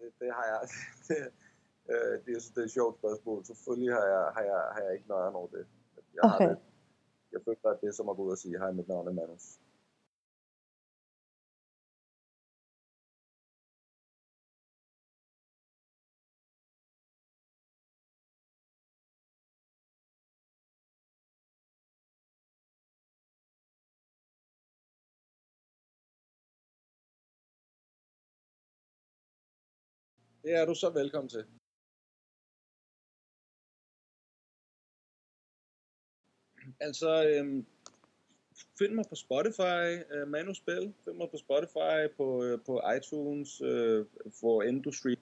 Det, 0.05 0.13
det 0.21 0.29
har 0.37 0.45
jeg. 0.51 0.61
Det, 1.87 1.93
øh, 1.93 2.13
det, 2.25 2.31
jeg 2.35 2.41
synes, 2.41 2.53
det 2.55 2.61
er 2.61 2.65
et 2.65 2.71
sjovt 2.79 2.95
spørgsmål. 2.99 3.45
Selvfølgelig 3.45 3.91
har 3.93 4.05
jeg, 4.13 4.23
har 4.35 4.43
jeg, 4.51 4.59
har 4.75 4.81
jeg 4.85 4.93
ikke 4.93 5.07
nøjeren 5.07 5.35
over 5.35 5.47
det. 5.47 5.65
Jeg, 6.15 6.21
har 6.29 6.35
Okay. 6.35 6.49
det. 6.49 6.57
jeg 7.31 7.39
føler, 7.45 7.69
at 7.73 7.81
det 7.81 7.87
er 7.87 7.91
som 7.99 8.09
at 8.09 8.15
gå 8.17 8.23
ud 8.23 8.31
og 8.31 8.37
sige, 8.37 8.57
hej, 8.57 8.71
mit 8.71 8.87
navn 8.87 9.07
er 9.07 9.11
Manus. 9.11 9.45
Det 30.45 30.53
er 30.53 30.65
du 30.65 30.75
så 30.75 30.89
velkommen 30.89 31.29
til. 31.29 31.45
Altså, 36.79 37.27
øhm, 37.27 37.65
find 38.77 38.93
mig 38.93 39.05
på 39.09 39.15
Spotify, 39.15 40.13
øh, 40.13 40.27
Manu 40.27 40.53
Spil. 40.53 40.93
Find 41.05 41.15
mig 41.15 41.27
på 41.31 41.37
Spotify, 41.37 42.15
på, 42.17 42.43
øh, 42.43 42.59
på 42.65 42.81
iTunes, 42.97 43.61
øh, 43.61 44.05
for 44.39 44.63
Industry, 44.63 45.15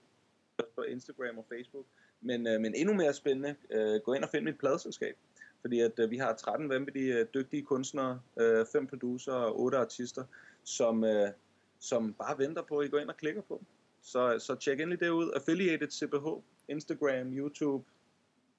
på 0.76 0.82
Instagram 0.82 1.38
og 1.38 1.45
Facebook. 1.49 1.86
Men, 2.21 2.47
øh, 2.47 2.61
men 2.61 2.76
endnu 2.76 2.93
mere 2.93 3.13
spændende, 3.13 3.55
øh, 3.69 4.01
gå 4.01 4.13
ind 4.13 4.24
og 4.24 4.30
find 4.30 4.43
mit 4.43 4.59
pladeselskab. 4.59 5.17
Fordi 5.61 5.80
at 5.80 5.99
øh, 5.99 6.11
vi 6.11 6.17
har 6.17 6.36
13 6.36 6.69
vanvittige 6.69 7.19
øh, 7.19 7.28
dygtige 7.34 7.63
kunstnere, 7.63 8.21
øh, 8.39 8.65
5 8.71 8.88
producer 8.88 9.34
og 9.34 9.59
8 9.59 9.78
artister, 9.78 10.24
som, 10.63 11.03
øh, 11.03 11.32
som 11.80 12.13
bare 12.13 12.38
venter 12.38 12.61
på, 12.61 12.80
at 12.80 12.86
I 12.86 12.89
går 12.89 12.99
ind 12.99 13.09
og 13.09 13.17
klikker 13.17 13.41
på. 13.41 13.63
Så, 14.04 14.39
så 14.39 14.56
tjek 14.56 14.80
endelig 14.80 14.99
det 14.99 15.10
ud. 15.10 15.32
Affiliated 15.36 15.91
CBH, 15.91 16.28
Instagram, 16.68 17.28
YouTube, 17.38 17.84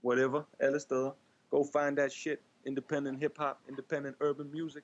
whatever, 0.05 0.42
alle 0.59 0.80
steder. 0.80 1.11
Go 1.51 1.64
find 1.64 1.97
that 1.97 2.12
shit. 2.12 2.38
Independent 2.66 3.18
hip 3.18 3.38
hop, 3.38 3.57
independent 3.68 4.16
urban 4.20 4.51
music. 4.51 4.82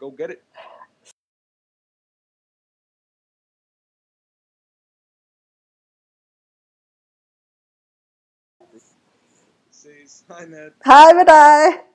Go 0.00 0.10
get 0.10 0.30
it. 0.30 0.38
Ses. 9.70 10.24
Hej 10.28 10.46
Nat. 10.46 10.72
Hej 10.84 11.12
med 11.14 11.26
dig! 11.26 11.90